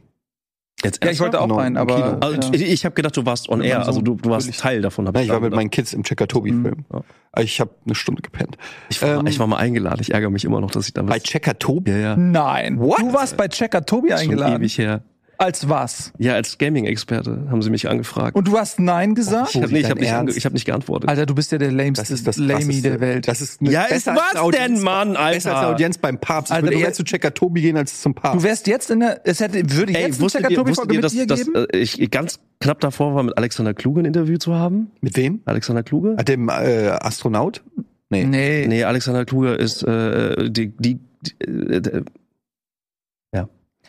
[0.83, 2.17] Jetzt Ja, ich wollte auch rein, aber.
[2.21, 2.53] Also, ja.
[2.53, 4.57] ich ich habe gedacht, du warst on air, also du, du warst.
[4.59, 5.07] Teil davon.
[5.07, 6.85] Hab Ja, ich war da mit meinen Kids im Checker Tobi-Film.
[6.91, 7.01] Ja.
[7.41, 8.57] Ich habe eine Stunde gepennt.
[8.89, 9.99] ich, war, ähm, ich war mal eingeladen.
[10.01, 11.23] Ich ärgere mich immer noch, dass ich Bei damals.
[11.23, 11.91] Checker Tobi?
[11.91, 12.15] ja, ja.
[12.15, 12.79] Nein.
[12.79, 12.99] What?
[12.99, 14.57] Du warst bei Checker Tobi Schon eingeladen.
[14.61, 15.03] ewig her.
[15.41, 16.11] Als was?
[16.17, 18.35] Ja, als Gaming-Experte haben sie mich angefragt.
[18.35, 19.55] Und du hast Nein gesagt?
[19.55, 21.09] Ich habe nee, hab nicht, hab nicht geantwortet.
[21.09, 23.25] Alter, du bist ja der lameste das ist das Lamy der Welt.
[23.25, 25.37] Das ist ja, ist was Audienz, denn, Mann, Alter?
[25.37, 26.51] Besser als eine Audienz beim Papst.
[26.51, 28.35] Ich würde eher zu Checker Tobi gehen als zum Papst.
[28.35, 31.13] Du wärst jetzt in der, es hätte, würde Ey, jetzt Checker Tobi mit ihr, dass,
[31.13, 31.53] geben?
[31.53, 34.91] Dass, äh, ich ganz knapp davor war, mit Alexander Kluge ein Interview zu haben.
[34.99, 35.39] Mit wem?
[35.45, 36.15] Alexander Kluge.
[36.17, 37.63] Ah, dem äh, Astronaut?
[38.09, 38.25] Nee.
[38.25, 38.67] nee.
[38.67, 42.03] Nee, Alexander Kluge ist äh, die, die, die, die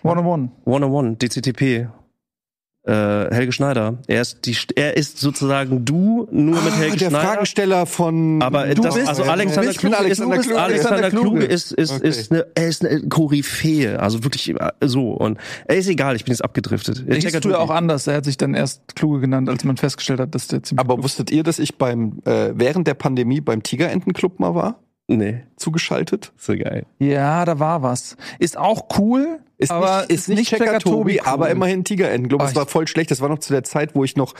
[0.03, 0.51] 101.
[0.67, 1.89] 101, DCTP.
[2.83, 2.93] Äh,
[3.35, 3.99] Helge Schneider.
[4.07, 7.21] Er ist, die, er ist sozusagen du nur mit ah, Helge der Schneider.
[7.21, 8.41] Der Fragensteller von.
[8.41, 10.61] Aber du das, bist, also Alexander, Kluge, Alexander, ist, Kluge.
[10.63, 12.09] Alexander Kluge ist, ist, okay.
[12.09, 14.01] ist eine, er ist eine Koryphäe.
[14.01, 15.11] Also wirklich äh, so.
[15.11, 17.05] Und er ist egal, ich bin jetzt abgedriftet.
[17.07, 18.07] Ich Siehst du ja auch anders.
[18.07, 20.81] Er hat sich dann erst Kluge genannt, als man festgestellt hat, dass der ziemlich.
[20.81, 24.81] Aber wusstet ihr, dass ich beim, äh, während der Pandemie beim Tigerentenclub mal war?
[25.13, 26.33] Nee, Zugeschaltet?
[26.37, 26.85] so geil.
[27.01, 28.17] ja, da war was.
[28.39, 31.27] Ist auch cool, Ist aber nicht, ist nicht Checker Tobi, cool.
[31.29, 32.41] aber immerhin Tigerentenclub.
[32.41, 33.11] Oh, Es war voll schlecht.
[33.11, 34.35] Das war noch zu der Zeit, wo ich noch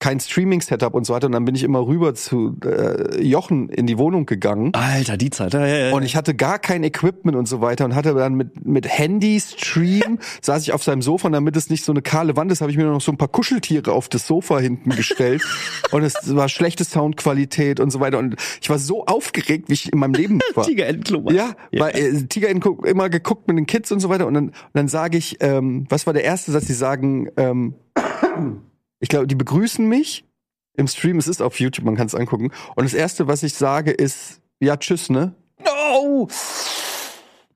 [0.00, 1.26] kein Streaming-Setup und so hatte.
[1.26, 4.72] Und dann bin ich immer rüber zu äh, Jochen in die Wohnung gegangen.
[4.74, 5.54] Alter, die Zeit.
[5.54, 5.94] Ja, ja, ja.
[5.94, 9.40] Und ich hatte gar kein Equipment und so weiter und hatte dann mit, mit Handy,
[9.40, 12.60] Stream, saß ich auf seinem Sofa und damit es nicht so eine kahle Wand ist,
[12.60, 15.42] habe ich mir noch so ein paar Kuscheltiere auf das Sofa hinten gestellt
[15.90, 19.92] und es war schlechte Soundqualität und so weiter und ich war so aufgeregt, wie ich
[19.92, 20.64] in meinem Leben nicht war.
[20.68, 21.32] Tigerentenclub.
[21.32, 24.48] Ja, weil äh, Tiger in, immer geguckt mit den Kids und so weiter und dann,
[24.48, 26.66] und dann sage ich, ähm, was war der erste Satz?
[26.66, 27.74] Die sagen, ähm,
[29.00, 30.24] ich glaube, die begrüßen mich
[30.74, 31.18] im Stream.
[31.18, 32.50] Es ist auf YouTube, man kann es angucken.
[32.74, 35.34] Und das erste, was ich sage, ist ja tschüss, ne?
[35.64, 36.28] No!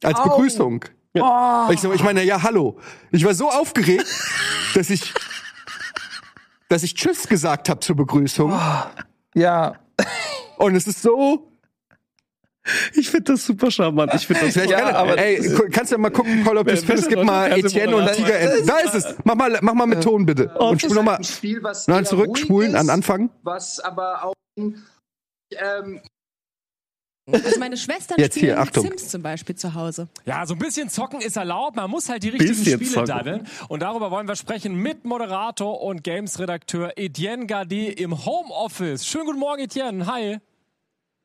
[0.02, 0.24] Als Au.
[0.24, 0.84] Begrüßung.
[1.14, 1.68] Oh.
[1.70, 2.78] Ich, ich meine, ja, hallo.
[3.10, 4.06] Ich war so aufgeregt,
[4.74, 5.12] dass ich,
[6.68, 8.52] dass ich Tschüss gesagt habe zur Begrüßung.
[9.34, 9.74] Ja.
[10.56, 11.51] Und es ist so.
[12.94, 14.12] Ich finde das super charmant.
[14.14, 15.38] Ich finde das Vielleicht Ja, aber- ey,
[15.72, 17.08] kannst du ja mal gucken, Paul, ob du es Wer- findest.
[17.08, 18.62] Gib wer- mal Etienne und Tiger.
[18.64, 19.16] Da ist es.
[19.24, 20.48] Mach mal, mach mal mit Ton bitte.
[20.58, 21.16] Und spul nochmal.
[21.16, 23.30] ein Spiel, was Nein, eher zurückspulen ruhig an Anfang.
[23.42, 26.00] Was aber auch ähm,
[27.30, 28.82] Also meine Schwestern Jetzt hier, spielen Achtung.
[28.84, 30.08] Sims zum Beispiel zu Hause.
[30.24, 31.76] Ja, so ein bisschen zocken ist erlaubt.
[31.76, 33.06] Man muss halt die richtigen Bisschen Spiele zocken.
[33.06, 33.48] daddeln.
[33.68, 39.06] Und darüber wollen wir sprechen mit Moderator und Games-Redakteur Etienne Gardet im Homeoffice.
[39.06, 40.06] Schönen guten Morgen, Etienne.
[40.06, 40.38] Hi.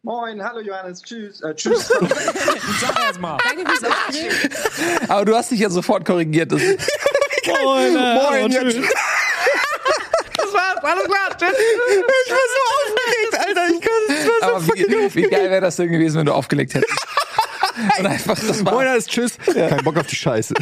[0.07, 1.85] Moin, hallo Johannes, tschüss, äh, tschüss.
[2.79, 3.37] Sag erst mal.
[3.43, 5.09] Danke fürs Aufregen.
[5.09, 6.49] Aber du hast dich ja sofort korrigiert.
[6.49, 6.61] Das
[7.61, 8.77] Moin, Moin, jetzt.
[8.77, 11.37] das war's, alles klar.
[11.37, 11.49] Tschüss.
[11.51, 13.67] Ich war so aufgeregt, Alter.
[13.75, 16.93] Ich kann es Aber wie, wie geil wäre das denn gewesen, wenn du aufgelegt hättest?
[17.99, 19.37] Und einfach, das war Moin, alles Tschüss.
[19.53, 20.53] Kein Bock auf die Scheiße.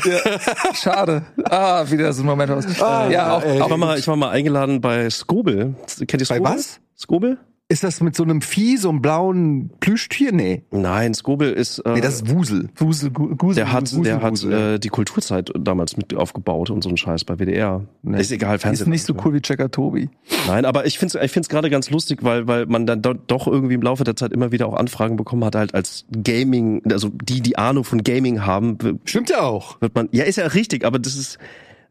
[0.73, 1.21] schade.
[1.43, 2.65] Ah, wieder so ein Moment aus.
[2.79, 3.57] ja, auch, ey.
[3.57, 5.75] Ich auch war mal, ich war mal eingeladen bei Skobel.
[6.07, 6.41] Kennt ihr Bei Skobel?
[6.55, 6.79] was?
[6.97, 7.37] Skobel?
[7.67, 10.31] Ist das mit so einem Vieh, so einem blauen Plüschtier?
[10.31, 10.61] Nee.
[10.69, 11.79] Nein, Skobel ist.
[11.79, 12.69] Äh, Nee, das ist Wusel.
[12.75, 13.55] Wusel, Gu- Gusel.
[13.63, 14.73] der hat, der hat Wusel, ja.
[14.75, 17.83] äh, die Kulturzeit damals mit aufgebaut und so ein Scheiß bei WDR.
[18.03, 18.83] Ist egal, Fernsehen.
[18.83, 20.09] ist nicht so cool wie Checker Tobi.
[20.45, 23.15] Nein, aber ich finde es ich find's gerade ganz lustig, weil, weil man dann do,
[23.15, 26.83] doch irgendwie im Laufe der Zeit immer wieder auch Anfragen bekommen hat, halt als Gaming,
[26.91, 29.81] also die, die Ahnung von Gaming haben, Stimmt ja auch.
[29.81, 31.39] wird man, ja, ist ja richtig, aber das ist,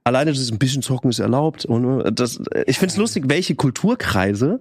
[0.04, 3.24] alleine das ist ein bisschen zocken ist erlaubt und äh, das, ich finde es lustig,
[3.26, 4.60] welche Kulturkreise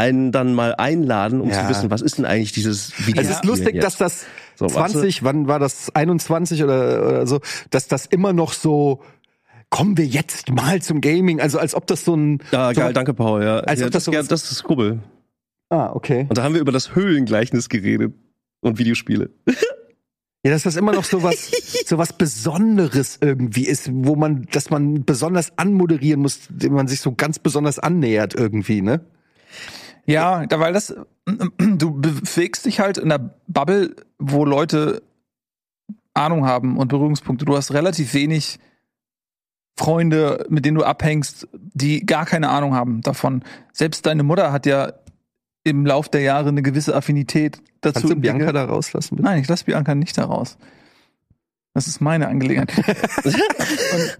[0.00, 1.62] einen dann mal einladen, um Ja.
[1.62, 3.22] zu wissen, was ist denn eigentlich dieses Video.
[3.22, 4.24] Es ist lustig, dass das
[4.56, 4.92] So, warte.
[4.92, 5.94] 20, wann war das?
[5.94, 7.40] 21 oder, oder so,
[7.70, 9.02] dass das immer noch so,
[9.68, 12.38] kommen wir jetzt mal zum Gaming, also als ob das so ein.
[12.50, 13.60] Ja, so geil, danke Paul, ja.
[13.60, 14.98] Als ja, ob das das, ja, das ist Skobel.
[15.68, 16.26] Ah, okay.
[16.28, 18.12] Und da haben wir über das Höhlengleichnis geredet
[18.60, 19.30] und Videospiele.
[20.42, 21.50] Ja, dass das immer noch so was,
[21.84, 27.00] so was Besonderes irgendwie ist, wo man, dass man besonders anmoderieren muss, dem man sich
[27.02, 29.02] so ganz besonders annähert irgendwie, ne?
[30.06, 30.94] Ja, da, weil das,
[31.26, 35.02] du bewegst dich halt in einer Bubble, wo Leute
[36.14, 37.44] Ahnung haben und Berührungspunkte.
[37.44, 38.58] Du hast relativ wenig
[39.76, 43.42] Freunde, mit denen du abhängst, die gar keine Ahnung haben davon.
[43.72, 44.92] Selbst deine Mutter hat ja
[45.64, 48.00] im Lauf der Jahre eine gewisse Affinität dazu.
[48.00, 49.16] Kannst du Bianca da rauslassen?
[49.16, 49.28] Bitte?
[49.28, 50.58] Nein, ich lasse Bianca nicht da raus.
[51.74, 52.72] Das ist meine Angelegenheit.
[53.24, 54.18] und,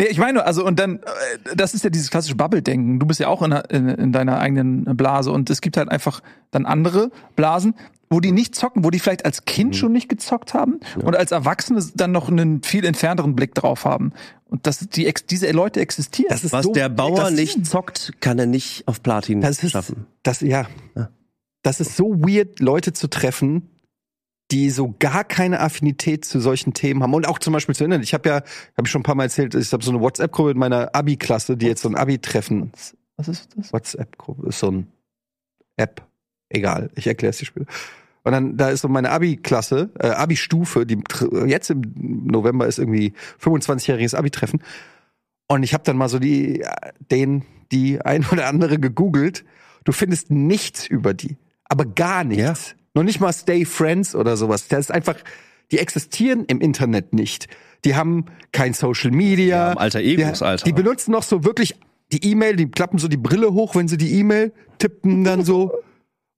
[0.00, 2.98] nee, ich meine, also und dann, äh, das ist ja dieses klassische Bubble-Denken.
[2.98, 6.20] Du bist ja auch in, in, in deiner eigenen Blase und es gibt halt einfach
[6.50, 7.74] dann andere Blasen,
[8.08, 11.30] wo die nicht zocken, wo die vielleicht als Kind schon nicht gezockt haben und als
[11.30, 14.12] Erwachsene dann noch einen viel entfernteren Blick drauf haben.
[14.46, 16.28] Und dass die ex diese Leute existieren.
[16.30, 19.70] Das ist Was so, der Bauer nicht zockt, kann er nicht auf Platin das ist,
[19.70, 20.06] schaffen.
[20.24, 20.66] das, ja.
[21.62, 23.68] Das ist so weird, Leute zu treffen,
[24.50, 28.02] die so gar keine Affinität zu solchen Themen haben und auch zum Beispiel zu erinnern.
[28.02, 30.48] Ich habe ja, habe ich schon ein paar Mal erzählt, ich habe so eine WhatsApp-Gruppe
[30.50, 32.72] mit meiner Abi-Klasse, die jetzt so ein Abi-Treffen
[33.16, 33.72] Was ist das?
[33.72, 34.88] WhatsApp-Gruppe ist so ein
[35.76, 36.06] App.
[36.48, 37.66] Egal, ich erkläre es dir später.
[38.22, 41.02] Und dann, da ist so meine Abi-Klasse, äh, Abi-Stufe, die
[41.46, 44.62] jetzt im November ist irgendwie 25-jähriges Abi-Treffen.
[45.46, 46.64] Und ich habe dann mal so die,
[47.10, 49.44] den, die ein oder andere gegoogelt.
[49.84, 51.38] Du findest nichts über die.
[51.64, 52.74] Aber gar nichts.
[52.94, 54.68] Noch nicht mal Stay Friends oder sowas.
[54.68, 55.16] Das ist einfach,
[55.70, 57.48] die existieren im Internet nicht.
[57.84, 59.46] Die haben kein Social Media.
[59.46, 60.64] Die haben alter Egos, die, Alter.
[60.64, 61.76] Die benutzen noch so wirklich
[62.12, 65.72] die E-Mail, die klappen so die Brille hoch, wenn sie die E-Mail tippen dann so.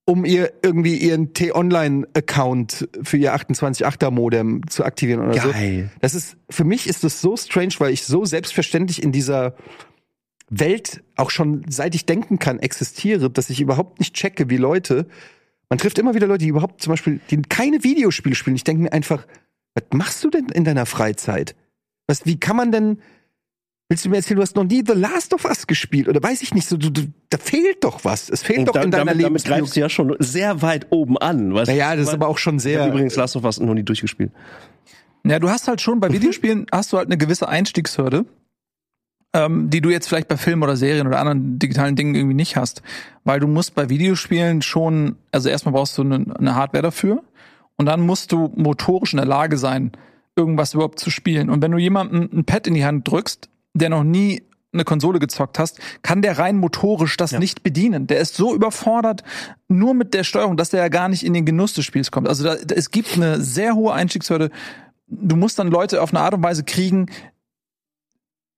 [0.04, 5.50] um ihr irgendwie ihren T-Online-Account für ihr 28.8er-Modem zu aktivieren oder so.
[5.50, 5.90] Geil.
[6.00, 9.54] Das ist, für mich ist das so strange, weil ich so selbstverständlich in dieser
[10.50, 15.06] Welt auch schon seit ich denken kann existiere, dass ich überhaupt nicht checke, wie Leute,
[15.72, 18.56] man trifft immer wieder Leute, die überhaupt zum Beispiel, die keine Videospiele spielen.
[18.56, 19.26] Ich denke mir einfach,
[19.74, 21.56] was machst du denn in deiner Freizeit?
[22.06, 22.98] Was, wie kann man denn,
[23.88, 26.42] willst du mir erzählen, du hast noch nie The Last of Us gespielt oder weiß
[26.42, 28.28] ich nicht, so, du, du, da fehlt doch was.
[28.28, 29.60] Es fehlt doch da, in deiner damit, damit Lebensbiografie.
[29.62, 31.54] greifst du ja schon sehr weit oben an.
[31.54, 32.82] Weißt Naja, das ist aber auch schon Ich sehr.
[32.82, 34.30] habe übrigens Last of Us noch nie durchgespielt.
[35.24, 38.26] Ja, du hast halt schon bei Videospielen hast du halt eine gewisse Einstiegshürde,
[39.34, 42.56] ähm, die du jetzt vielleicht bei Filmen oder Serien oder anderen digitalen Dingen irgendwie nicht
[42.56, 42.82] hast,
[43.24, 47.22] weil du musst bei Videospielen schon, also erstmal brauchst du eine, eine Hardware dafür
[47.76, 49.92] und dann musst du motorisch in der Lage sein,
[50.36, 51.50] irgendwas überhaupt zu spielen.
[51.50, 55.18] Und wenn du jemandem ein Pad in die Hand drückst, der noch nie eine Konsole
[55.18, 58.06] gezockt hast, kann der rein motorisch das nicht bedienen.
[58.06, 59.22] Der ist so überfordert
[59.68, 62.28] nur mit der Steuerung, dass der ja gar nicht in den Genuss des Spiels kommt.
[62.28, 64.50] Also da, da, es gibt eine sehr hohe Einstiegshürde.
[65.08, 67.06] Du musst dann Leute auf eine Art und Weise kriegen,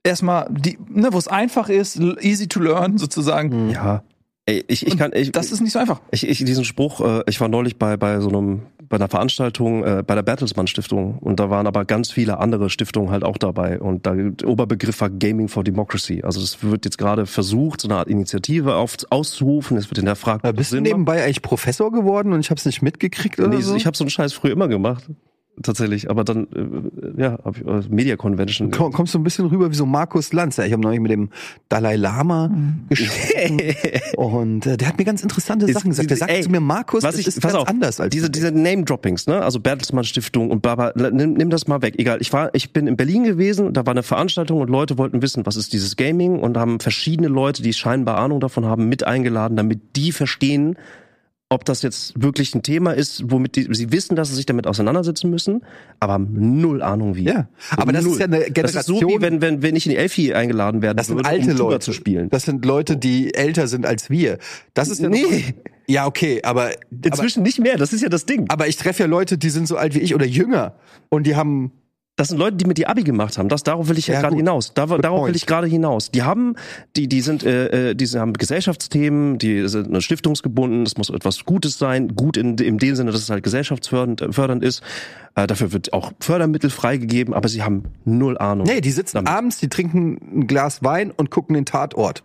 [0.04, 3.70] erstmal, die, ne, wo es einfach ist, easy to learn sozusagen.
[3.70, 4.02] Ja.
[4.46, 6.02] Ey, ich, ich kann, ich, Das ist nicht so einfach.
[6.10, 9.82] ich, ich, diesen Spruch, äh, ich war neulich bei, bei so einem, bei einer Veranstaltung,
[9.84, 13.38] äh, bei der Bertelsmann Stiftung und da waren aber ganz viele andere Stiftungen halt auch
[13.38, 16.20] dabei und da, der Oberbegriff war Gaming for Democracy.
[16.22, 20.44] Also das wird jetzt gerade versucht, so eine Art Initiative auf, auszurufen, es wird hinterfragt.
[20.44, 20.84] Äh, ob Bist du macht.
[20.88, 23.74] nebenbei eigentlich Professor geworden und ich habe es nicht mitgekriegt oder Nee, so?
[23.76, 25.08] ich habe so einen Scheiß früher immer gemacht.
[25.62, 26.48] Tatsächlich, aber dann,
[27.16, 28.72] äh, ja, hab ich, äh, Media Convention.
[28.72, 30.56] Komm, kommst du ein bisschen rüber wie so Markus Lanz.
[30.56, 31.30] Ja, Ich habe neulich mit dem
[31.68, 32.86] Dalai Lama Mhm.
[32.88, 33.60] gesprochen
[34.16, 36.10] und äh, der hat mir ganz interessante Ist- Sachen gesagt.
[36.10, 38.10] Der ey, sagt zu mir, Markus, was das ich, ist pass ganz auf, anders als
[38.10, 39.42] diese, diese Name-Droppings, ne?
[39.42, 41.94] Also Bertelsmann Stiftung und bla nimm, nimm das mal weg.
[41.98, 45.22] Egal, ich war, ich bin in Berlin gewesen, da war eine Veranstaltung und Leute wollten
[45.22, 49.06] wissen, was ist dieses Gaming und haben verschiedene Leute, die scheinbar Ahnung davon haben, mit
[49.06, 50.76] eingeladen, damit die verstehen,
[51.50, 54.66] ob das jetzt wirklich ein Thema ist, womit die, sie wissen, dass sie sich damit
[54.66, 55.62] auseinandersetzen müssen,
[56.00, 57.24] aber haben null Ahnung wie.
[57.24, 59.86] Ja, aber das ist ja eine Das ist so wie Generation- wenn, wenn, wenn ich
[59.86, 61.78] in die Elfi eingeladen werden Das sind würde, alte um Leute.
[61.80, 62.28] zu spielen.
[62.30, 64.38] Das sind Leute, die älter sind als wir.
[64.72, 65.54] Das ist ja Nee.
[65.86, 66.72] Ja, okay, aber aber,
[67.04, 68.46] Inzwischen nicht mehr, das ist ja das Ding.
[68.48, 70.74] aber ich treffe ja Leute, die sind so alt wie ich oder jünger
[71.10, 71.72] und die haben
[72.16, 73.48] Das sind Leute, die mit die Abi gemacht haben.
[73.48, 74.72] Das darauf will ich ja, Ja, gerade hinaus.
[74.72, 75.36] Da, Good darauf will point.
[75.36, 76.12] ich gerade hinaus.
[76.12, 76.54] Die haben,
[76.94, 80.84] die, die sind, äh, äh, die haben Gesellschaftsthemen, die sind eine stiftungsgebunden.
[80.84, 84.66] Es muss etwas Gutes sein, gut in, in dem Sinne, dass es halt gesellschaftsfördernd äh,
[84.66, 84.82] ist.
[85.34, 88.66] Äh, dafür wird auch Fördermittel freigegeben, aber sie haben null Ahnung.
[88.68, 89.32] Nee, die sitzen damit.
[89.32, 92.22] abends, die trinken ein Glas Wein und gucken den Tatort.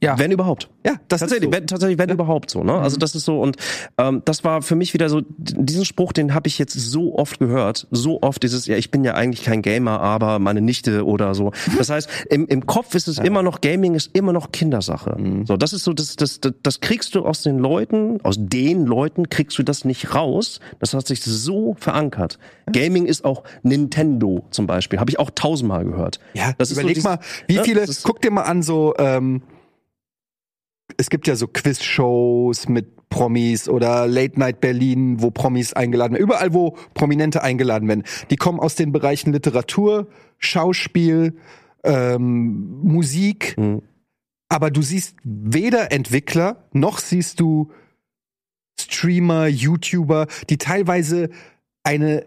[0.00, 0.16] Ja.
[0.16, 0.70] Wenn überhaupt.
[0.86, 1.60] Ja, das tatsächlich, ist so.
[1.60, 2.62] wenn, tatsächlich, wenn überhaupt so.
[2.62, 2.72] Ne?
[2.74, 3.56] Also das ist so und
[3.98, 7.40] ähm, das war für mich wieder so diesen Spruch, den habe ich jetzt so oft
[7.40, 11.34] gehört, so oft dieses ja, ich bin ja eigentlich kein Gamer, aber meine Nichte oder
[11.34, 11.50] so.
[11.76, 15.16] Das heißt, im, im Kopf ist es immer noch Gaming ist immer noch Kindersache.
[15.18, 15.46] Mhm.
[15.46, 18.86] So, das ist so das, das das das kriegst du aus den Leuten, aus den
[18.86, 20.60] Leuten kriegst du das nicht raus.
[20.78, 22.38] Das hat sich so verankert.
[22.72, 26.20] Gaming ist auch Nintendo zum Beispiel, habe ich auch tausendmal gehört.
[26.34, 27.18] Ja, Das ist so überleg dieses- mal,
[27.48, 29.42] wie ne, viele, ist- guck dir mal an, so, ähm,
[30.96, 36.22] es gibt ja so Quizshows mit Promis oder Late Night Berlin, wo Promis eingeladen werden.
[36.22, 38.04] Überall, wo Prominente eingeladen werden.
[38.30, 40.08] Die kommen aus den Bereichen Literatur,
[40.38, 41.36] Schauspiel,
[41.84, 43.56] ähm, Musik.
[43.56, 43.82] Mhm.
[44.48, 47.70] Aber du siehst weder Entwickler, noch siehst du
[48.80, 51.30] Streamer, YouTuber, die teilweise
[51.82, 52.24] eine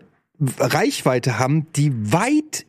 [0.60, 2.66] Reichweite haben, die weit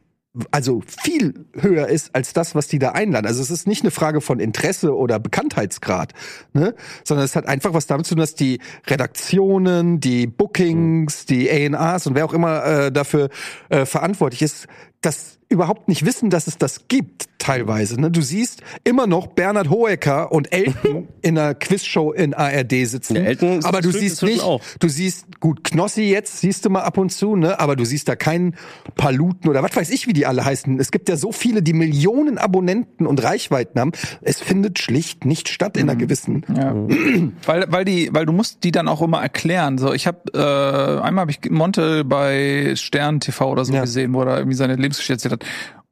[0.51, 3.27] also viel höher ist als das, was die da einladen.
[3.27, 6.13] Also es ist nicht eine Frage von Interesse oder Bekanntheitsgrad,
[6.55, 6.75] ne?
[7.05, 12.07] sondern es hat einfach was damit zu tun, dass die Redaktionen, die Bookings, die A&Rs
[12.07, 13.29] und wer auch immer äh, dafür
[13.69, 14.69] äh, verantwortlich ist,
[15.03, 18.01] das überhaupt nicht wissen, dass es das gibt teilweise.
[18.01, 18.11] Ne?
[18.11, 23.23] Du siehst immer noch Bernhard Hoeker und Elton in einer Quizshow in ARD sitzen, Ja,
[23.23, 24.63] Elton ist aber du siehst nicht, auch.
[24.79, 27.59] du siehst gut Knossi jetzt siehst du mal ab und zu, ne?
[27.61, 28.55] Aber du siehst da keinen
[28.95, 30.79] Paluten oder was weiß ich, wie die alle heißen.
[30.79, 33.93] Es gibt ja so viele, die Millionen Abonnenten und Reichweiten haben.
[34.21, 36.45] Es findet schlicht nicht statt in einer gewissen.
[36.57, 36.75] Ja.
[37.47, 39.79] weil, weil die, weil du musst die dann auch immer erklären.
[39.79, 43.81] So, ich habe äh, einmal habe ich Monte bei Stern TV oder so Ja.
[43.83, 45.45] gesehen, wo er irgendwie seine Lebensgeschichte erzählt hat.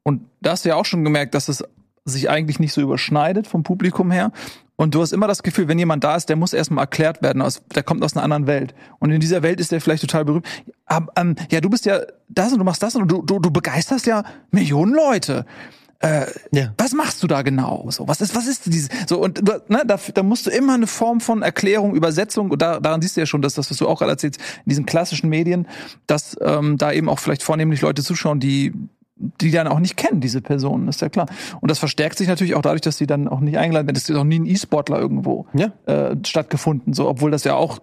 [0.03, 1.65] Und da hast du ja auch schon gemerkt, dass es
[2.05, 4.33] sich eigentlich nicht so überschneidet vom Publikum her.
[4.77, 7.43] Und du hast immer das Gefühl, wenn jemand da ist, der muss erstmal erklärt werden,
[7.43, 8.75] aus, der kommt aus einer anderen Welt.
[8.99, 10.47] Und in dieser Welt ist der vielleicht total berühmt.
[10.87, 13.51] Aber, ähm, ja, du bist ja das und du machst das und du, du, du
[13.51, 15.45] begeisterst ja Millionen Leute.
[15.99, 16.73] Äh, Ja.
[16.79, 17.91] was machst du da genau?
[17.91, 18.89] So, was ist, was ist dieses?
[19.07, 22.81] So, und ne, da, da musst du immer eine Form von Erklärung, Übersetzung, und da,
[22.81, 25.29] daran siehst du ja schon, dass das, was du auch gerade erzählst, in diesen klassischen
[25.29, 25.69] Medien,
[26.07, 28.73] dass ähm, da eben auch vielleicht vornehmlich Leute zuschauen, die
[29.41, 31.27] die dann auch nicht kennen, diese Personen, ist ja klar.
[31.61, 33.97] Und das verstärkt sich natürlich auch dadurch, dass sie dann auch nicht eingeladen werden.
[33.97, 35.73] Es ist auch nie ein E-Sportler irgendwo Ja.
[35.87, 37.79] äh, stattgefunden, so, obwohl das ja auch,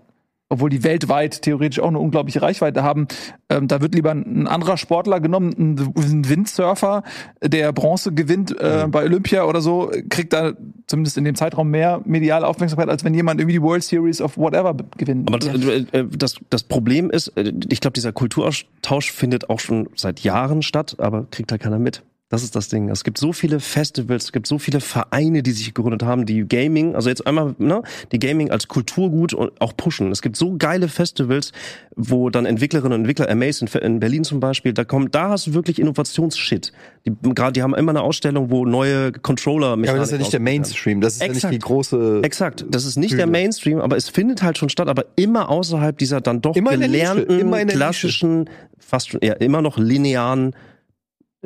[0.49, 3.07] obwohl die weltweit theoretisch auch eine unglaubliche Reichweite haben.
[3.49, 7.03] Ähm, da wird lieber ein, anderer Sportler genommen, ein, Windsurfer,
[7.43, 8.91] der Bronze gewinnt äh, Mhm.
[8.91, 10.53] bei Olympia oder so, kriegt da
[10.87, 14.37] zumindest in dem Zeitraum mehr mediale Aufmerksamkeit, als wenn jemand irgendwie die World Series of
[14.37, 15.27] whatever gewinnt.
[15.27, 15.53] Aber das,
[15.91, 20.61] äh, das, das Problem ist, äh, ich glaube, dieser Kulturaustausch findet auch schon seit Jahren
[20.61, 22.03] statt, aber kriegt halt keiner mit.
[22.29, 22.89] Das ist das Ding.
[22.89, 26.45] Es gibt so viele Festivals, es gibt so viele Vereine, die sich gegründet haben, die
[26.45, 30.11] Gaming, also jetzt einmal, ne, die Gaming als Kulturgut und auch pushen.
[30.11, 31.53] Es gibt so geile Festivals,
[31.95, 35.47] wo dann Entwicklerinnen und Entwickler, Amaze in, in Berlin zum Beispiel, da kommt, da hast
[35.47, 36.73] du wirklich Innovationsshit.
[37.05, 40.17] Die, gerade, die haben immer eine Ausstellung, wo neue Controller Ja, aber das ist ja
[40.17, 41.53] nicht der Mainstream, das ist ja nicht Exakt.
[41.53, 42.19] die große.
[42.23, 43.19] Exakt, das ist nicht Bühne.
[43.19, 47.67] der Mainstream, aber es findet halt schon statt, aber immer außerhalb dieser dann doch gelernten,
[47.67, 50.53] klassischen, fast schon, ja, immer noch linearen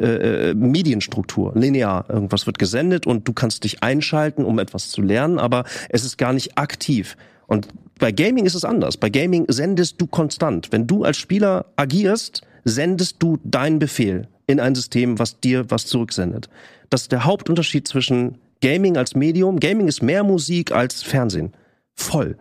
[0.01, 2.05] äh, äh, Medienstruktur, linear.
[2.09, 6.17] Irgendwas wird gesendet und du kannst dich einschalten, um etwas zu lernen, aber es ist
[6.17, 7.15] gar nicht aktiv.
[7.47, 7.67] Und
[7.99, 8.97] bei Gaming ist es anders.
[8.97, 10.71] Bei Gaming sendest du konstant.
[10.71, 15.85] Wenn du als Spieler agierst, sendest du deinen Befehl in ein System, was dir was
[15.85, 16.49] zurücksendet.
[16.89, 19.59] Das ist der Hauptunterschied zwischen Gaming als Medium.
[19.59, 21.53] Gaming ist mehr Musik als Fernsehen.
[21.95, 22.37] Voll.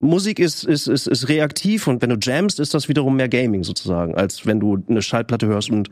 [0.00, 3.64] Musik ist, ist, ist, ist reaktiv und wenn du jammst, ist das wiederum mehr Gaming
[3.64, 5.90] sozusagen, als wenn du eine Schallplatte hörst und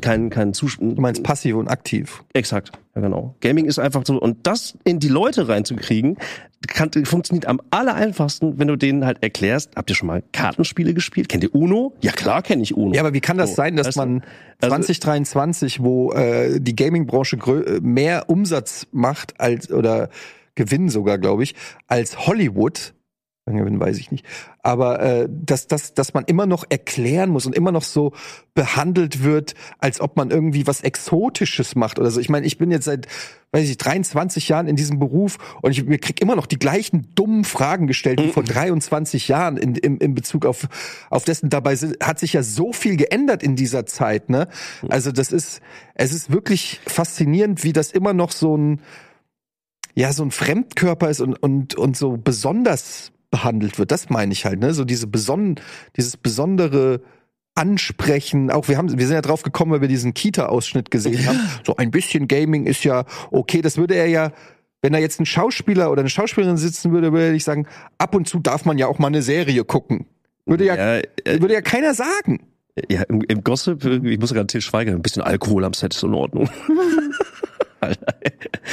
[0.00, 0.94] kein, kein Zuspruch.
[0.94, 2.24] Du meinst passiv und aktiv.
[2.32, 3.36] Exakt, ja genau.
[3.40, 6.16] Gaming ist einfach so und das in die Leute reinzukriegen,
[6.66, 10.92] kann, funktioniert am aller einfachsten, wenn du denen halt erklärst, habt ihr schon mal Kartenspiele
[10.92, 11.28] gespielt?
[11.28, 11.94] Kennt ihr Uno?
[12.02, 12.94] Ja klar kenne ich Uno.
[12.94, 14.00] Ja, aber wie kann das So, sein, dass weißt du?
[14.00, 14.22] man
[14.60, 20.10] Also- 2023, wo äh, die Gaming-Branche äh, mehr Umsatz macht als oder
[20.56, 21.54] Gewinn sogar, glaube ich,
[21.86, 22.92] als Hollywood,
[23.56, 24.24] Gewinn weiß ich nicht,
[24.62, 28.12] aber äh, dass, dass, dass man immer noch erklären muss und immer noch so
[28.54, 32.20] behandelt wird, als ob man irgendwie was Exotisches macht oder so.
[32.20, 33.06] Ich meine, ich bin jetzt seit,
[33.52, 37.14] weiß ich, 23 Jahren in diesem Beruf und ich mir krieg immer noch die gleichen
[37.14, 40.68] dummen Fragen gestellt wie vor 23 Jahren in, in, in Bezug auf,
[41.10, 41.48] auf dessen.
[41.48, 44.48] Dabei hat sich ja so viel geändert in dieser Zeit, ne?
[44.88, 45.60] Also das ist,
[45.94, 48.80] es ist wirklich faszinierend, wie das immer noch so ein,
[49.94, 53.90] ja, so ein Fremdkörper ist und, und, und so besonders behandelt wird.
[53.90, 54.74] Das meine ich halt, ne?
[54.74, 55.56] So diese beson
[55.96, 57.00] dieses besondere
[57.54, 61.38] Ansprechen, auch wir haben, wir sind ja drauf gekommen, weil wir diesen Kita-Ausschnitt gesehen haben.
[61.66, 63.60] So ein bisschen Gaming ist ja okay.
[63.60, 64.32] Das würde er ja,
[64.82, 67.66] wenn da jetzt ein Schauspieler oder eine Schauspielerin sitzen würde, würde er nicht sagen,
[67.98, 70.06] ab und zu darf man ja auch mal eine Serie gucken.
[70.46, 72.46] Würde ja, Ja, äh, würde ja keiner sagen.
[72.88, 76.02] ja im, im Gossip, ich muss gerade Til Schweiger, ein bisschen Alkohol am Set ist
[76.02, 76.48] in Ordnung.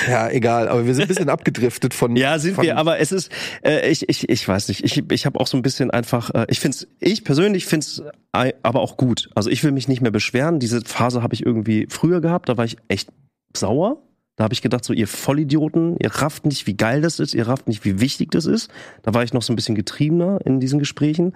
[0.08, 2.16] Ja, egal, aber wir sind ein bisschen abgedriftet von.
[2.16, 3.32] Ja, sind von, wir, aber es ist,
[3.64, 6.46] äh, ich, ich, ich weiß nicht, ich, ich habe auch so ein bisschen einfach, äh,
[6.50, 8.02] ich find's, ich persönlich find's
[8.32, 9.30] aber auch gut.
[9.34, 10.60] Also ich will mich nicht mehr beschweren.
[10.60, 13.10] Diese Phase habe ich irgendwie früher gehabt, da war ich echt
[13.56, 14.04] sauer.
[14.36, 17.48] Da habe ich gedacht, so ihr Vollidioten, ihr rafft nicht, wie geil das ist, ihr
[17.48, 18.70] rafft nicht, wie wichtig das ist.
[19.02, 21.34] Da war ich noch so ein bisschen getriebener in diesen Gesprächen.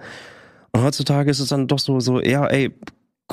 [0.70, 2.70] Und heutzutage ist es dann doch so, so, ja, ey,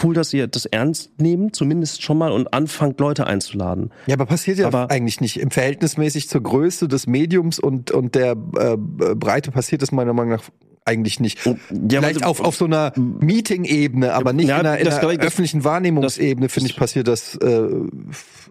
[0.03, 3.91] cool, dass ihr das ernst nehmt, zumindest schon mal und anfangt, Leute einzuladen.
[4.07, 5.39] Ja, aber passiert ja Aber- eigentlich nicht.
[5.39, 10.31] Im Verhältnismäßig zur Größe des Mediums und, und der äh, Breite passiert das meiner Meinung
[10.33, 10.43] nach
[10.85, 11.45] eigentlich nicht.
[11.45, 11.55] Ja,
[11.89, 15.19] Vielleicht aber- auf, auf so einer Meeting-Ebene, aber nicht Ja, in einer, in einer das-
[15.27, 17.67] öffentlichen Wahrnehmungsebene, finde ich, passiert das äh,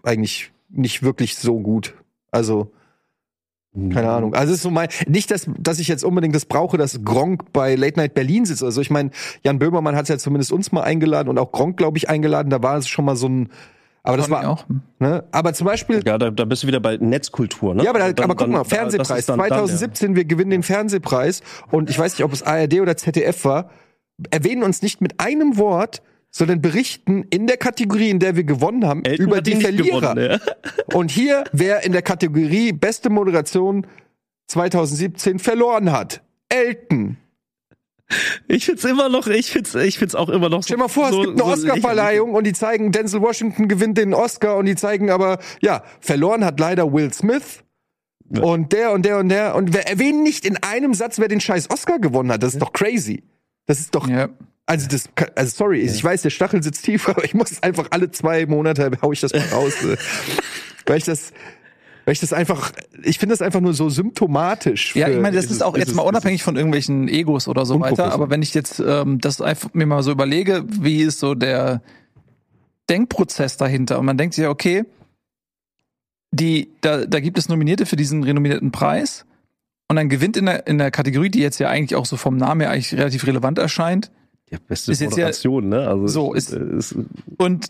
[0.03, 1.95] eigentlich nicht wirklich so gut.
[2.31, 2.71] Also,
[3.93, 4.33] keine Ahnung.
[4.33, 7.53] Also es ist so mein, nicht, dass, dass ich jetzt unbedingt das brauche, dass Gronk
[7.53, 8.63] bei Late Night Berlin sitzt.
[8.63, 9.11] Also ich meine,
[9.43, 12.49] Jan Böhmermann hat es ja zumindest uns mal eingeladen und auch Gronk, glaube ich, eingeladen.
[12.49, 13.49] Da war es schon mal so ein,
[14.01, 14.65] aber das ich war auch.
[14.97, 15.23] Ne?
[15.31, 17.83] Aber zum Beispiel, Ja, da, da bist du wieder bei Netzkultur, ne?
[17.83, 20.63] ja, aber, da, Dann- aber guck dann- mal, Fernsehpreis dann- dann, 2017, wir gewinnen den
[20.63, 23.69] Fernsehpreis und ich weiß nicht, ob es ARD oder ZDF war,
[24.31, 26.01] erwähnen uns nicht mit einem Wort,
[26.31, 30.15] sondern berichten in der Kategorie, in der wir gewonnen haben, Elton über die Verlierer.
[30.15, 30.39] gewonnen,
[30.93, 33.87] Und hier, wer in der Kategorie beste Moderation
[34.47, 36.21] 2017 verloren hat.
[36.49, 37.17] Elton.
[38.47, 40.67] Ich find's immer noch, ich find's, ich find's auch immer noch so.
[40.67, 43.67] Stell dir mal vor, so, es gibt eine so Oscar-Verleihung und die zeigen, Denzel Washington
[43.67, 47.63] gewinnt den Oscar und die zeigen aber, ja, verloren hat leider Will Smith.
[48.31, 48.41] Ja.
[48.43, 49.55] Und der und der und der.
[49.55, 52.43] Und wir erwähnen nicht in einem Satz, wer den scheiß Oscar gewonnen hat.
[52.43, 53.23] Das ist doch crazy.
[53.65, 54.07] Das ist doch.
[54.07, 54.29] Ja.
[54.69, 58.11] Also das, also sorry, ich weiß, der Stachel sitzt tief, aber ich muss einfach alle
[58.11, 59.97] zwei Monate hau ich das mal raus, äh,
[60.85, 61.33] weil ich das,
[62.05, 62.71] weil ich das einfach,
[63.01, 64.95] ich finde das einfach nur so symptomatisch.
[64.95, 68.13] Ja, ich meine, das ist auch jetzt mal unabhängig von irgendwelchen Egos oder so weiter.
[68.13, 71.81] Aber wenn ich jetzt ähm, das einfach mir mal so überlege, wie ist so der
[72.91, 73.97] Denkprozess dahinter?
[73.97, 74.85] Und man denkt sich ja, okay,
[76.29, 79.25] die, da, da gibt es Nominierte für diesen renommierten Preis.
[79.87, 82.37] Und dann gewinnt in der, in der Kategorie, die jetzt ja eigentlich auch so vom
[82.37, 84.11] Namen her eigentlich relativ relevant erscheint.
[84.51, 85.87] Ja, beste Ist jetzt ja- Moderation, ne?
[85.87, 87.05] Also So, es- ist- es-
[87.37, 87.67] Und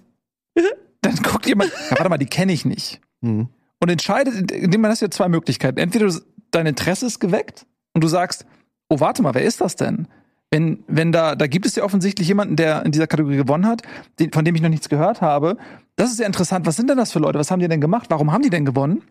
[1.01, 3.01] dann guckt jemand, ja, warte mal, die kenne ich nicht.
[3.21, 3.49] Mhm.
[3.81, 5.77] Und entscheidet, indem man hast ja zwei Möglichkeiten.
[5.77, 6.13] Entweder
[6.51, 8.45] dein Interesse ist geweckt und du sagst,
[8.89, 10.07] oh, warte mal, wer ist das denn?
[10.51, 13.83] Wenn, wenn da, da gibt es ja offensichtlich jemanden, der in dieser Kategorie gewonnen hat,
[14.19, 15.57] den, von dem ich noch nichts gehört habe.
[15.95, 16.65] Das ist ja interessant.
[16.65, 17.37] Was sind denn das für Leute?
[17.37, 18.07] Was haben die denn gemacht?
[18.09, 19.03] Warum haben die denn gewonnen?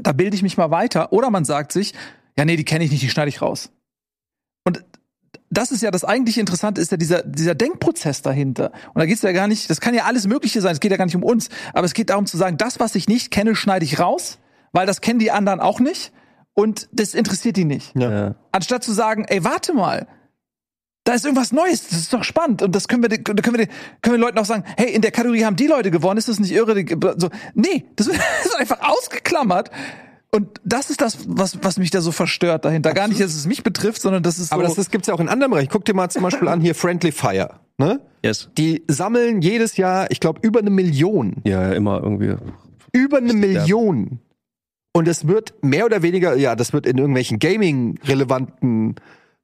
[0.00, 1.12] Da bilde ich mich mal weiter.
[1.12, 1.92] Oder man sagt sich,
[2.38, 3.70] ja, nee, die kenne ich nicht, die schneide ich raus.
[4.64, 4.82] Und
[5.56, 8.72] das ist ja das eigentliche Interessante, ist ja dieser, dieser Denkprozess dahinter.
[8.92, 10.96] Und da geht's ja gar nicht, das kann ja alles Mögliche sein, es geht ja
[10.96, 13.54] gar nicht um uns, aber es geht darum zu sagen, das, was ich nicht kenne,
[13.56, 14.38] schneide ich raus,
[14.72, 16.12] weil das kennen die anderen auch nicht
[16.54, 17.92] und das interessiert die nicht.
[17.96, 18.34] Ja.
[18.52, 20.06] Anstatt zu sagen, ey, warte mal,
[21.04, 23.66] da ist irgendwas Neues, das ist doch spannend und das können wir, da können wir,
[23.66, 26.28] den- können wir Leuten auch sagen, hey, in der Kategorie haben die Leute gewonnen, ist
[26.28, 26.74] das nicht irre?
[27.18, 28.06] So, nee, das
[28.44, 29.70] ist einfach ausgeklammert.
[30.34, 32.92] Und das ist das, was, was mich da so verstört dahinter.
[32.92, 34.54] Gar nicht, dass es mich betrifft, sondern das ist so.
[34.54, 35.68] Aber das, das gibt's ja auch in anderen Bereichen.
[35.70, 37.60] Guck dir mal zum Beispiel an hier Friendly Fire.
[37.78, 38.00] Ne?
[38.24, 38.48] Yes.
[38.58, 41.36] Die sammeln jedes Jahr, ich glaube, über eine Million.
[41.44, 42.34] Ja, ja, immer irgendwie.
[42.90, 44.18] Über eine Million.
[44.92, 48.96] Und es wird mehr oder weniger, ja, das wird in irgendwelchen Gaming-relevanten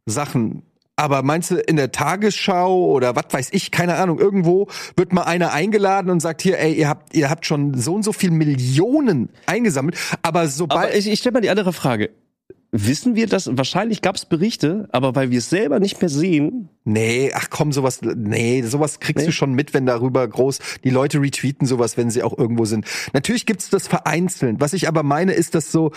[0.06, 0.64] Sachen.
[1.00, 4.66] Aber meinst du, in der Tagesschau oder was weiß ich, keine Ahnung, irgendwo
[4.96, 8.02] wird mal einer eingeladen und sagt hier, ey, ihr habt, ihr habt schon so und
[8.02, 9.96] so viel Millionen eingesammelt.
[10.20, 10.88] Aber sobald.
[10.88, 12.10] Aber ich, ich stelle mal die andere Frage.
[12.70, 13.48] Wissen wir das?
[13.56, 17.72] Wahrscheinlich gab es Berichte, aber weil wir es selber nicht mehr sehen, Nee, ach komm,
[17.72, 19.26] sowas, nee, sowas kriegst Nee?
[19.26, 22.86] du schon mit, wenn darüber groß, die Leute retweeten sowas, wenn sie auch irgendwo sind.
[23.12, 24.56] Natürlich gibt's das vereinzelt.
[24.60, 25.92] Was ich aber meine, ist, dass so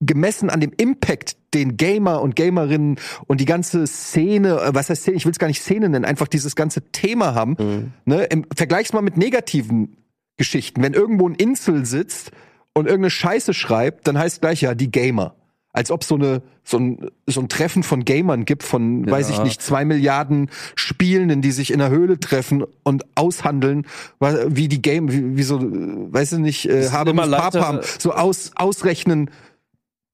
[0.00, 2.96] gemessen an dem Impact, den Gamer und Gamerinnen
[3.26, 6.04] und die ganze Szene, äh, was heißt Szene, ich will es gar nicht Szene nennen,
[6.04, 9.96] einfach dieses ganze Thema haben, ne, im Vergleich's mal mit negativen
[10.36, 10.82] Geschichten.
[10.82, 12.30] Wenn irgendwo ein Insel sitzt
[12.74, 15.34] und irgendeine Scheiße schreibt, dann heißt gleich ja die Gamer.
[15.72, 19.40] Als ob so eine so ein, so ein Treffen von Gamern gibt von, weiß ich
[19.44, 23.86] nicht, zwei Milliarden Spielenden, die sich in der Höhle treffen und aushandeln,
[24.48, 28.12] wie die Game, wie, wie so, äh, weiß ich nicht, äh, habe leichter- Papam, so
[28.12, 29.30] aus, ausrechnen.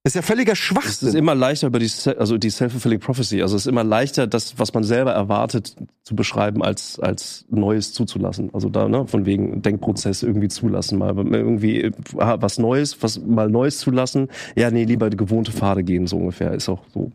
[0.04, 1.14] Das ist ja völliger es ist Schwachsinn.
[1.14, 1.88] immer leichter über die,
[2.18, 3.40] also die self-fulfilling prophecy.
[3.40, 7.92] Also es ist immer leichter, das, was man selber erwartet, zu beschreiben, als, als Neues
[7.92, 8.50] zuzulassen.
[8.52, 13.48] Also da, ne, von wegen Denkprozess irgendwie zulassen, mal irgendwie äh, was Neues, was mal
[13.48, 14.28] Neues zulassen.
[14.56, 16.52] Ja, nee, lieber die gewohnte Pfade gehen, so ungefähr.
[16.52, 17.12] Ist auch so.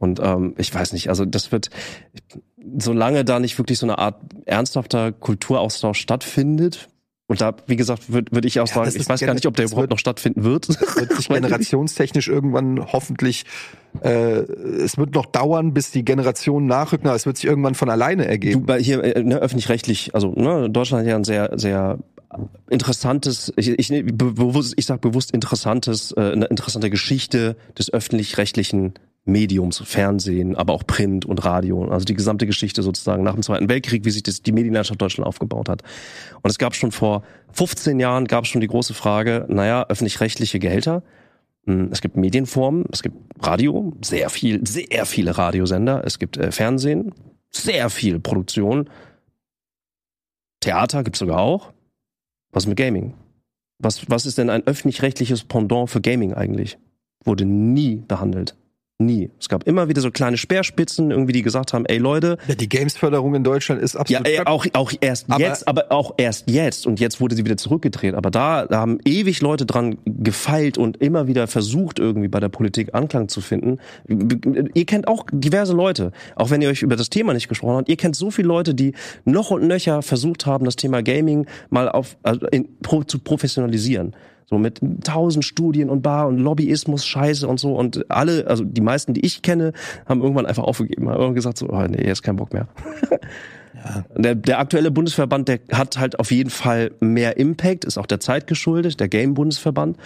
[0.00, 1.70] Und ähm, ich weiß nicht, also das wird,
[2.76, 4.16] solange da nicht wirklich so eine Art
[4.46, 6.88] ernsthafter Kulturaustausch stattfindet,
[7.30, 9.56] und da, wie gesagt, würde würd ich auch sagen, das ich weiß gar nicht, ob
[9.56, 10.68] der überhaupt wird- noch stattfinden wird.
[10.68, 13.44] wird sich generationstechnisch irgendwann hoffentlich,
[14.02, 17.88] äh, es wird noch dauern, bis die Generationen nachrücken, aber es wird sich irgendwann von
[17.88, 18.66] alleine Du, ergeben.
[18.66, 21.98] bei hier äh, ne, öffentlich-rechtlich, also ne, Deutschland hat ja ein sehr, sehr
[22.68, 28.94] interessantes, ich, ich, be- bewusst, ich sag bewusst interessantes, äh, eine interessante Geschichte des öffentlich-rechtlichen
[29.30, 33.68] Mediums, Fernsehen, aber auch Print und Radio, also die gesamte Geschichte sozusagen nach dem Zweiten
[33.68, 35.82] Weltkrieg, wie sich das, die Medienlandschaft Deutschland aufgebaut hat.
[36.42, 40.58] Und es gab schon vor 15 Jahren gab es schon die große Frage, naja, öffentlich-rechtliche
[40.58, 41.02] Gehälter.
[41.66, 46.52] Hm, Es gibt Medienformen, es gibt Radio, sehr viel, sehr viele Radiosender, es gibt äh,
[46.52, 47.14] Fernsehen,
[47.50, 48.88] sehr viel Produktion.
[50.60, 51.72] Theater gibt's sogar auch.
[52.52, 53.14] Was mit Gaming?
[53.78, 56.78] Was, was ist denn ein öffentlich-rechtliches Pendant für Gaming eigentlich?
[57.24, 58.56] Wurde nie behandelt.
[59.00, 59.30] Nie.
[59.40, 62.68] Es gab immer wieder so kleine Speerspitzen, irgendwie, die gesagt haben, ey Leute, Ja, die
[62.68, 66.50] Gamesförderung in Deutschland ist ja, absolut ey, auch, auch erst Aber- jetzt, aber auch erst
[66.50, 66.86] jetzt.
[66.86, 68.14] Und jetzt wurde sie wieder zurückgedreht.
[68.14, 72.50] Aber da, da haben ewig Leute dran gefeilt und immer wieder versucht, irgendwie bei der
[72.50, 73.78] Politik Anklang zu finden.
[74.74, 77.88] Ihr kennt auch diverse Leute, auch wenn ihr euch über das Thema nicht gesprochen habt.
[77.88, 78.92] Ihr kennt so viele Leute, die
[79.24, 84.14] noch und nöcher versucht haben, das Thema Gaming mal auf, also in, pro, zu professionalisieren.
[84.50, 87.74] So mit tausend Studien und Bar und Lobbyismus, Scheiße und so.
[87.74, 89.72] Und alle, also die meisten, die ich kenne,
[90.06, 91.08] haben irgendwann einfach aufgegeben.
[91.08, 92.66] Haben irgendwann gesagt so, oh, nee, jetzt kein Bock mehr.
[94.14, 98.20] Der, der aktuelle Bundesverband, der hat halt auf jeden Fall mehr Impact, ist auch der
[98.20, 99.96] Zeit geschuldet, der Game-Bundesverband.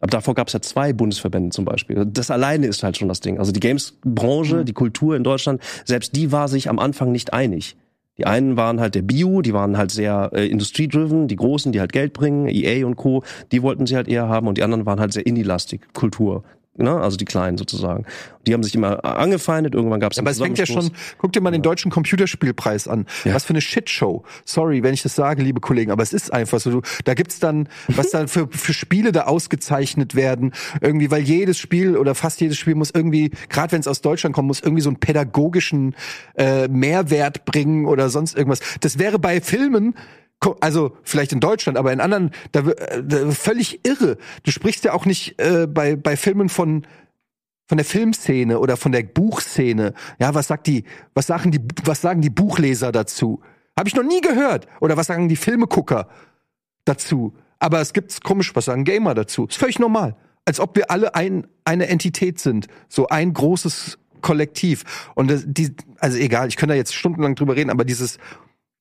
[0.00, 2.06] Aber davor gab es ja zwei Bundesverbände zum Beispiel.
[2.06, 3.38] Das alleine ist halt schon das Ding.
[3.38, 7.76] Also die Games-Branche, die Kultur in Deutschland, selbst die war sich am Anfang nicht einig.
[8.18, 11.78] Die einen waren halt der Bio, die waren halt sehr äh, industriedriven, die Großen, die
[11.78, 13.22] halt Geld bringen, EA und Co.,
[13.52, 16.42] die wollten sie halt eher haben und die anderen waren halt sehr indie-lastig, Kultur.
[16.78, 16.94] Ne?
[16.96, 18.06] Also die Kleinen sozusagen.
[18.46, 21.40] Die haben sich immer angefeindet, irgendwann gab es Aber es fängt ja schon, guck dir
[21.40, 23.06] mal den deutschen Computerspielpreis an.
[23.24, 23.34] Ja.
[23.34, 24.24] Was für eine Shitshow.
[24.44, 26.82] Sorry, wenn ich das sage, liebe Kollegen, aber es ist einfach so.
[27.04, 30.52] Da gibt's dann, was dann für, für Spiele da ausgezeichnet werden.
[30.80, 34.34] Irgendwie, weil jedes Spiel oder fast jedes Spiel muss irgendwie, gerade wenn es aus Deutschland
[34.34, 35.94] kommt, muss irgendwie so einen pädagogischen
[36.36, 38.60] äh, Mehrwert bringen oder sonst irgendwas.
[38.80, 39.94] Das wäre bei Filmen
[40.60, 44.18] also vielleicht in Deutschland, aber in anderen da, äh, da, völlig irre.
[44.44, 46.86] Du sprichst ja auch nicht äh, bei bei Filmen von
[47.66, 49.92] von der Filmszene oder von der Buchszene.
[50.18, 50.84] Ja, was sagt die,
[51.14, 53.42] was sagen die, was sagen die Buchleser dazu?
[53.78, 54.66] Habe ich noch nie gehört.
[54.80, 56.08] Oder was sagen die Filmegucker
[56.84, 57.34] dazu?
[57.58, 59.46] Aber es gibt komisch, was sagen Gamer dazu?
[59.46, 60.16] Ist völlig normal.
[60.46, 62.68] Als ob wir alle ein, eine Entität sind.
[62.88, 65.10] So ein großes Kollektiv.
[65.14, 68.18] Und das, die, also egal, ich könnte da jetzt stundenlang drüber reden, aber dieses,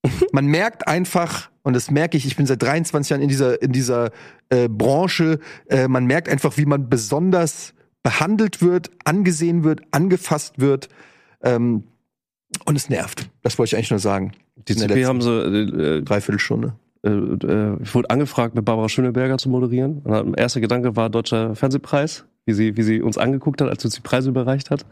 [0.32, 3.72] man merkt einfach, und das merke ich, ich bin seit 23 Jahren in dieser, in
[3.72, 4.12] dieser
[4.50, 10.88] äh, Branche, äh, man merkt einfach, wie man besonders behandelt wird, angesehen wird, angefasst wird.
[11.44, 11.84] Ähm,
[12.66, 13.30] und es nervt.
[13.42, 14.32] Das wollte ich eigentlich nur sagen.
[14.68, 16.76] Die CP haben sie, äh, Dreiviertelstunde.
[17.04, 20.00] äh, äh, ich wurde angefragt, mit Barbara Schöneberger zu moderieren.
[20.00, 23.82] Und mein erster Gedanke war Deutscher Fernsehpreis, wie sie, wie sie uns angeguckt hat, als
[23.82, 24.86] sie uns die Preise überreicht hat.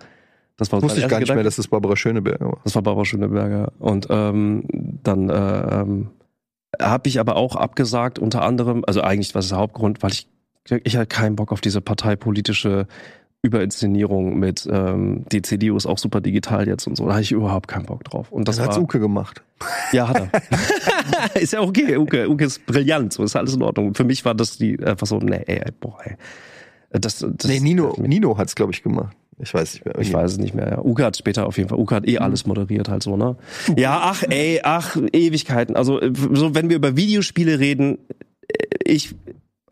[0.58, 1.44] Das war Wusste ich gar nicht mehr, Gedanke.
[1.44, 2.60] dass es Barbara Schöneberger war.
[2.64, 3.74] Das war Barbara Schöneberger.
[3.80, 4.64] Und ähm,
[5.04, 6.12] dann äh, ähm,
[6.82, 10.28] habe ich aber auch abgesagt, unter anderem, also eigentlich war das der Hauptgrund, weil ich,
[10.84, 12.88] ich hatte keinen Bock auf diese parteipolitische
[13.46, 17.06] Überinszenierung mit ähm, die CDU ist auch super digital jetzt und so.
[17.06, 18.32] Da hatte ich überhaupt keinen Bock drauf.
[18.32, 19.44] Und das Das war, Uke gemacht.
[19.92, 20.30] ja, hat
[21.34, 21.42] er.
[21.42, 21.98] ist ja okay.
[21.98, 23.94] Uke, Uke ist brillant, so ist alles in Ordnung.
[23.94, 26.16] Für mich war das die einfach so, nee, ey, boah, ey.
[26.92, 29.16] Das, das, nee, Nino, Nino hat's, glaube ich, gemacht.
[29.38, 30.00] Ich weiß nicht mehr.
[30.00, 30.70] ich weiß es nicht mehr.
[30.70, 30.84] Ja.
[30.86, 31.78] Uke hat später auf jeden Fall.
[31.80, 33.36] Uke hat eh alles moderiert halt so, ne?
[33.76, 35.76] Ja, ach, ey, ach, Ewigkeiten.
[35.76, 37.98] Also äh, so, wenn wir über Videospiele reden,
[38.48, 39.14] äh, ich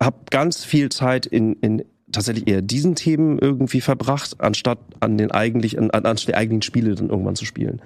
[0.02, 5.32] habe ganz viel Zeit in, in tatsächlich eher diesen Themen irgendwie verbracht, anstatt an den
[5.32, 7.82] eigentlich an, an die eigentlichen Spiele dann irgendwann zu spielen.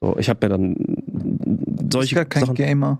[0.00, 2.54] So, ich habe mir dann Du bist solche gar kein Sachen.
[2.56, 2.98] Gamer.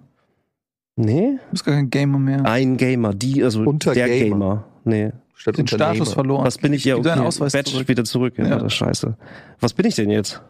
[0.96, 2.44] Nee, Du bist gar kein Gamer mehr.
[2.44, 4.28] ein Gamer, die also Unter der Gamer.
[4.28, 4.64] Gamer.
[4.84, 5.12] Nee.
[5.40, 5.94] Statt Den Unternehmer.
[5.94, 6.44] Status verloren.
[6.44, 7.88] Was bin ich ja Gib deinen okay, Ausweis Badge zurück.
[7.88, 8.34] wieder zurück.
[8.36, 8.58] Ja, Ja.
[8.58, 9.16] das scheiße.
[9.58, 10.42] Was bin ich denn jetzt?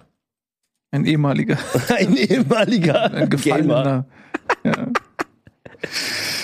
[0.91, 1.57] Ein ehemaliger.
[1.97, 4.07] Ein ehemaliger Ein Gefallener.
[4.65, 4.87] Ja.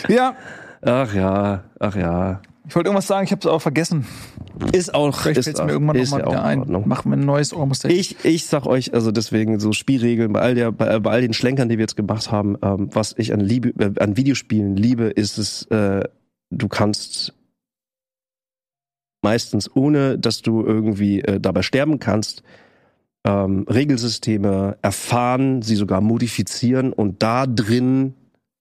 [0.08, 0.36] ja,
[0.82, 2.40] Ach ja, ach ja.
[2.68, 4.06] ich wollte irgendwas sagen, ich habe es aber vergessen.
[4.72, 6.88] Ist auch, Vielleicht ist, fällt es mir irgendwann ist nochmal ja auch wieder in ein.
[6.88, 7.94] Machen wir ein neues Daily.
[7.94, 11.32] Ich, ich sag euch, also deswegen so Spielregeln, bei all der, bei, bei all den
[11.32, 15.04] Schlenkern, die wir jetzt gemacht haben, ähm, was ich an Liebe, äh, an Videospielen liebe,
[15.06, 16.04] ist es, äh,
[16.50, 17.34] du kannst
[19.22, 22.42] meistens ohne, dass du irgendwie äh, dabei sterben kannst,
[23.26, 28.14] ähm, Regelsysteme erfahren, sie sogar modifizieren und da drin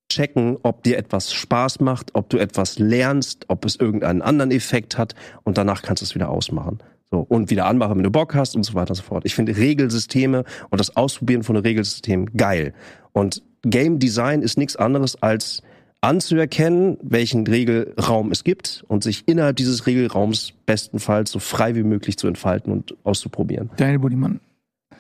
[0.10, 4.98] checken, ob dir etwas Spaß macht, ob du etwas lernst, ob es irgendeinen anderen Effekt
[4.98, 6.80] hat und danach kannst du es wieder ausmachen.
[7.12, 9.26] So, und wieder anmachen, wenn du Bock hast und so weiter und so fort.
[9.26, 12.74] Ich finde Regelsysteme und das Ausprobieren von Regelsystemen geil.
[13.14, 15.62] Und Game Design ist nichts anderes als
[16.02, 22.18] anzuerkennen, welchen Regelraum es gibt und sich innerhalb dieses Regelraums bestenfalls so frei wie möglich
[22.18, 23.70] zu entfalten und auszuprobieren.
[23.78, 24.40] Daniel Budimann.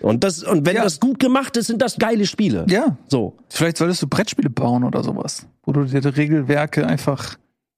[0.01, 0.83] Und das, und wenn Ja.
[0.83, 2.65] das gut gemacht ist, sind das geile Spiele.
[2.69, 3.33] Ja, So.
[3.49, 7.37] vielleicht solltest du Brettspiele bauen oder sowas, wo du dir die Regelwerke einfach.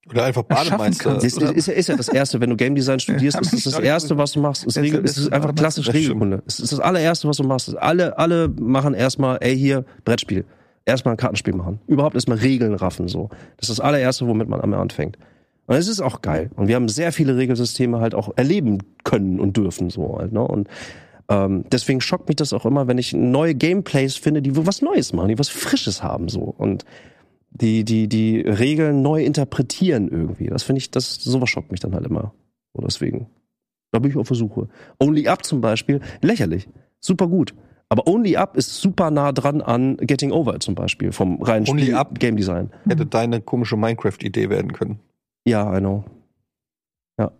[0.09, 1.11] Oder einfach Bademeister.
[1.11, 1.23] kannst.
[1.25, 3.53] Das ist, ist, ja- ist ja das Erste, wenn du Game Design studierst, Ja, ist
[3.53, 4.65] das das Erste, was du machst.
[4.65, 5.91] Ist Regel, es ist einfach klassisch.
[5.93, 6.41] Regelkunde.
[6.47, 7.77] Es ist das allererste, was du machst.
[7.77, 10.45] Alle, alle machen erstmal, ey, hier, Brettspiel.
[10.87, 11.81] Erstmal ein Kartenspiel machen.
[11.85, 13.29] Überhaupt erstmal Regeln raffen, so.
[13.57, 15.17] Das ist das allererste, womit man einmal anfängt.
[15.65, 16.49] Und es ist auch geil.
[16.55, 20.47] Und wir haben sehr viele Regelsysteme halt auch erleben können und dürfen, so halt, ne?
[20.47, 20.69] Und,
[21.27, 25.11] ähm, deswegen schockt mich das auch immer, wenn ich neue Gameplays finde, die was Neues
[25.11, 26.39] machen, die was Frisches haben, so.
[26.39, 26.85] Und,
[27.49, 30.47] die, die, die Regeln neu interpretieren irgendwie.
[30.47, 32.33] Das finde ich, das, sowas schockt mich dann halt immer.
[32.73, 33.27] So deswegen.
[33.91, 34.67] Da bin ich auf der Suche.
[34.99, 36.69] Only Up zum Beispiel, lächerlich.
[36.99, 37.53] Super gut.
[37.89, 41.83] Aber Only Up ist super nah dran an Getting Over zum Beispiel, vom reinen Only
[41.83, 42.19] Spiel Up?
[42.19, 42.71] Game Design.
[42.87, 44.99] Hätte deine komische Minecraft-Idee werden können.
[45.45, 46.03] Ja, I know.
[47.17, 47.31] Ja.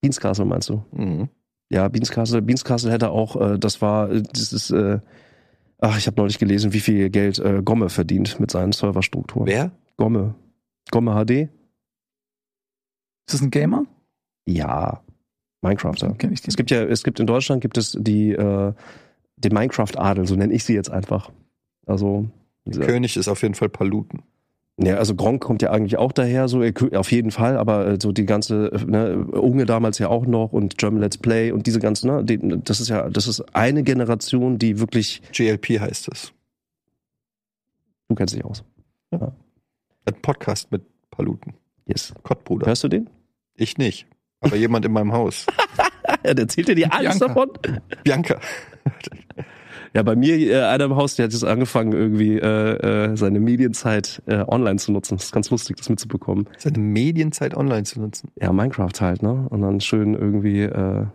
[0.00, 0.84] Beans Castle meinst du?
[0.92, 1.28] Mhm.
[1.70, 5.00] Ja, Beans Castle, Beans Castle hätte auch, äh, das war, äh, das ist, äh,
[5.78, 9.46] ach, ich habe neulich gelesen, wie viel Geld äh, Gomme verdient mit seinen Serverstrukturen.
[9.46, 9.72] Wer?
[9.96, 10.34] Gomme.
[10.90, 11.48] Gomme HD?
[13.26, 13.86] Ist das ein Gamer?
[14.46, 15.02] Ja.
[15.62, 16.12] Minecrafter.
[16.14, 16.50] Kenn ich den.
[16.50, 18.72] Es gibt ja, es gibt in Deutschland gibt es die, äh,
[19.44, 21.30] den Minecraft-Adel, so nenne ich sie jetzt einfach.
[21.86, 22.26] Also,
[22.64, 24.22] diese- König ist auf jeden Fall Paluten.
[24.78, 27.98] ja, also Gronk kommt ja eigentlich auch daher, so äh, auf jeden Fall, aber äh,
[28.00, 31.66] so die ganze, äh, ne, Unge damals ja auch noch und German Let's Play und
[31.66, 36.08] diese ganzen, ne, die, das ist ja, das ist eine Generation, die wirklich, GLP heißt
[36.12, 36.32] es.
[38.08, 38.64] du kennst dich aus.
[39.10, 41.54] Ein Podcast mit Paluten.
[41.86, 42.14] Yes.
[42.22, 42.66] Kottbruder.
[42.66, 43.08] Hörst du den?
[43.54, 44.06] Ich nicht.
[44.40, 45.46] Aber jemand in meinem Haus.
[46.08, 47.50] Ja, der erzählt dir dir alles davon.
[48.04, 48.38] Bianca.
[49.94, 53.40] Ja, bei mir, äh, einer im Haus, der hat jetzt angefangen, irgendwie äh, äh, seine
[53.40, 55.16] Medienzeit äh, online zu nutzen.
[55.16, 56.48] Das ist ganz lustig, das mitzubekommen.
[56.56, 58.30] Seine Medienzeit online zu nutzen.
[58.40, 59.46] Ja, Minecraft halt, ne?
[59.50, 61.06] Und dann schön irgendwie äh,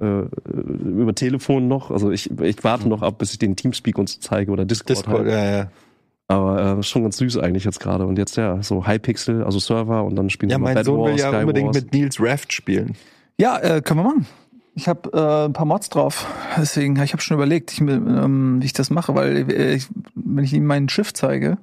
[0.00, 1.92] äh, über Telefon noch.
[1.92, 4.98] Also ich, ich warte noch ab, bis ich den Teamspeak uns zeige oder Discord.
[4.98, 5.30] Discord, halt.
[5.30, 5.70] ja, ja.
[6.28, 8.06] Aber äh, schon ganz süß eigentlich jetzt gerade.
[8.06, 10.84] Und jetzt ja, so Hypixel, also Server und dann spielen Ja, sie mal mein Bed
[10.86, 11.76] Sohn will Wars, ja Sky unbedingt Wars.
[11.76, 12.96] mit Nils Raft spielen.
[13.40, 14.26] Ja, äh, können wir machen.
[14.74, 16.26] Ich habe äh, ein paar Mods drauf.
[16.56, 19.88] Deswegen habe ich hab schon überlegt, ich, ähm, wie ich das mache, weil äh, ich,
[20.14, 21.58] wenn ich ihm mein Schiff zeige,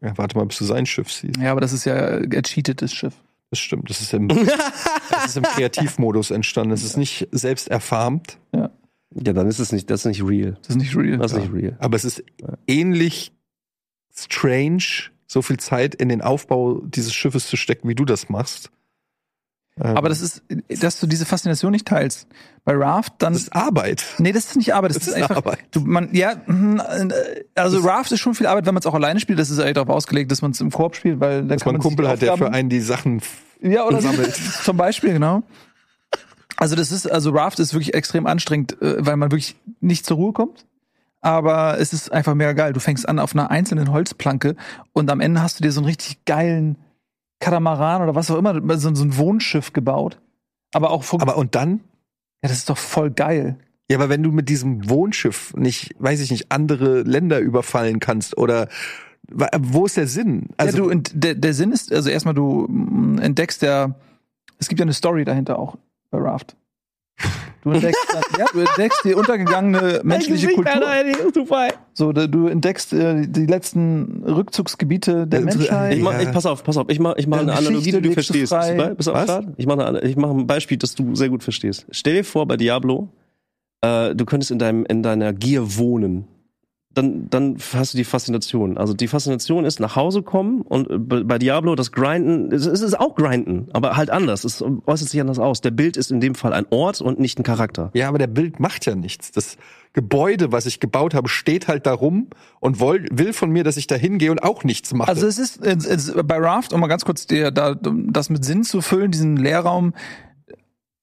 [0.00, 1.36] Ja, warte mal, bis du sein Schiff siehst.
[1.36, 3.14] ja, aber das ist ja gecheatetes Schiff.
[3.50, 3.88] Das stimmt.
[3.90, 4.28] Das ist im,
[5.10, 6.72] das ist im Kreativmodus entstanden.
[6.72, 8.70] Es ist nicht selbst erfarmt, Ja,
[9.12, 10.56] dann ist es nicht, das ist nicht real.
[10.62, 11.18] Das ist nicht real.
[11.18, 11.76] Das ist nicht real.
[11.80, 12.22] aber es ist
[12.68, 13.32] ähnlich
[14.14, 14.82] strange,
[15.26, 18.70] so viel Zeit in den Aufbau dieses Schiffes zu stecken, wie du das machst.
[19.78, 20.42] Aber das ist,
[20.80, 22.26] dass du diese Faszination nicht teilst.
[22.64, 23.32] Bei Raft dann.
[23.32, 24.04] das ist Arbeit.
[24.18, 25.36] nee, das ist nicht Arbeit, das, Das ist, ist einfach.
[25.36, 25.60] Arbeit.
[25.70, 28.94] Du, man, ja, mhm, äh, also Raft ist schon viel Arbeit, wenn man es auch
[28.94, 29.38] alleine spielt.
[29.38, 31.72] Das ist ja darauf ausgelegt, dass man es im Korb spielt, weil dann Dass kann
[31.72, 33.22] man einen Kumpel hat, der für einen die Sachen
[33.62, 34.34] ja, oder sammelt.
[34.64, 35.42] Zum Beispiel, genau.
[36.56, 40.18] Also das ist, also Raft ist wirklich extrem anstrengend, äh, weil man wirklich nicht zur
[40.18, 40.66] Ruhe kommt.
[41.22, 42.72] Aber es ist einfach mega geil.
[42.72, 44.56] Du fängst an auf einer einzelnen Holzplanke
[44.92, 46.76] und am Ende hast du dir so einen richtig geilen
[47.40, 50.20] Katamaran oder was auch immer, so, so ein Wohnschiff gebaut.
[50.72, 51.80] Aber auch Aber und dann?
[52.42, 53.58] ja, das ist doch voll geil.
[53.90, 58.38] Ja, aber wenn du mit diesem Wohnschiff nicht, weiß ich nicht, andere Länder überfallen kannst
[58.38, 58.68] oder
[59.58, 60.48] wo ist der Sinn?
[60.56, 62.66] Also ja, du, der, der Sinn ist, also erstmal du
[63.20, 63.94] entdeckst ja,
[64.58, 65.76] es gibt ja eine Story dahinter auch
[66.10, 66.56] bei Raft.
[67.62, 70.72] Du entdeckst, dann, ja, du entdeckst die untergegangene menschliche Kultur.
[71.92, 75.96] So, da- du entdeckst äh, die letzten Rückzugsgebiete der Ja, Menschheit.
[75.96, 78.12] Ich mach, ich, pass auf, pass auf, ich mach, ich mach eine Analogie, die du
[78.12, 78.52] verstehst.
[78.52, 79.08] Bist du bei- Bist?
[79.10, 79.46] Start?
[79.56, 81.86] Ich mach, eine, ich mach ein Beispiel, das du sehr gut verstehst.
[81.90, 83.08] Stell dir vor, bei Diablo,
[83.82, 86.24] äh, du könntest in, deinem, in deiner Gier wohnen.
[86.92, 88.76] Dann, dann hast du die Faszination.
[88.76, 92.98] Also die Faszination ist nach Hause kommen und äh, bei Diablo das Grinden, es ist
[92.98, 94.42] auch Grinden, aber halt anders.
[94.42, 95.60] Es äußert sich anders aus.
[95.60, 97.90] Der Bild ist in dem Fall ein Ort und nicht ein Charakter.
[97.94, 99.30] Ja, aber der Bild macht ja nichts.
[99.30, 99.56] Das
[99.92, 102.28] Gebäude, was ich gebaut habe, steht halt da rum
[102.60, 105.08] und woll, will von mir, dass ich da hingehe und auch nichts mache.
[105.08, 108.44] Also es ist, es ist bei Raft, um mal ganz kurz dir da, das mit
[108.44, 109.94] Sinn zu füllen, diesen Leerraum.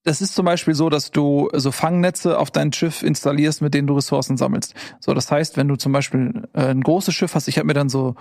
[0.08, 3.88] Das ist zum Beispiel so, dass du so Fangnetze auf dein Schiff installierst, mit denen
[3.88, 4.74] du Ressourcen sammelst.
[5.02, 7.74] So, das heißt, wenn du zum Beispiel äh, ein großes Schiff hast, ich habe mir
[7.74, 8.16] dann so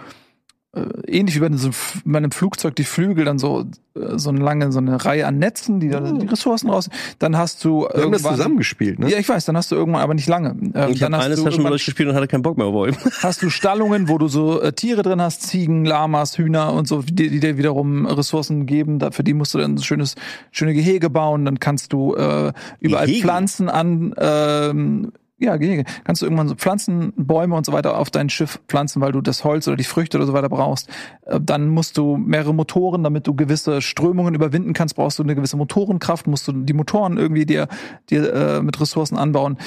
[1.07, 1.71] ähnlich wie bei, so,
[2.07, 3.61] einem Flugzeug die Flügel dann so
[3.95, 6.89] äh, so eine lange so eine Reihe an Netzen, die dann die Ressourcen raus.
[7.19, 9.11] Dann hast du wir haben das zusammengespielt, ne?
[9.11, 10.51] ja, ich weiß, dann hast du irgendwann, aber nicht lange.
[10.51, 12.67] Ähm, Ich dann habe hast eine du Session irgendwann- durchgespielt und hatte keinen Bock mehr
[12.67, 12.95] auf euch.
[13.23, 17.03] hast du Stallungen, wo du so äh, Tiere drin hast, Ziegen, Lamas, Hühner und so,
[17.03, 18.99] die, die dir wiederum Ressourcen geben.
[18.99, 20.15] Da, für die musst du dann ein schönes,
[20.51, 21.45] schöne Gehege bauen.
[21.45, 23.23] Dann kannst du äh, überall Gehege?
[23.23, 25.85] Pflanzen an, ähm, ja, Gehege.
[26.05, 29.21] Kannst du irgendwann so Pflanzen, Bäume und so weiter auf dein Schiff pflanzen, weil du
[29.21, 30.89] das Holz oder die Früchte oder so weiter brauchst.
[31.27, 35.35] Äh, dann musst du mehrere Motoren, damit du gewisse Strömungen überwinden kannst, brauchst du eine
[35.35, 37.69] gewisse Motorenkraft, musst du die Motoren irgendwie dir,
[38.09, 39.59] dir äh, mit Ressourcen anbauen.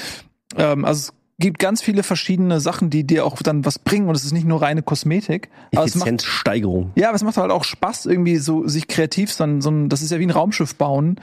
[0.56, 4.16] Ähm, also es gibt ganz viele verschiedene Sachen, die dir auch dann was bringen und
[4.16, 5.50] es ist nicht nur reine Kosmetik.
[5.70, 6.90] Effizienzsteigerung.
[6.96, 9.88] ja, aber es macht halt auch Spaß, irgendwie so sich kreativ, so ein, so ein
[9.88, 11.20] das ist ja wie ein Raumschiff bauen.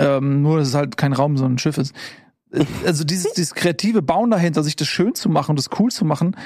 [0.00, 1.92] Ähm, nur, dass es halt kein Raum, sondern ein Schiff ist.
[2.52, 6.04] Äh, Also dieses, dieses kreative Bauen dahinter, sich das schön zu machen, das cool zu
[6.04, 6.36] machen,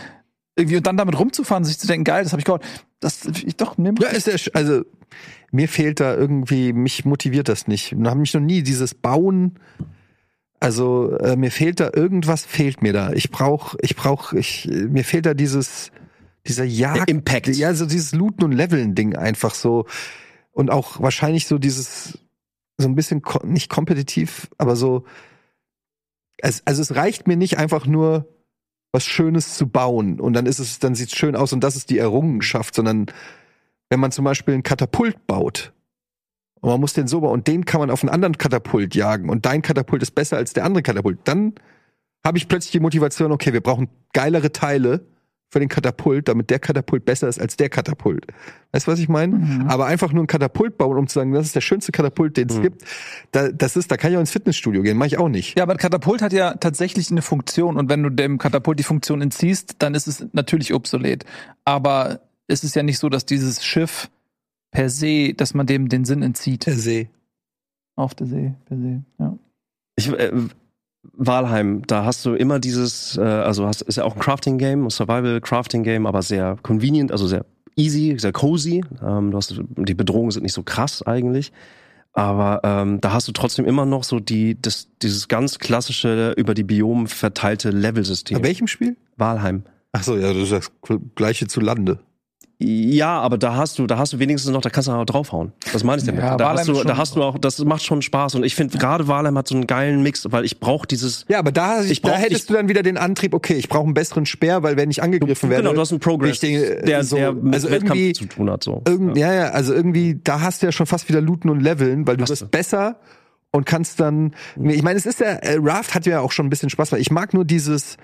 [0.56, 2.64] irgendwie und dann damit rumzufahren, sich zu denken, geil, das habe ich gehört.
[3.00, 3.96] Das, ich doch, nimm.
[3.96, 4.82] Ja, ist der, Sch- also
[5.50, 7.92] mir fehlt da irgendwie, mich motiviert das nicht.
[7.92, 9.58] Ich habe mich noch nie dieses Bauen.
[10.60, 13.12] Also äh, mir fehlt da irgendwas, fehlt mir da.
[13.12, 15.90] Ich brauch, ich brauch, ich mir fehlt da dieses,
[16.46, 17.48] dieser Jagd, Impact.
[17.48, 19.86] ja, so dieses Looten und Leveln Ding einfach so
[20.52, 22.18] und auch wahrscheinlich so dieses
[22.78, 25.04] so ein bisschen nicht kompetitiv, aber so.
[26.42, 28.28] Es, also es reicht mir nicht einfach nur
[28.92, 31.88] was Schönes zu bauen und dann ist es, dann sieht's schön aus und das ist
[31.88, 33.06] die Errungenschaft, sondern
[33.88, 35.72] wenn man zum Beispiel einen Katapult baut
[36.60, 39.30] und man muss den so bauen und den kann man auf einen anderen Katapult jagen
[39.30, 41.54] und dein Katapult ist besser als der andere Katapult, dann
[42.24, 45.06] habe ich plötzlich die Motivation, okay, wir brauchen geilere Teile
[45.52, 48.26] für den Katapult, damit der Katapult besser ist als der Katapult.
[48.72, 49.36] Weißt du, was ich meine?
[49.36, 49.66] Mhm.
[49.68, 52.48] Aber einfach nur ein Katapult bauen, um zu sagen, das ist der schönste Katapult, den
[52.48, 52.62] es Mhm.
[52.62, 52.84] gibt,
[53.32, 55.58] da, das ist, da kann ich auch ins Fitnessstudio gehen, mache ich auch nicht.
[55.58, 58.82] Ja, aber ein Katapult hat ja tatsächlich eine Funktion und wenn du dem Katapult die
[58.84, 61.26] Funktion entziehst, dann ist es natürlich obsolet.
[61.66, 64.08] Aber es ist ja nicht so, dass dieses Schiff
[64.70, 66.64] per se, dass man dem den Sinn entzieht.
[66.64, 67.10] Der See.
[67.94, 69.36] Auf der See, per se, ja.
[69.96, 70.32] Ich, äh,
[71.14, 74.90] Walheim, da hast du immer dieses, äh, also hast, ist ja auch ein Crafting-Game, ein
[74.90, 77.44] Survival-Crafting-Game, aber sehr convenient, also sehr
[77.76, 78.82] easy, sehr cozy.
[79.02, 81.52] Ähm, du hast, die Bedrohungen sind nicht so krass eigentlich.
[82.14, 86.52] Aber ähm, da hast du trotzdem immer noch so die, das, dieses ganz klassische über
[86.52, 88.38] die Biome verteilte Level-System.
[88.38, 88.96] Bei welchem Spiel?
[89.16, 89.62] Walheim.
[89.92, 90.72] Ach so, ja, du sagst
[91.14, 92.00] gleiche zu Lande.
[92.64, 95.52] Ja, aber da hast du, da hast du wenigstens noch, da kannst du auch draufhauen.
[95.72, 96.22] Das meine ich damit.
[96.22, 98.34] Ja, da, Walheim hast du, da hast du auch, das macht schon Spaß.
[98.36, 101.24] Und ich finde, gerade Walheim hat so einen geilen Mix, weil ich brauche dieses.
[101.28, 103.68] Ja, aber da, Ich da brauch- hättest ich- du dann wieder den Antrieb, okay, ich
[103.68, 105.62] brauche einen besseren Speer, weil wenn ich angegriffen werde.
[105.64, 108.50] Genau, du hast einen Progress, denke, der, so, der mit also Wettkampf irgendwie, zu tun
[108.50, 108.64] hat.
[108.64, 108.82] So.
[108.86, 109.32] irgend, ja.
[109.32, 112.24] ja, also irgendwie, da hast du ja schon fast wieder Looten und Leveln, weil du
[112.24, 112.46] du.
[112.46, 112.96] besser
[113.50, 114.34] und kannst dann.
[114.62, 116.92] Ich meine, es ist ja, äh, Raft hat ja auch schon ein bisschen Spaß.
[116.92, 117.96] Weil ich mag nur dieses,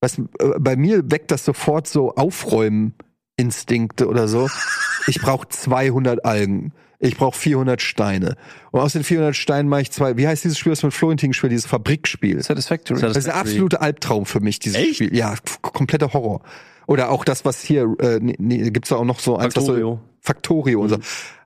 [0.00, 0.22] was äh,
[0.58, 2.14] bei mir weckt das sofort so
[3.40, 4.48] Aufräumen-Instinkte oder so.
[5.06, 6.72] Ich brauche 200 Algen.
[6.98, 8.36] Ich brauche 400 Steine.
[8.72, 10.18] Und aus den 400 Steinen mache ich zwei.
[10.18, 12.42] Wie heißt dieses Spiel, das mit Florentin gespielt, dieses Fabrikspiel?
[12.42, 13.00] Satisfactory.
[13.00, 15.16] Das ist der absolute Albtraum für mich, dieses Spiel.
[15.16, 16.42] Ja, kompletter Horror.
[16.86, 19.64] Oder auch das, was hier, äh, nee, nee, gibt's da auch noch so eins, was
[19.64, 19.94] Factorio.
[19.94, 20.98] so, Factorio und so.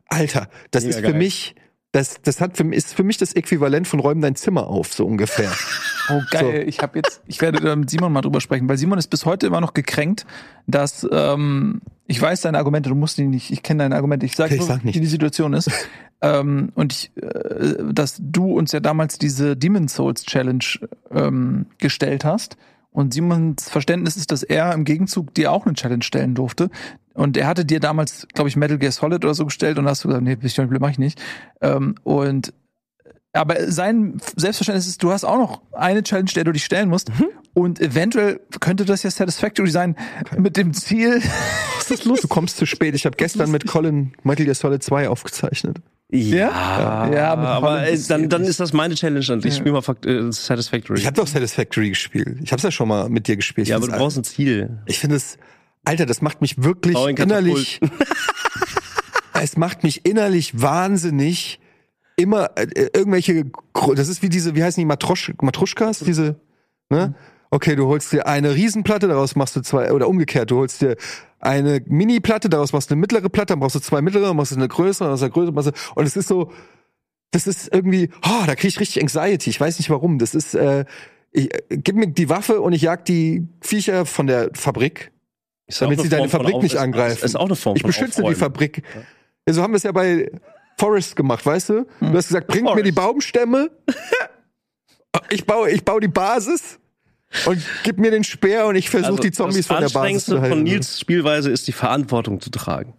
[0.08, 1.18] Alter, das Mega ist für geil.
[1.18, 1.54] mich,
[1.94, 4.92] das, das hat für, mich- ist für mich das Äquivalent von räumen dein Zimmer auf,
[4.92, 5.50] so ungefähr.
[6.10, 8.98] Oh geil, ich habe jetzt, ich werde da mit Simon mal drüber sprechen, weil Simon
[8.98, 10.26] ist bis heute immer noch gekränkt,
[10.66, 14.36] dass ähm, ich weiß deine Argumente, du musst die nicht, ich kenne deine Argumente, ich
[14.36, 14.96] sage sag nicht.
[14.96, 15.70] wie die Situation ist.
[16.20, 20.64] ähm, und ich, äh, dass du uns ja damals diese Demon Souls Challenge
[21.10, 22.58] ähm, gestellt hast.
[22.90, 26.68] Und Simons Verständnis ist, dass er im Gegenzug dir auch eine Challenge stellen durfte.
[27.14, 30.04] Und er hatte dir damals, glaube ich, Metal Gear Solid oder so gestellt und hast
[30.04, 30.36] du gesagt, nee,
[30.80, 31.20] mach ich nicht.
[31.60, 32.52] Ähm, und
[33.32, 37.08] aber sein Selbstverständnis ist, du hast auch noch eine Challenge, der du dich stellen musst.
[37.10, 37.26] Mhm.
[37.52, 39.96] Und eventuell könnte das ja Satisfactory sein
[40.38, 41.20] mit dem Ziel.
[41.78, 42.20] Was ist los?
[42.20, 42.94] Du kommst zu spät.
[42.94, 45.78] Ich habe gestern mit Colin Metal Gear Solid 2 aufgezeichnet.
[46.12, 49.72] Ja, Ja, mit aber äh, ist dann, dann ist das meine Challenge und ich spiele
[49.72, 50.98] mal Fakt- äh, Satisfactory.
[51.00, 52.38] Ich habe doch Satisfactory gespielt.
[52.42, 53.66] Ich habe es ja schon mal mit dir gespielt.
[53.66, 54.78] ja, Ich aber du brauchst ein Ziel.
[54.86, 55.38] Ich finde es,
[55.84, 57.80] Alter, das macht mich wirklich ein innerlich.
[59.34, 61.60] es macht mich innerlich wahnsinnig.
[62.16, 63.46] Immer äh, irgendwelche,
[63.96, 66.40] das ist wie diese, wie heißen die Matrosch, Matruschkas, diese,
[66.88, 67.14] ne?
[67.50, 70.96] Okay, du holst dir eine Riesenplatte, daraus machst du zwei, oder umgekehrt, du holst dir
[71.38, 74.52] eine Mini-Platte, daraus machst du eine mittlere Platte, dann brauchst du zwei mittlere, dann machst
[74.52, 76.50] du eine größere, dann größere, machst du, und es ist so,
[77.34, 79.50] das ist irgendwie, oh, da krieg ich richtig Anxiety.
[79.50, 80.18] Ich weiß nicht warum.
[80.18, 80.84] Das ist, äh,
[81.32, 85.10] ich, äh, gib mir die Waffe und ich jag die Viecher von der Fabrik,
[85.66, 87.24] Ist damit sie deine Fabrik nicht ist- angreifen.
[87.24, 88.34] Ist auch eine Form ich beschütze die.
[88.34, 88.82] Fabrik.
[89.46, 90.30] Ja, so haben wir es ja bei
[90.78, 91.86] Forrest gemacht, weißt du?
[92.00, 92.92] Du hast gesagt, bringt mir die.
[92.92, 93.70] Baumstämme.
[95.30, 96.78] Ich baue, ich baue die Basis
[97.46, 100.24] und gib mir den Speer und ich versuche Also die Zombies das von der Basis
[100.24, 100.56] zu halten.
[100.56, 102.94] von Nils Spielweise ist die Verantwortung zu tragen.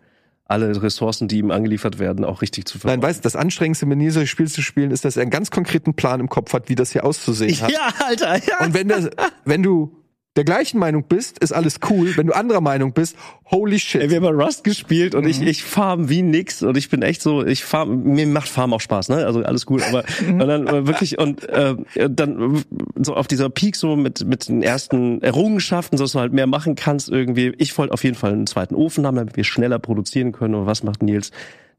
[0.45, 3.03] Alle Ressourcen, die ihm angeliefert werden, auch richtig zu Nein, verwalten.
[3.03, 5.93] weißt du, das Anstrengendste, mit solche Spiel zu spielen, ist, dass er einen ganz konkreten
[5.95, 7.71] Plan im Kopf hat, wie das hier auszusehen hat.
[7.71, 8.59] Ja, Alter, ja.
[8.61, 9.09] Und wenn, das,
[9.43, 9.97] wenn du
[10.35, 12.17] der gleichen Meinung bist, ist alles cool.
[12.17, 13.15] Wenn du anderer Meinung bist,
[13.51, 14.01] holy shit.
[14.01, 15.29] Ey, wir haben Rust gespielt und Mhm.
[15.29, 18.73] ich, ich farm wie nix und ich bin echt so, ich farm, mir macht Farm
[18.73, 19.25] auch Spaß, ne?
[19.25, 20.41] Also alles gut, aber Mhm.
[20.41, 21.75] und dann äh, wirklich und äh,
[22.09, 22.59] dann äh,
[23.01, 26.47] so auf dieser Peak so mit mit den ersten Errungenschaften, so dass du halt mehr
[26.47, 27.53] machen kannst irgendwie.
[27.57, 30.55] Ich wollte auf jeden Fall einen zweiten Ofen haben, damit wir schneller produzieren können.
[30.55, 31.31] Und was macht Nils?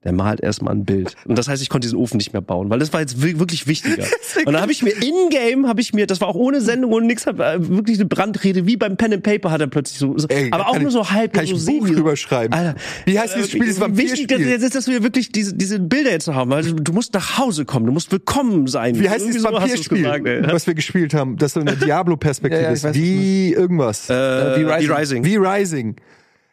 [0.06, 1.16] Der malt erstmal ein Bild.
[1.24, 3.40] Und das heißt, ich konnte diesen Ofen nicht mehr bauen, weil das war jetzt wi-
[3.40, 4.04] wirklich wichtiger.
[4.46, 7.06] Und dann habe ich mir in-game, habe ich mir, das war auch ohne Sendung und
[7.06, 10.16] nix, hab, äh, wirklich eine Brandrede, wie beim Pen and Paper hat er plötzlich so,
[10.16, 12.54] so Ey, aber auch nur so halb, kann ich so ein Buch drüber schreiben.
[12.54, 14.58] Alter, Wie heißt dieses Spiel, dieses Wichtig, dass, Vampirspiel?
[14.60, 17.86] dass, dass wir wirklich diese, diese Bilder jetzt haben, weil du musst nach Hause kommen,
[17.86, 18.94] du musst willkommen sein.
[19.00, 22.62] Wie heißt Irgendwie dieses so Vampirspiel, gesagt, was wir gespielt haben, das so eine Diablo-Perspektive
[22.62, 22.94] Ja, ja, ist?
[22.94, 24.08] Wie irgendwas.
[24.08, 24.14] Äh,
[24.60, 25.24] wie Rising.
[25.24, 25.96] wie Rising.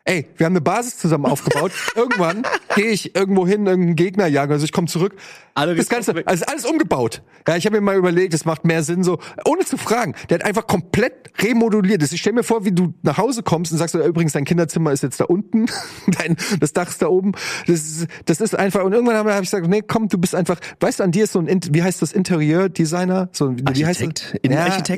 [0.05, 1.71] Ey, wir haben eine Basis zusammen aufgebaut.
[1.95, 2.43] Irgendwann
[2.75, 5.15] gehe ich irgendwo hin, irgendeinen Gegner jagen, also ich komme zurück.
[5.55, 7.21] Alle das Ganze, also ist alles umgebaut.
[7.47, 10.15] Ja, ich habe mir mal überlegt, es macht mehr Sinn so, ohne zu fragen.
[10.29, 12.01] Der hat einfach komplett remoduliert.
[12.01, 15.03] Ich stell mir vor, wie du nach Hause kommst und sagst, übrigens, dein Kinderzimmer ist
[15.03, 15.67] jetzt da unten,
[16.07, 17.33] dein, das Dach ist da oben.
[17.67, 20.33] Das ist, das ist einfach, und irgendwann habe hab ich gesagt, nee, komm, du bist
[20.35, 23.29] einfach, weißt du, an dir ist so ein, In- wie heißt das, Interieurdesigner?
[23.31, 24.39] So, wie wie heißt Architekt.
[24.43, 24.51] das?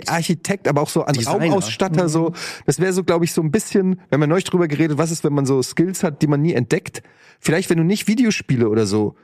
[0.08, 1.46] Ja, Architekt, aber auch so an Designer.
[1.46, 2.32] Raumausstatter, so.
[2.66, 5.12] Das wäre so, glaube ich, so ein bisschen, wir haben ja neulich drüber geredet, was
[5.12, 7.04] ist, wenn man so Skills hat, die man nie entdeckt.
[7.40, 9.16] Vielleicht, wenn du nicht Videospiele oder so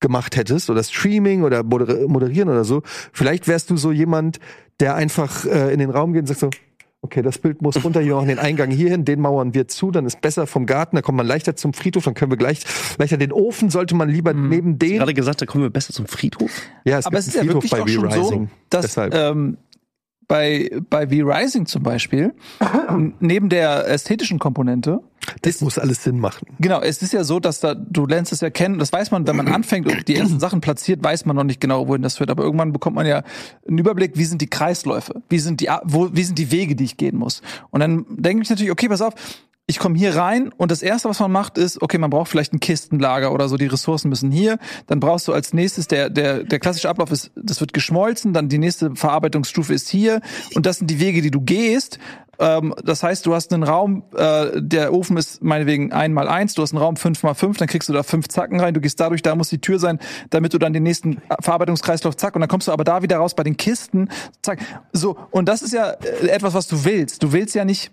[0.00, 2.82] gemacht hättest oder Streaming oder moder moderieren oder so,
[3.12, 4.40] vielleicht wärst du so jemand,
[4.80, 6.50] der einfach äh, in den Raum geht und sagt so,
[7.02, 10.06] okay, das Bild muss runter, hier noch den Eingang hierhin, den mauern wir zu, dann
[10.06, 12.62] ist besser vom Garten, da kommt man leichter zum Friedhof, dann können wir gleich,
[12.98, 16.06] leichter den Ofen sollte man lieber neben den, Gerade gesagt, da kommen wir besser zum
[16.06, 16.50] Friedhof.
[16.84, 18.50] ja, es Aber gibt es ist ja einen Friedhof wirklich auch schon so, V-Rising.
[18.68, 19.14] dass Deshalb.
[19.14, 19.56] ähm,
[20.30, 22.32] bei, bei V-Rising zum Beispiel,
[23.18, 25.00] neben der ästhetischen Komponente,
[25.42, 26.46] das muss alles Sinn machen.
[26.60, 29.26] Genau, es ist ja so, dass da, du lernst es ja kennen, das weiß man,
[29.26, 32.18] wenn man anfängt und die ersten Sachen platziert, weiß man noch nicht genau, wohin das
[32.18, 32.30] führt.
[32.30, 33.24] Aber irgendwann bekommt man ja
[33.66, 36.84] einen Überblick, wie sind die Kreisläufe, wie sind die, wo, wie sind die Wege, die
[36.84, 37.42] ich gehen muss.
[37.70, 39.14] Und dann denke ich natürlich, okay, pass auf,
[39.70, 42.52] ich komme hier rein und das erste, was man macht, ist, okay, man braucht vielleicht
[42.52, 44.58] ein Kistenlager oder so, die Ressourcen müssen hier.
[44.88, 48.48] Dann brauchst du als nächstes, der, der, der klassische Ablauf ist, das wird geschmolzen, dann
[48.48, 50.22] die nächste Verarbeitungsstufe ist hier
[50.56, 52.00] und das sind die Wege, die du gehst.
[52.40, 56.54] Ähm, das heißt, du hast einen Raum, äh, der Ofen ist meinetwegen ein mal eins,
[56.54, 58.80] du hast einen Raum fünf mal fünf, dann kriegst du da fünf Zacken rein, du
[58.80, 62.40] gehst dadurch, da muss die Tür sein, damit du dann den nächsten Verarbeitungskreislauf zack und
[62.40, 64.08] dann kommst du aber da wieder raus bei den Kisten,
[64.42, 64.58] zack.
[64.92, 67.22] So, und das ist ja äh, etwas, was du willst.
[67.22, 67.92] Du willst ja nicht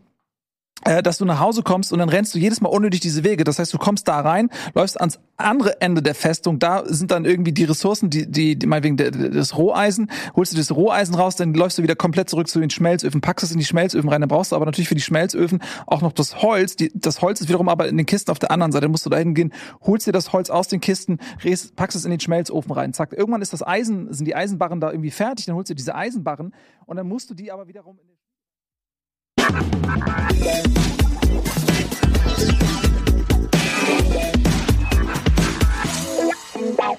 [0.84, 3.44] dass du nach Hause kommst und dann rennst du jedes Mal unnötig diese Wege.
[3.44, 7.24] Das heißt, du kommst da rein, läufst ans andere Ende der Festung, da sind dann
[7.24, 8.98] irgendwie die Ressourcen, die, die, die meinetwegen
[9.34, 12.72] das Roheisen, holst du das Roheisen raus, dann läufst du wieder komplett zurück zu den
[12.72, 15.62] Schmelzöfen, packst es in die Schmelzöfen rein, dann brauchst du aber natürlich für die Schmelzöfen
[15.86, 16.76] auch noch das Holz.
[16.76, 19.06] Die, das Holz ist wiederum aber in den Kisten auf der anderen Seite, dann musst
[19.06, 21.20] du da hingehen, holst dir das Holz aus den Kisten,
[21.76, 23.14] packst es in den Schmelzofen rein, zack.
[23.14, 26.54] Irgendwann ist das Eisen, sind die Eisenbarren da irgendwie fertig, dann holst du diese Eisenbarren
[26.86, 28.00] und dann musst du die aber wiederum
[36.78, 36.98] Bye.